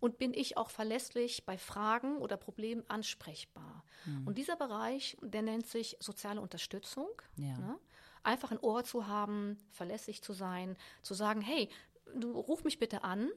und 0.00 0.18
bin 0.18 0.34
ich 0.34 0.56
auch 0.56 0.70
verlässlich 0.70 1.46
bei 1.46 1.56
Fragen 1.56 2.18
oder 2.18 2.36
Problemen 2.36 2.84
ansprechbar. 2.88 3.84
Mhm. 4.04 4.26
Und 4.26 4.38
dieser 4.38 4.56
Bereich, 4.56 5.16
der 5.22 5.42
nennt 5.42 5.66
sich 5.66 5.96
soziale 6.00 6.40
Unterstützung. 6.40 7.08
Ja. 7.36 7.56
Ne? 7.56 7.78
Einfach 8.22 8.50
ein 8.50 8.58
Ohr 8.58 8.84
zu 8.84 9.06
haben, 9.06 9.58
verlässlich 9.70 10.22
zu 10.22 10.32
sein, 10.32 10.76
zu 11.02 11.14
sagen, 11.14 11.40
hey, 11.40 11.68
du 12.14 12.32
ruf 12.32 12.64
mich 12.64 12.78
bitte 12.78 13.04
an. 13.04 13.30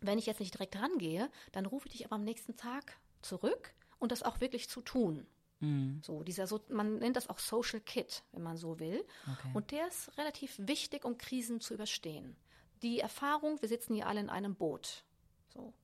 Wenn 0.00 0.18
ich 0.18 0.26
jetzt 0.26 0.40
nicht 0.40 0.54
direkt 0.54 0.76
rangehe, 0.76 1.30
dann 1.52 1.66
rufe 1.66 1.86
ich 1.86 1.92
dich 1.92 2.06
aber 2.06 2.16
am 2.16 2.24
nächsten 2.24 2.56
Tag 2.56 2.98
zurück 3.22 3.74
und 3.98 4.12
das 4.12 4.22
auch 4.22 4.40
wirklich 4.40 4.68
zu 4.68 4.80
tun. 4.80 5.26
Mhm. 5.60 6.00
So, 6.02 6.22
dieser, 6.22 6.46
so, 6.46 6.60
man 6.68 6.98
nennt 6.98 7.16
das 7.16 7.28
auch 7.28 7.38
Social 7.38 7.80
Kit, 7.80 8.22
wenn 8.32 8.42
man 8.42 8.56
so 8.56 8.78
will. 8.80 9.04
Okay. 9.30 9.50
Und 9.54 9.70
der 9.70 9.86
ist 9.88 10.16
relativ 10.18 10.54
wichtig, 10.58 11.04
um 11.04 11.18
Krisen 11.18 11.60
zu 11.60 11.74
überstehen. 11.74 12.36
Die 12.82 13.00
Erfahrung, 13.00 13.60
wir 13.60 13.68
sitzen 13.68 13.94
hier 13.94 14.06
alle 14.06 14.20
in 14.20 14.30
einem 14.30 14.54
Boot. 14.54 15.04
So. 15.52 15.74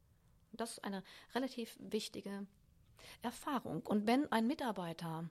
Das 0.53 0.73
ist 0.73 0.85
eine 0.85 1.03
relativ 1.35 1.77
wichtige 1.79 2.47
Erfahrung. 3.23 3.83
Und 3.83 4.07
wenn 4.07 4.31
ein 4.33 4.47
Mitarbeiter, 4.47 5.29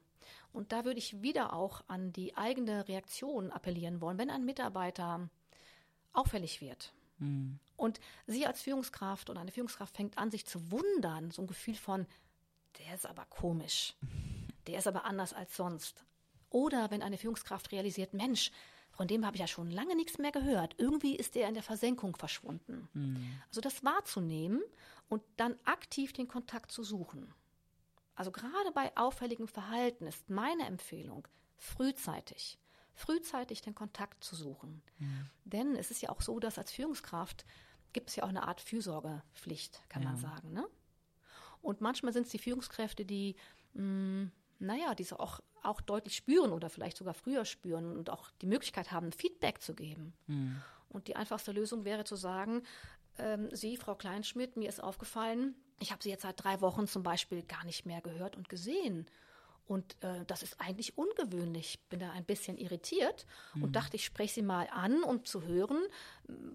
und 0.52 0.72
da 0.72 0.84
würde 0.84 0.98
ich 0.98 1.22
wieder 1.22 1.52
auch 1.52 1.82
an 1.88 2.12
die 2.12 2.36
eigene 2.36 2.86
Reaktion 2.86 3.50
appellieren 3.50 4.00
wollen, 4.00 4.18
wenn 4.18 4.30
ein 4.30 4.44
Mitarbeiter 4.44 5.28
auffällig 6.12 6.60
wird, 6.60 6.92
mhm. 7.18 7.58
und 7.76 8.00
Sie 8.26 8.46
als 8.46 8.62
Führungskraft 8.62 9.30
oder 9.30 9.40
eine 9.40 9.52
Führungskraft 9.52 9.96
fängt 9.96 10.18
an, 10.18 10.30
sich 10.30 10.46
zu 10.46 10.70
wundern, 10.70 11.30
so 11.30 11.42
ein 11.42 11.48
Gefühl 11.48 11.74
von, 11.74 12.06
der 12.78 12.94
ist 12.94 13.06
aber 13.06 13.24
komisch, 13.26 13.94
der 14.66 14.78
ist 14.78 14.86
aber 14.86 15.04
anders 15.04 15.32
als 15.32 15.56
sonst. 15.56 16.04
Oder 16.50 16.90
wenn 16.90 17.02
eine 17.02 17.18
Führungskraft 17.18 17.72
realisiert, 17.72 18.14
Mensch, 18.14 18.50
von 18.92 19.08
dem 19.08 19.26
habe 19.26 19.36
ich 19.36 19.40
ja 19.40 19.46
schon 19.46 19.70
lange 19.70 19.94
nichts 19.94 20.18
mehr 20.18 20.32
gehört. 20.32 20.74
Irgendwie 20.78 21.16
ist 21.16 21.34
der 21.34 21.48
in 21.48 21.54
der 21.54 21.62
Versenkung 21.62 22.16
verschwunden. 22.16 22.88
Mhm. 22.94 23.40
Also 23.48 23.60
das 23.60 23.84
wahrzunehmen 23.84 24.62
und 25.08 25.22
dann 25.36 25.56
aktiv 25.64 26.12
den 26.12 26.28
Kontakt 26.28 26.72
zu 26.72 26.82
suchen. 26.82 27.32
Also 28.14 28.32
gerade 28.32 28.72
bei 28.72 28.96
auffälligem 28.96 29.48
Verhalten 29.48 30.06
ist 30.06 30.30
meine 30.30 30.64
Empfehlung, 30.64 31.28
frühzeitig, 31.58 32.58
frühzeitig 32.96 33.60
den 33.60 33.74
Kontakt 33.74 34.24
zu 34.24 34.34
suchen. 34.34 34.82
Mhm. 34.98 35.30
Denn 35.44 35.76
es 35.76 35.90
ist 35.90 36.02
ja 36.02 36.08
auch 36.08 36.22
so, 36.22 36.40
dass 36.40 36.58
als 36.58 36.72
Führungskraft 36.72 37.44
gibt 37.92 38.08
es 38.08 38.16
ja 38.16 38.24
auch 38.24 38.28
eine 38.28 38.48
Art 38.48 38.60
Fürsorgepflicht, 38.60 39.82
kann 39.88 40.02
ja. 40.02 40.08
man 40.08 40.18
sagen. 40.18 40.52
Ne? 40.52 40.66
Und 41.60 41.80
manchmal 41.80 42.12
sind 42.12 42.26
es 42.26 42.32
die 42.32 42.38
Führungskräfte, 42.38 43.04
die, 43.04 43.36
mh, 43.74 43.82
mm, 43.82 44.32
naja, 44.58 44.94
diese 44.94 45.20
auch, 45.20 45.40
auch 45.62 45.82
deutlich 45.82 46.16
spüren 46.16 46.52
oder 46.52 46.70
vielleicht 46.70 46.96
sogar 46.96 47.12
früher 47.12 47.44
spüren 47.44 47.96
und 47.96 48.08
auch 48.08 48.30
die 48.40 48.46
Möglichkeit 48.46 48.90
haben, 48.90 49.12
Feedback 49.12 49.60
zu 49.60 49.74
geben. 49.74 50.14
Mhm. 50.26 50.62
Und 50.88 51.08
die 51.08 51.16
einfachste 51.16 51.52
Lösung 51.52 51.84
wäre 51.84 52.04
zu 52.04 52.16
sagen, 52.16 52.62
ähm, 53.18 53.48
Sie, 53.52 53.76
Frau 53.76 53.94
Kleinschmidt, 53.94 54.56
mir 54.56 54.68
ist 54.68 54.82
aufgefallen, 54.82 55.54
ich 55.78 55.92
habe 55.92 56.02
Sie 56.02 56.08
jetzt 56.08 56.22
seit 56.22 56.42
drei 56.42 56.62
Wochen 56.62 56.86
zum 56.86 57.02
Beispiel 57.02 57.42
gar 57.42 57.64
nicht 57.64 57.84
mehr 57.84 58.00
gehört 58.00 58.36
und 58.36 58.48
gesehen. 58.48 59.06
Und 59.66 59.96
äh, 60.02 60.24
das 60.26 60.42
ist 60.42 60.60
eigentlich 60.60 60.96
ungewöhnlich. 60.96 61.74
Ich 61.74 61.88
bin 61.88 61.98
da 61.98 62.10
ein 62.12 62.24
bisschen 62.24 62.56
irritiert 62.56 63.26
mhm. 63.54 63.64
und 63.64 63.76
dachte, 63.76 63.96
ich 63.96 64.04
spreche 64.04 64.34
Sie 64.34 64.42
mal 64.42 64.68
an, 64.70 65.02
um 65.02 65.24
zu 65.24 65.42
hören, 65.42 65.82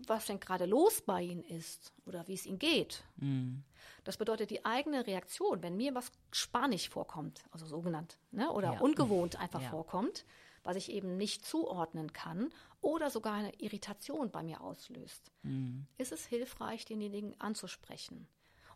was 0.08 0.28
denn 0.28 0.40
gerade 0.40 0.66
los 0.66 1.02
bei 1.02 1.22
Ihnen 1.22 1.44
ist 1.44 1.94
oder 2.06 2.28
wie 2.28 2.36
es 2.36 2.46
Ihnen 2.46 2.60
geht. 2.60 3.04
Mhm. 3.18 3.64
Das 4.06 4.18
bedeutet, 4.18 4.50
die 4.50 4.64
eigene 4.66 5.06
Reaktion, 5.06 5.62
wenn 5.62 5.76
mir 5.76 5.94
was 5.94 6.12
spanisch 6.32 6.90
vorkommt, 6.90 7.44
also 7.52 7.66
sogenannt, 7.66 8.18
ne, 8.32 8.50
oder 8.50 8.74
ja. 8.74 8.80
ungewohnt 8.80 9.36
einfach 9.36 9.62
ja. 9.62 9.70
vorkommt, 9.70 10.26
was 10.64 10.78
ich 10.78 10.92
eben 10.92 11.18
nicht 11.18 11.46
zuordnen 11.46 12.14
kann 12.14 12.54
oder 12.80 13.10
sogar 13.10 13.34
eine 13.34 13.54
Irritation 13.60 14.32
bei 14.32 14.42
mir 14.42 14.62
auslöst, 14.62 15.32
mhm. 15.44 15.86
ist 15.98 16.12
es 16.12 16.26
hilfreich, 16.26 16.86
denjenigen 16.86 17.40
anzusprechen. 17.40 18.28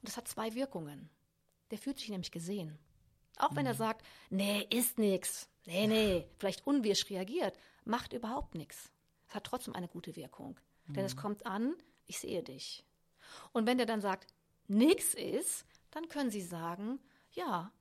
Und 0.01 0.09
das 0.09 0.17
hat 0.17 0.27
zwei 0.27 0.55
Wirkungen. 0.55 1.09
Der 1.71 1.77
fühlt 1.77 1.99
sich 1.99 2.09
nämlich 2.09 2.31
gesehen. 2.31 2.77
Auch 3.37 3.55
wenn 3.55 3.65
er 3.65 3.73
mhm. 3.73 3.77
sagt, 3.77 4.05
nee, 4.29 4.65
ist 4.69 4.97
nix, 4.97 5.49
nee, 5.65 5.87
nee, 5.87 6.27
vielleicht 6.37 6.65
unwirsch 6.65 7.09
reagiert, 7.09 7.57
macht 7.83 8.13
überhaupt 8.13 8.55
nichts. 8.55 8.91
Es 9.27 9.35
hat 9.35 9.43
trotzdem 9.43 9.75
eine 9.75 9.87
gute 9.87 10.15
Wirkung. 10.15 10.59
Mhm. 10.87 10.93
Denn 10.93 11.05
es 11.05 11.15
mhm. 11.15 11.19
kommt 11.19 11.45
an, 11.45 11.75
ich 12.07 12.19
sehe 12.19 12.43
dich. 12.43 12.83
Und 13.51 13.65
wenn 13.65 13.77
der 13.77 13.87
dann 13.87 14.01
sagt, 14.01 14.33
nix 14.67 15.13
ist, 15.13 15.65
dann 15.91 16.09
können 16.09 16.29
Sie 16.29 16.41
sagen, 16.41 16.99
ja, 17.31 17.71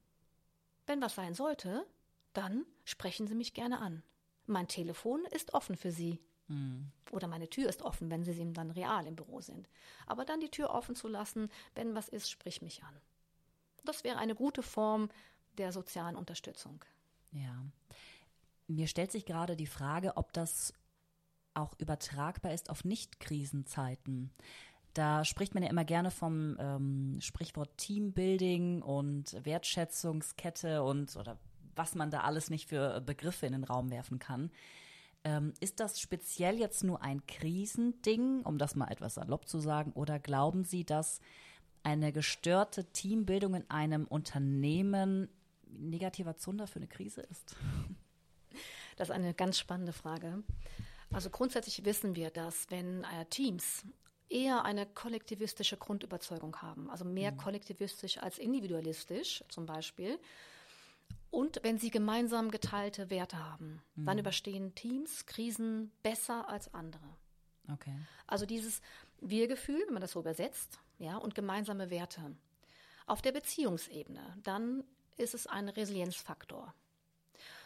wenn 0.86 1.00
was 1.00 1.14
sein 1.14 1.34
sollte, 1.34 1.86
dann 2.32 2.66
sprechen 2.84 3.26
Sie 3.26 3.34
mich 3.34 3.54
gerne 3.54 3.80
an. 3.80 4.02
Mein 4.46 4.68
Telefon 4.68 5.24
ist 5.30 5.54
offen 5.54 5.76
für 5.76 5.90
Sie. 5.90 6.20
Mhm. 6.48 6.90
Oder 7.12 7.26
meine 7.26 7.48
Tür 7.48 7.68
ist 7.68 7.82
offen, 7.82 8.10
wenn 8.10 8.24
Sie 8.24 8.32
ihm 8.32 8.52
dann 8.52 8.70
real 8.70 9.06
im 9.06 9.16
Büro 9.16 9.40
sind. 9.40 9.68
Aber 10.06 10.24
dann 10.24 10.40
die 10.40 10.50
Tür 10.50 10.70
offen 10.70 10.94
zu 10.94 11.08
lassen, 11.08 11.50
wenn 11.74 11.94
was 11.94 12.08
ist, 12.08 12.30
sprich 12.30 12.60
mich 12.60 12.82
an. 12.82 13.00
Das 13.84 14.04
wäre 14.04 14.18
eine 14.18 14.34
gute 14.34 14.62
Form, 14.62 15.08
der 15.58 15.72
sozialen 15.72 16.16
Unterstützung. 16.16 16.84
Ja. 17.32 17.64
Mir 18.66 18.86
stellt 18.86 19.12
sich 19.12 19.26
gerade 19.26 19.56
die 19.56 19.66
Frage, 19.66 20.16
ob 20.16 20.32
das 20.32 20.72
auch 21.54 21.74
übertragbar 21.78 22.52
ist 22.52 22.70
auf 22.70 22.84
Nicht-Krisenzeiten. 22.84 24.30
Da 24.94 25.24
spricht 25.24 25.54
man 25.54 25.62
ja 25.62 25.70
immer 25.70 25.84
gerne 25.84 26.10
vom 26.10 26.56
ähm, 26.58 27.18
Sprichwort 27.20 27.76
Teambuilding 27.78 28.82
und 28.82 29.44
Wertschätzungskette 29.44 30.82
und 30.82 31.16
oder 31.16 31.38
was 31.74 31.94
man 31.96 32.10
da 32.10 32.20
alles 32.20 32.50
nicht 32.50 32.68
für 32.68 33.00
Begriffe 33.00 33.46
in 33.46 33.52
den 33.52 33.64
Raum 33.64 33.90
werfen 33.90 34.20
kann. 34.20 34.50
Ähm, 35.24 35.52
ist 35.60 35.80
das 35.80 36.00
speziell 36.00 36.58
jetzt 36.58 36.84
nur 36.84 37.02
ein 37.02 37.26
Krisending, 37.26 38.42
um 38.42 38.58
das 38.58 38.76
mal 38.76 38.90
etwas 38.90 39.14
salopp 39.14 39.48
zu 39.48 39.58
sagen, 39.58 39.92
oder 39.92 40.18
glauben 40.18 40.64
Sie, 40.64 40.84
dass 40.84 41.20
eine 41.82 42.12
gestörte 42.12 42.84
Teambildung 42.92 43.54
in 43.54 43.70
einem 43.70 44.06
Unternehmen 44.06 45.28
negativer 45.78 46.36
Zunder 46.36 46.66
für 46.66 46.76
eine 46.76 46.88
Krise 46.88 47.22
ist? 47.22 47.56
Das 48.96 49.08
ist 49.08 49.14
eine 49.14 49.34
ganz 49.34 49.58
spannende 49.58 49.92
Frage. 49.92 50.44
Also 51.12 51.28
grundsätzlich 51.28 51.84
wissen 51.84 52.14
wir, 52.14 52.30
dass 52.30 52.70
wenn 52.70 53.02
äh, 53.02 53.26
Teams 53.26 53.84
eher 54.28 54.64
eine 54.64 54.86
kollektivistische 54.86 55.76
Grundüberzeugung 55.76 56.62
haben, 56.62 56.88
also 56.90 57.04
mehr 57.04 57.32
mhm. 57.32 57.36
kollektivistisch 57.36 58.18
als 58.18 58.38
individualistisch 58.38 59.42
zum 59.48 59.66
Beispiel, 59.66 60.20
und 61.30 61.58
wenn 61.64 61.78
sie 61.78 61.90
gemeinsam 61.90 62.52
geteilte 62.52 63.10
Werte 63.10 63.38
haben, 63.38 63.82
mhm. 63.96 64.06
dann 64.06 64.18
überstehen 64.18 64.74
Teams 64.76 65.26
Krisen 65.26 65.90
besser 66.02 66.48
als 66.48 66.72
andere. 66.72 67.16
Okay. 67.72 67.98
Also 68.26 68.46
dieses 68.46 68.80
Wir-Gefühl, 69.20 69.82
wenn 69.86 69.94
man 69.94 70.02
das 70.02 70.12
so 70.12 70.20
übersetzt, 70.20 70.78
ja, 70.98 71.16
und 71.16 71.34
gemeinsame 71.34 71.90
Werte. 71.90 72.36
Auf 73.06 73.20
der 73.20 73.32
Beziehungsebene, 73.32 74.36
dann 74.42 74.84
ist 75.16 75.34
es 75.34 75.46
ein 75.46 75.68
Resilienzfaktor. 75.68 76.74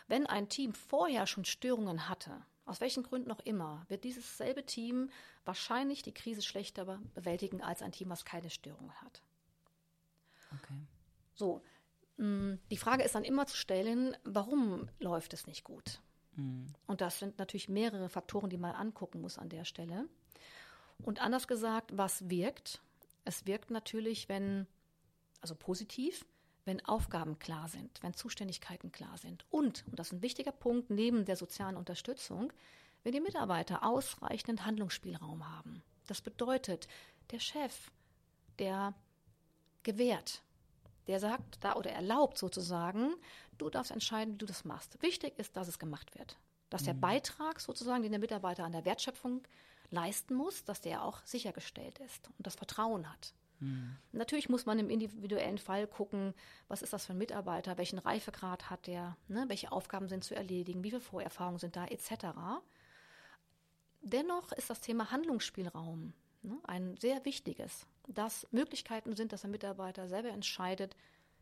Wenn 0.07 0.27
ein 0.27 0.49
Team 0.49 0.73
vorher 0.73 1.27
schon 1.27 1.45
Störungen 1.45 2.09
hatte, 2.09 2.45
aus 2.65 2.81
welchen 2.81 3.03
Gründen 3.03 3.31
auch 3.31 3.41
immer, 3.41 3.85
wird 3.89 4.05
dieses 4.05 4.37
selbe 4.37 4.65
Team 4.65 5.11
wahrscheinlich 5.45 6.03
die 6.03 6.13
Krise 6.13 6.43
schlechter 6.43 7.01
bewältigen 7.15 7.63
als 7.63 7.83
ein 7.83 7.93
Team, 7.93 8.11
was 8.11 8.25
keine 8.25 8.51
Störungen 8.51 8.93
hat. 9.01 9.23
Okay. 10.55 10.81
So, 11.35 11.63
mm, 12.17 12.55
die 12.71 12.77
Frage 12.77 13.05
ist 13.05 13.15
dann 13.15 13.25
immer 13.25 13.47
zu 13.47 13.57
stellen, 13.57 14.17
warum 14.25 14.89
läuft 14.99 15.33
es 15.33 15.47
nicht 15.47 15.65
gut? 15.65 16.01
Mhm. 16.37 16.67
Und 16.87 17.01
das 17.01 17.19
sind 17.19 17.39
natürlich 17.39 17.69
mehrere 17.69 18.09
Faktoren, 18.09 18.51
die 18.51 18.59
man 18.59 18.75
angucken 18.75 19.21
muss 19.21 19.39
an 19.39 19.49
der 19.49 19.65
Stelle. 19.65 20.09
Und 21.03 21.21
anders 21.21 21.49
gesagt, 21.49 21.97
was 21.97 22.29
wirkt? 22.29 22.83
Es 23.25 23.47
wirkt 23.47 23.71
natürlich, 23.71 24.29
wenn 24.29 24.67
Also 25.41 25.55
positiv, 25.55 26.27
wenn 26.69 26.85
Aufgaben 26.85 27.39
klar 27.39 27.67
sind, 27.69 28.03
wenn 28.03 28.15
Zuständigkeiten 28.15 28.93
klar 28.93 29.17
sind. 29.17 29.45
Und, 29.51 29.85
und 29.87 29.99
das 29.99 30.09
ist 30.09 30.13
ein 30.13 30.23
wichtiger 30.23 30.53
Punkt 30.53 30.91
neben 30.91 31.25
der 31.25 31.37
sozialen 31.37 31.77
Unterstützung, 31.77 32.53
wenn 33.03 33.13
die 33.13 33.21
Mitarbeiter 33.21 33.83
ausreichenden 33.83 34.65
Handlungsspielraum 34.65 35.49
haben. 35.49 35.83
Das 36.07 36.21
bedeutet, 36.21 36.87
der 37.31 37.41
Chef, 37.41 37.91
der 38.59 38.95
gewährt, 39.83 40.43
der 41.07 41.21
sagt 41.21 41.65
da 41.65 41.75
oder 41.75 41.91
erlaubt 41.91 42.37
sozusagen, 42.37 43.15
du 43.57 43.71
darfst 43.71 43.91
entscheiden, 43.91 44.35
wie 44.35 44.39
du 44.39 44.47
das 44.47 44.67
machst. 44.67 45.03
Wichtig 45.03 45.39
ist, 45.39 45.57
dass 45.57 45.69
es 45.69 45.79
gemacht 45.79 46.19
wird. 46.19 46.37
Dass 46.69 46.83
der 46.83 46.95
mhm. 46.95 47.01
Beitrag 47.01 47.61
sozusagen, 47.61 48.03
den 48.03 48.13
der 48.13 48.21
Mitarbeiter 48.21 48.65
an 48.65 48.73
der 48.73 48.85
Wertschöpfung 48.85 49.43
leisten 49.91 50.35
muss, 50.35 50.65
dass 50.65 50.83
der 50.83 51.03
auch 51.03 51.25
sichergestellt 51.25 51.99
ist 52.01 52.29
und 52.37 52.47
das 52.47 52.57
Vertrauen 52.57 53.11
hat. 53.11 53.33
Mhm. 53.61 53.97
Natürlich 54.13 54.49
muss 54.49 54.67
man 54.67 54.79
im 54.79 54.91
individuellen 54.91 55.59
Fall 55.59 55.87
gucken, 55.87 56.35
was 56.69 56.83
ist 56.83 56.93
das 56.93 57.07
für 57.07 57.13
ein 57.13 57.19
Mitarbeiter, 57.19 57.79
welchen 57.79 57.99
Reifegrad 57.99 58.71
hat 58.71 58.87
der, 58.87 59.17
ne, 59.29 59.45
welche 59.49 59.73
Aufgaben 59.73 60.09
sind 60.09 60.25
zu 60.25 60.35
erledigen, 60.35 60.85
wie 60.85 60.91
viele 60.91 61.01
Vorerfahrungen 61.01 61.59
sind 61.59 61.77
da, 61.77 61.87
etc. 61.87 62.27
Dennoch 64.01 64.53
ist 64.53 64.71
das 64.71 64.81
Thema 64.81 65.11
Handlungsspielraum 65.11 66.13
ne, 66.43 66.59
ein 66.65 66.97
sehr 66.97 67.25
wichtiges, 67.25 67.87
dass 68.07 68.47
Möglichkeiten 68.51 69.15
sind, 69.17 69.33
dass 69.33 69.43
der 69.43 69.51
Mitarbeiter 69.51 70.09
selber 70.09 70.31
entscheidet, 70.31 70.97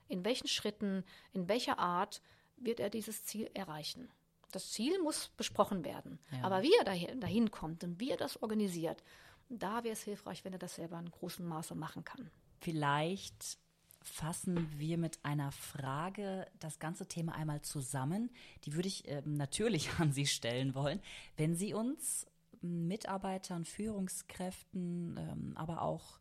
in 0.09 0.25
welchen 0.25 0.49
Schritten, 0.49 1.05
in 1.33 1.49
welcher 1.49 1.79
Art 1.79 2.23
wird 2.57 2.81
er 2.81 2.91
dieses 2.91 3.25
Ziel 3.25 3.51
erreichen. 3.55 4.09
Das 4.53 4.71
Ziel 4.71 5.03
muss 5.03 5.29
besprochen 5.37 5.85
werden. 5.85 6.19
Ja. 6.31 6.45
Aber 6.45 6.63
wie 6.63 6.75
er 6.79 6.85
dahin, 6.85 7.21
dahin 7.21 7.51
kommt 7.51 7.83
und 7.85 8.01
wie 8.01 8.11
er 8.11 8.17
das 8.17 8.41
organisiert, 8.43 9.03
da 9.49 9.85
wäre 9.85 9.93
es 9.93 10.03
hilfreich, 10.03 10.45
wenn 10.45 10.53
er 10.53 10.59
das 10.59 10.77
selber 10.77 10.99
in 10.99 11.11
großem 11.11 11.47
Maße 11.47 11.75
machen 11.75 12.05
kann. 12.05 12.31
Vielleicht 12.61 13.59
fassen 14.03 14.69
wir 14.79 14.99
mit 14.99 15.19
einer 15.25 15.51
Frage 15.53 16.47
das 16.61 16.79
ganze 16.79 17.07
Thema 17.07 17.35
einmal 17.35 17.63
zusammen. 17.63 18.31
Die 18.65 18.75
würde 18.75 18.89
ich 18.89 19.09
äh, 19.09 19.23
natürlich 19.25 19.91
an 19.99 20.13
Sie 20.13 20.27
stellen 20.27 20.75
wollen. 20.75 21.01
Wenn 21.37 21.55
Sie 21.55 21.75
uns 21.75 22.27
Mitarbeitern, 22.61 23.65
Führungskräften, 23.65 25.17
ähm, 25.19 25.53
aber 25.57 25.83
auch 25.83 26.21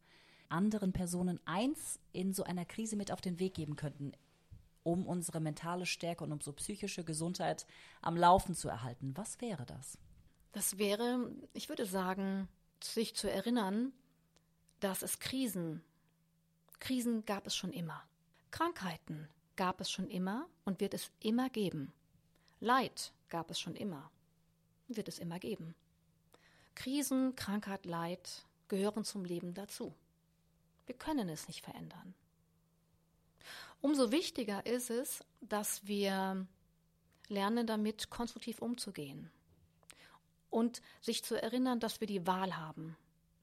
anderen 0.50 0.94
Personen 0.94 1.40
eins 1.46 2.00
in 2.12 2.34
so 2.34 2.44
einer 2.44 2.66
Krise 2.66 2.96
mit 2.96 3.12
auf 3.12 3.22
den 3.22 3.40
Weg 3.40 3.56
geben 3.56 3.76
könnten, 3.76 4.12
um 4.84 5.08
unsere 5.08 5.40
mentale 5.40 5.86
Stärke 5.86 6.24
und 6.24 6.32
unsere 6.32 6.56
psychische 6.56 7.04
Gesundheit 7.04 7.66
am 8.02 8.16
Laufen 8.16 8.54
zu 8.54 8.70
erhalten, 8.70 9.14
was 9.16 9.42
wäre 9.42 9.66
das? 9.66 9.98
Das 10.52 10.78
wäre, 10.78 11.32
ich 11.54 11.70
würde 11.70 11.86
sagen, 11.86 12.48
sich 12.84 13.16
zu 13.16 13.30
erinnern, 13.30 13.94
dass 14.80 15.02
es 15.02 15.20
Krisen, 15.20 15.84
Krisen 16.80 17.26
gab 17.26 17.48
es 17.48 17.56
schon 17.56 17.72
immer. 17.72 18.04
Krankheiten 18.52 19.28
gab 19.56 19.82
es 19.82 19.90
schon 19.90 20.08
immer 20.08 20.48
und 20.66 20.80
wird 20.80 20.94
es 20.94 21.12
immer 21.20 21.50
geben. 21.50 21.94
Leid 22.60 23.14
gab 23.30 23.50
es 23.50 23.60
schon 23.60 23.76
immer, 23.76 24.12
wird 24.88 25.08
es 25.08 25.20
immer 25.20 25.40
geben. 25.40 25.76
Krisen, 26.76 27.36
Krankheit, 27.36 27.86
Leid 27.86 28.46
gehören 28.68 29.04
zum 29.04 29.26
Leben 29.26 29.54
dazu. 29.54 29.96
Wir 30.86 30.96
können 30.96 31.30
es 31.30 31.48
nicht 31.48 31.62
verändern. 31.64 32.14
Umso 33.82 34.12
wichtiger 34.12 34.66
ist 34.66 34.90
es, 34.90 35.24
dass 35.42 35.86
wir 35.88 36.46
lernen, 37.28 37.68
damit 37.68 38.10
konstruktiv 38.10 38.62
umzugehen 38.62 39.32
und 40.56 40.82
sich 41.02 41.22
zu 41.22 41.36
erinnern, 41.42 41.82
dass 41.82 42.00
wir 42.00 42.08
die 42.08 42.26
Wahl 42.26 42.56
haben. 42.56 42.96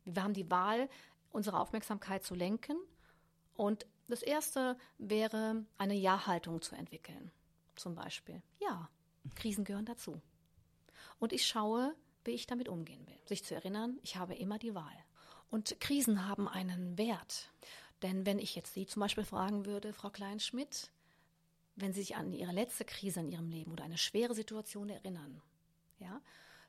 Wir 0.06 0.22
haben 0.22 0.32
die 0.32 0.50
Wahl, 0.50 0.88
unsere 1.30 1.60
Aufmerksamkeit 1.60 2.24
zu 2.24 2.34
lenken 2.34 2.74
und 3.54 3.86
das 4.08 4.22
Erste 4.22 4.78
wäre, 4.96 5.62
eine 5.76 5.94
Ja-Haltung 5.94 6.62
zu 6.62 6.74
entwickeln. 6.74 7.30
Zum 7.76 7.94
Beispiel, 7.94 8.40
ja, 8.60 8.88
Krisen 9.34 9.64
gehören 9.64 9.84
dazu. 9.84 10.22
Und 11.18 11.34
ich 11.34 11.46
schaue, 11.46 11.94
wie 12.24 12.30
ich 12.30 12.46
damit 12.46 12.70
umgehen 12.70 13.06
will. 13.06 13.18
Sich 13.26 13.44
zu 13.44 13.54
erinnern, 13.54 13.98
ich 14.02 14.16
habe 14.16 14.34
immer 14.34 14.58
die 14.58 14.74
Wahl. 14.74 15.04
Und 15.50 15.78
Krisen 15.80 16.26
haben 16.26 16.48
einen 16.48 16.96
Wert. 16.96 17.50
Denn 18.00 18.24
wenn 18.24 18.38
ich 18.38 18.54
jetzt 18.54 18.72
Sie 18.72 18.86
zum 18.86 19.00
Beispiel 19.00 19.24
fragen 19.24 19.66
würde, 19.66 19.92
Frau 19.92 20.08
Kleinschmidt, 20.08 20.90
wenn 21.76 21.92
Sie 21.92 22.00
sich 22.00 22.16
an 22.16 22.32
Ihre 22.32 22.52
letzte 22.52 22.86
Krise 22.86 23.20
in 23.20 23.28
Ihrem 23.28 23.50
Leben 23.50 23.70
oder 23.70 23.84
eine 23.84 23.98
schwere 23.98 24.34
Situation 24.34 24.88
erinnern, 24.88 25.42
ja, 25.98 26.22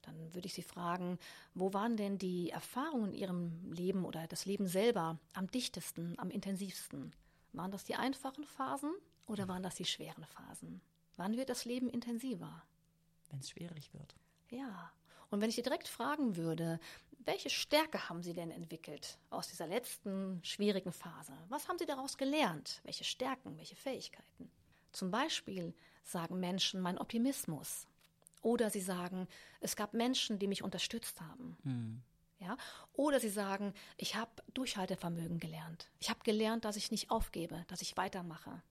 dann 0.04 0.34
würde 0.34 0.48
ich 0.48 0.54
Sie 0.54 0.62
fragen, 0.62 1.18
wo 1.54 1.74
waren 1.74 1.98
denn 1.98 2.18
die 2.18 2.50
Erfahrungen 2.50 3.14
in 3.14 3.20
Ihrem 3.20 3.72
Leben 3.72 4.06
oder 4.06 4.28
das 4.28 4.46
Leben 4.46 4.68
selber 4.68 5.18
am 5.34 5.50
dichtesten, 5.50 6.18
am 6.20 6.30
intensivsten? 6.30 7.14
Waren 7.54 7.72
das 7.72 7.84
die 7.84 7.96
einfachen 7.96 8.44
Phasen 8.44 8.94
oder 9.26 9.48
waren 9.48 9.64
das 9.64 9.76
die 9.76 9.86
schweren 9.86 10.26
Phasen? 10.26 10.82
Wann 11.18 11.38
wird 11.38 11.50
das 11.50 11.66
Leben 11.66 11.90
intensiver? 11.90 12.64
Wenn 13.30 13.40
es 13.40 13.50
schwierig 13.50 13.94
wird. 13.94 14.16
Ja. 14.50 14.92
Und 15.30 15.42
wenn 15.42 15.50
ich 15.50 15.56
Sie 15.56 15.64
direkt 15.64 15.88
fragen 15.88 16.36
würde, 16.36 16.80
welche 17.26 17.50
Stärke 17.50 18.10
haben 18.10 18.22
Sie 18.22 18.34
denn 18.34 18.52
entwickelt 18.52 19.18
aus 19.30 19.48
dieser 19.48 19.68
letzten 19.68 20.44
schwierigen 20.44 20.92
Phase? 20.92 21.34
Was 21.50 21.68
haben 21.68 21.78
Sie 21.78 21.86
daraus 21.86 22.18
gelernt? 22.18 22.82
Welche 22.84 23.04
Stärken, 23.04 23.58
welche 23.58 23.76
Fähigkeiten? 23.76 24.52
Zum 24.92 25.10
Beispiel 25.10 25.74
sagen 26.04 26.40
Menschen 26.40 26.82
mein 26.82 26.98
Optimismus. 26.98 27.88
Oder 28.44 28.70
sie 28.70 28.82
sagen, 28.82 29.28
es 29.62 29.76
gab 29.76 29.94
Menschen, 29.94 30.38
die 30.38 30.48
mich 30.48 30.64
unterstützt 30.64 31.22
haben. 31.22 31.58
Hm. 31.64 32.02
Ja? 32.40 32.58
Oder 32.92 33.20
sie 33.20 33.30
sagen, 33.30 33.74
ich 33.98 34.16
habe 34.16 34.32
Durchhaltevermögen 34.54 35.40
gelernt. 35.40 35.90
Ich 36.00 36.10
habe 36.10 36.20
gelernt, 36.24 36.66
dass 36.66 36.76
ich 36.76 36.92
nicht 36.92 37.10
aufgebe, 37.10 37.64
dass 37.68 37.82
ich 37.82 37.98
weitermache. 37.98 38.62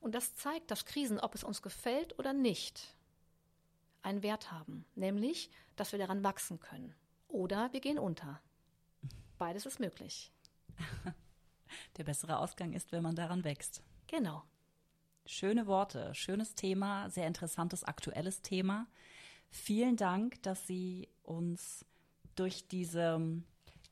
Und 0.00 0.14
das 0.14 0.34
zeigt, 0.34 0.70
dass 0.70 0.84
Krisen, 0.84 1.20
ob 1.20 1.34
es 1.34 1.44
uns 1.44 1.62
gefällt 1.62 2.18
oder 2.18 2.32
nicht, 2.32 2.94
einen 4.02 4.22
Wert 4.22 4.52
haben, 4.52 4.84
nämlich, 4.96 5.48
dass 5.76 5.92
wir 5.92 5.98
daran 5.98 6.24
wachsen 6.24 6.60
können. 6.60 6.94
Oder 7.28 7.72
wir 7.72 7.80
gehen 7.80 7.98
unter. 7.98 8.40
Beides 9.38 9.64
ist 9.64 9.80
möglich. 9.80 10.32
Der 11.96 12.04
bessere 12.04 12.38
Ausgang 12.38 12.72
ist, 12.72 12.92
wenn 12.92 13.02
man 13.02 13.14
daran 13.14 13.44
wächst. 13.44 13.82
Genau. 14.08 14.42
Schöne 15.26 15.66
Worte, 15.66 16.14
schönes 16.14 16.54
Thema, 16.54 17.08
sehr 17.10 17.26
interessantes, 17.26 17.84
aktuelles 17.84 18.42
Thema. 18.42 18.86
Vielen 19.50 19.96
Dank, 19.96 20.42
dass 20.42 20.66
Sie 20.66 21.08
uns 21.22 21.84
durch 22.34 22.68
diese 22.68 23.20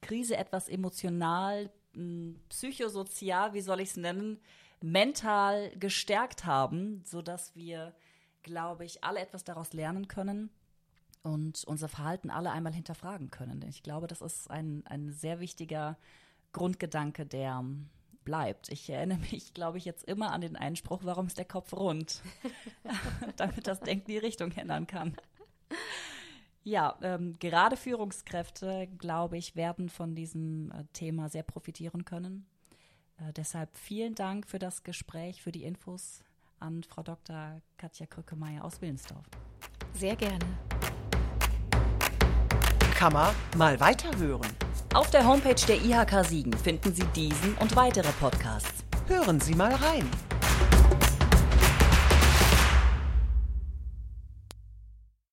Krise 0.00 0.36
etwas 0.36 0.68
emotional, 0.68 1.70
hm, 1.94 2.40
psychosozial, 2.48 3.54
wie 3.54 3.60
soll 3.60 3.80
ich 3.80 3.90
es 3.90 3.96
nennen, 3.96 4.40
mental 4.80 5.70
gestärkt 5.78 6.44
haben, 6.44 7.02
sodass 7.04 7.54
wir 7.54 7.94
glaube 8.42 8.84
ich, 8.84 9.02
alle 9.04 9.20
etwas 9.20 9.44
daraus 9.44 9.72
lernen 9.72 10.08
können 10.08 10.50
und 11.22 11.64
unser 11.64 11.88
Verhalten 11.88 12.30
alle 12.30 12.50
einmal 12.50 12.72
hinterfragen 12.72 13.30
können. 13.30 13.62
Ich 13.68 13.82
glaube, 13.82 14.06
das 14.06 14.20
ist 14.20 14.50
ein, 14.50 14.82
ein 14.86 15.12
sehr 15.12 15.40
wichtiger 15.40 15.96
Grundgedanke, 16.52 17.24
der 17.24 17.64
bleibt. 18.24 18.68
Ich 18.70 18.88
erinnere 18.90 19.18
mich, 19.30 19.54
glaube 19.54 19.78
ich, 19.78 19.84
jetzt 19.84 20.04
immer 20.04 20.32
an 20.32 20.40
den 20.40 20.56
Einspruch, 20.56 21.00
warum 21.04 21.26
ist 21.26 21.38
der 21.38 21.44
Kopf 21.44 21.72
rund? 21.72 22.22
Damit 23.36 23.66
das 23.66 23.80
Denken 23.80 24.06
die 24.06 24.18
Richtung 24.18 24.52
ändern 24.52 24.86
kann. 24.86 25.16
Ja, 26.64 26.96
ähm, 27.02 27.34
gerade 27.40 27.76
Führungskräfte, 27.76 28.88
glaube 28.98 29.36
ich, 29.36 29.56
werden 29.56 29.88
von 29.88 30.14
diesem 30.14 30.70
äh, 30.70 30.84
Thema 30.92 31.28
sehr 31.28 31.42
profitieren 31.42 32.04
können. 32.04 32.46
Äh, 33.18 33.32
deshalb 33.32 33.76
vielen 33.76 34.14
Dank 34.14 34.46
für 34.46 34.60
das 34.60 34.84
Gespräch, 34.84 35.42
für 35.42 35.50
die 35.50 35.64
Infos 35.64 36.22
an 36.60 36.84
Frau 36.84 37.02
Dr. 37.02 37.60
Katja 37.76 38.06
Krückemeier 38.06 38.64
aus 38.64 38.80
Willensdorf. 38.80 39.26
Sehr 39.94 40.14
gerne. 40.14 40.44
Kann 42.94 43.12
man 43.12 43.34
mal 43.56 43.80
weiterhören. 43.80 44.46
Auf 44.94 45.10
der 45.10 45.26
Homepage 45.26 45.54
der 45.66 45.76
IHK 45.76 46.22
Siegen 46.26 46.52
finden 46.52 46.94
Sie 46.94 47.04
diesen 47.16 47.54
und 47.60 47.74
weitere 47.76 48.12
Podcasts. 48.20 48.84
Hören 49.08 49.40
Sie 49.40 49.54
mal 49.54 49.74
rein. 49.74 50.06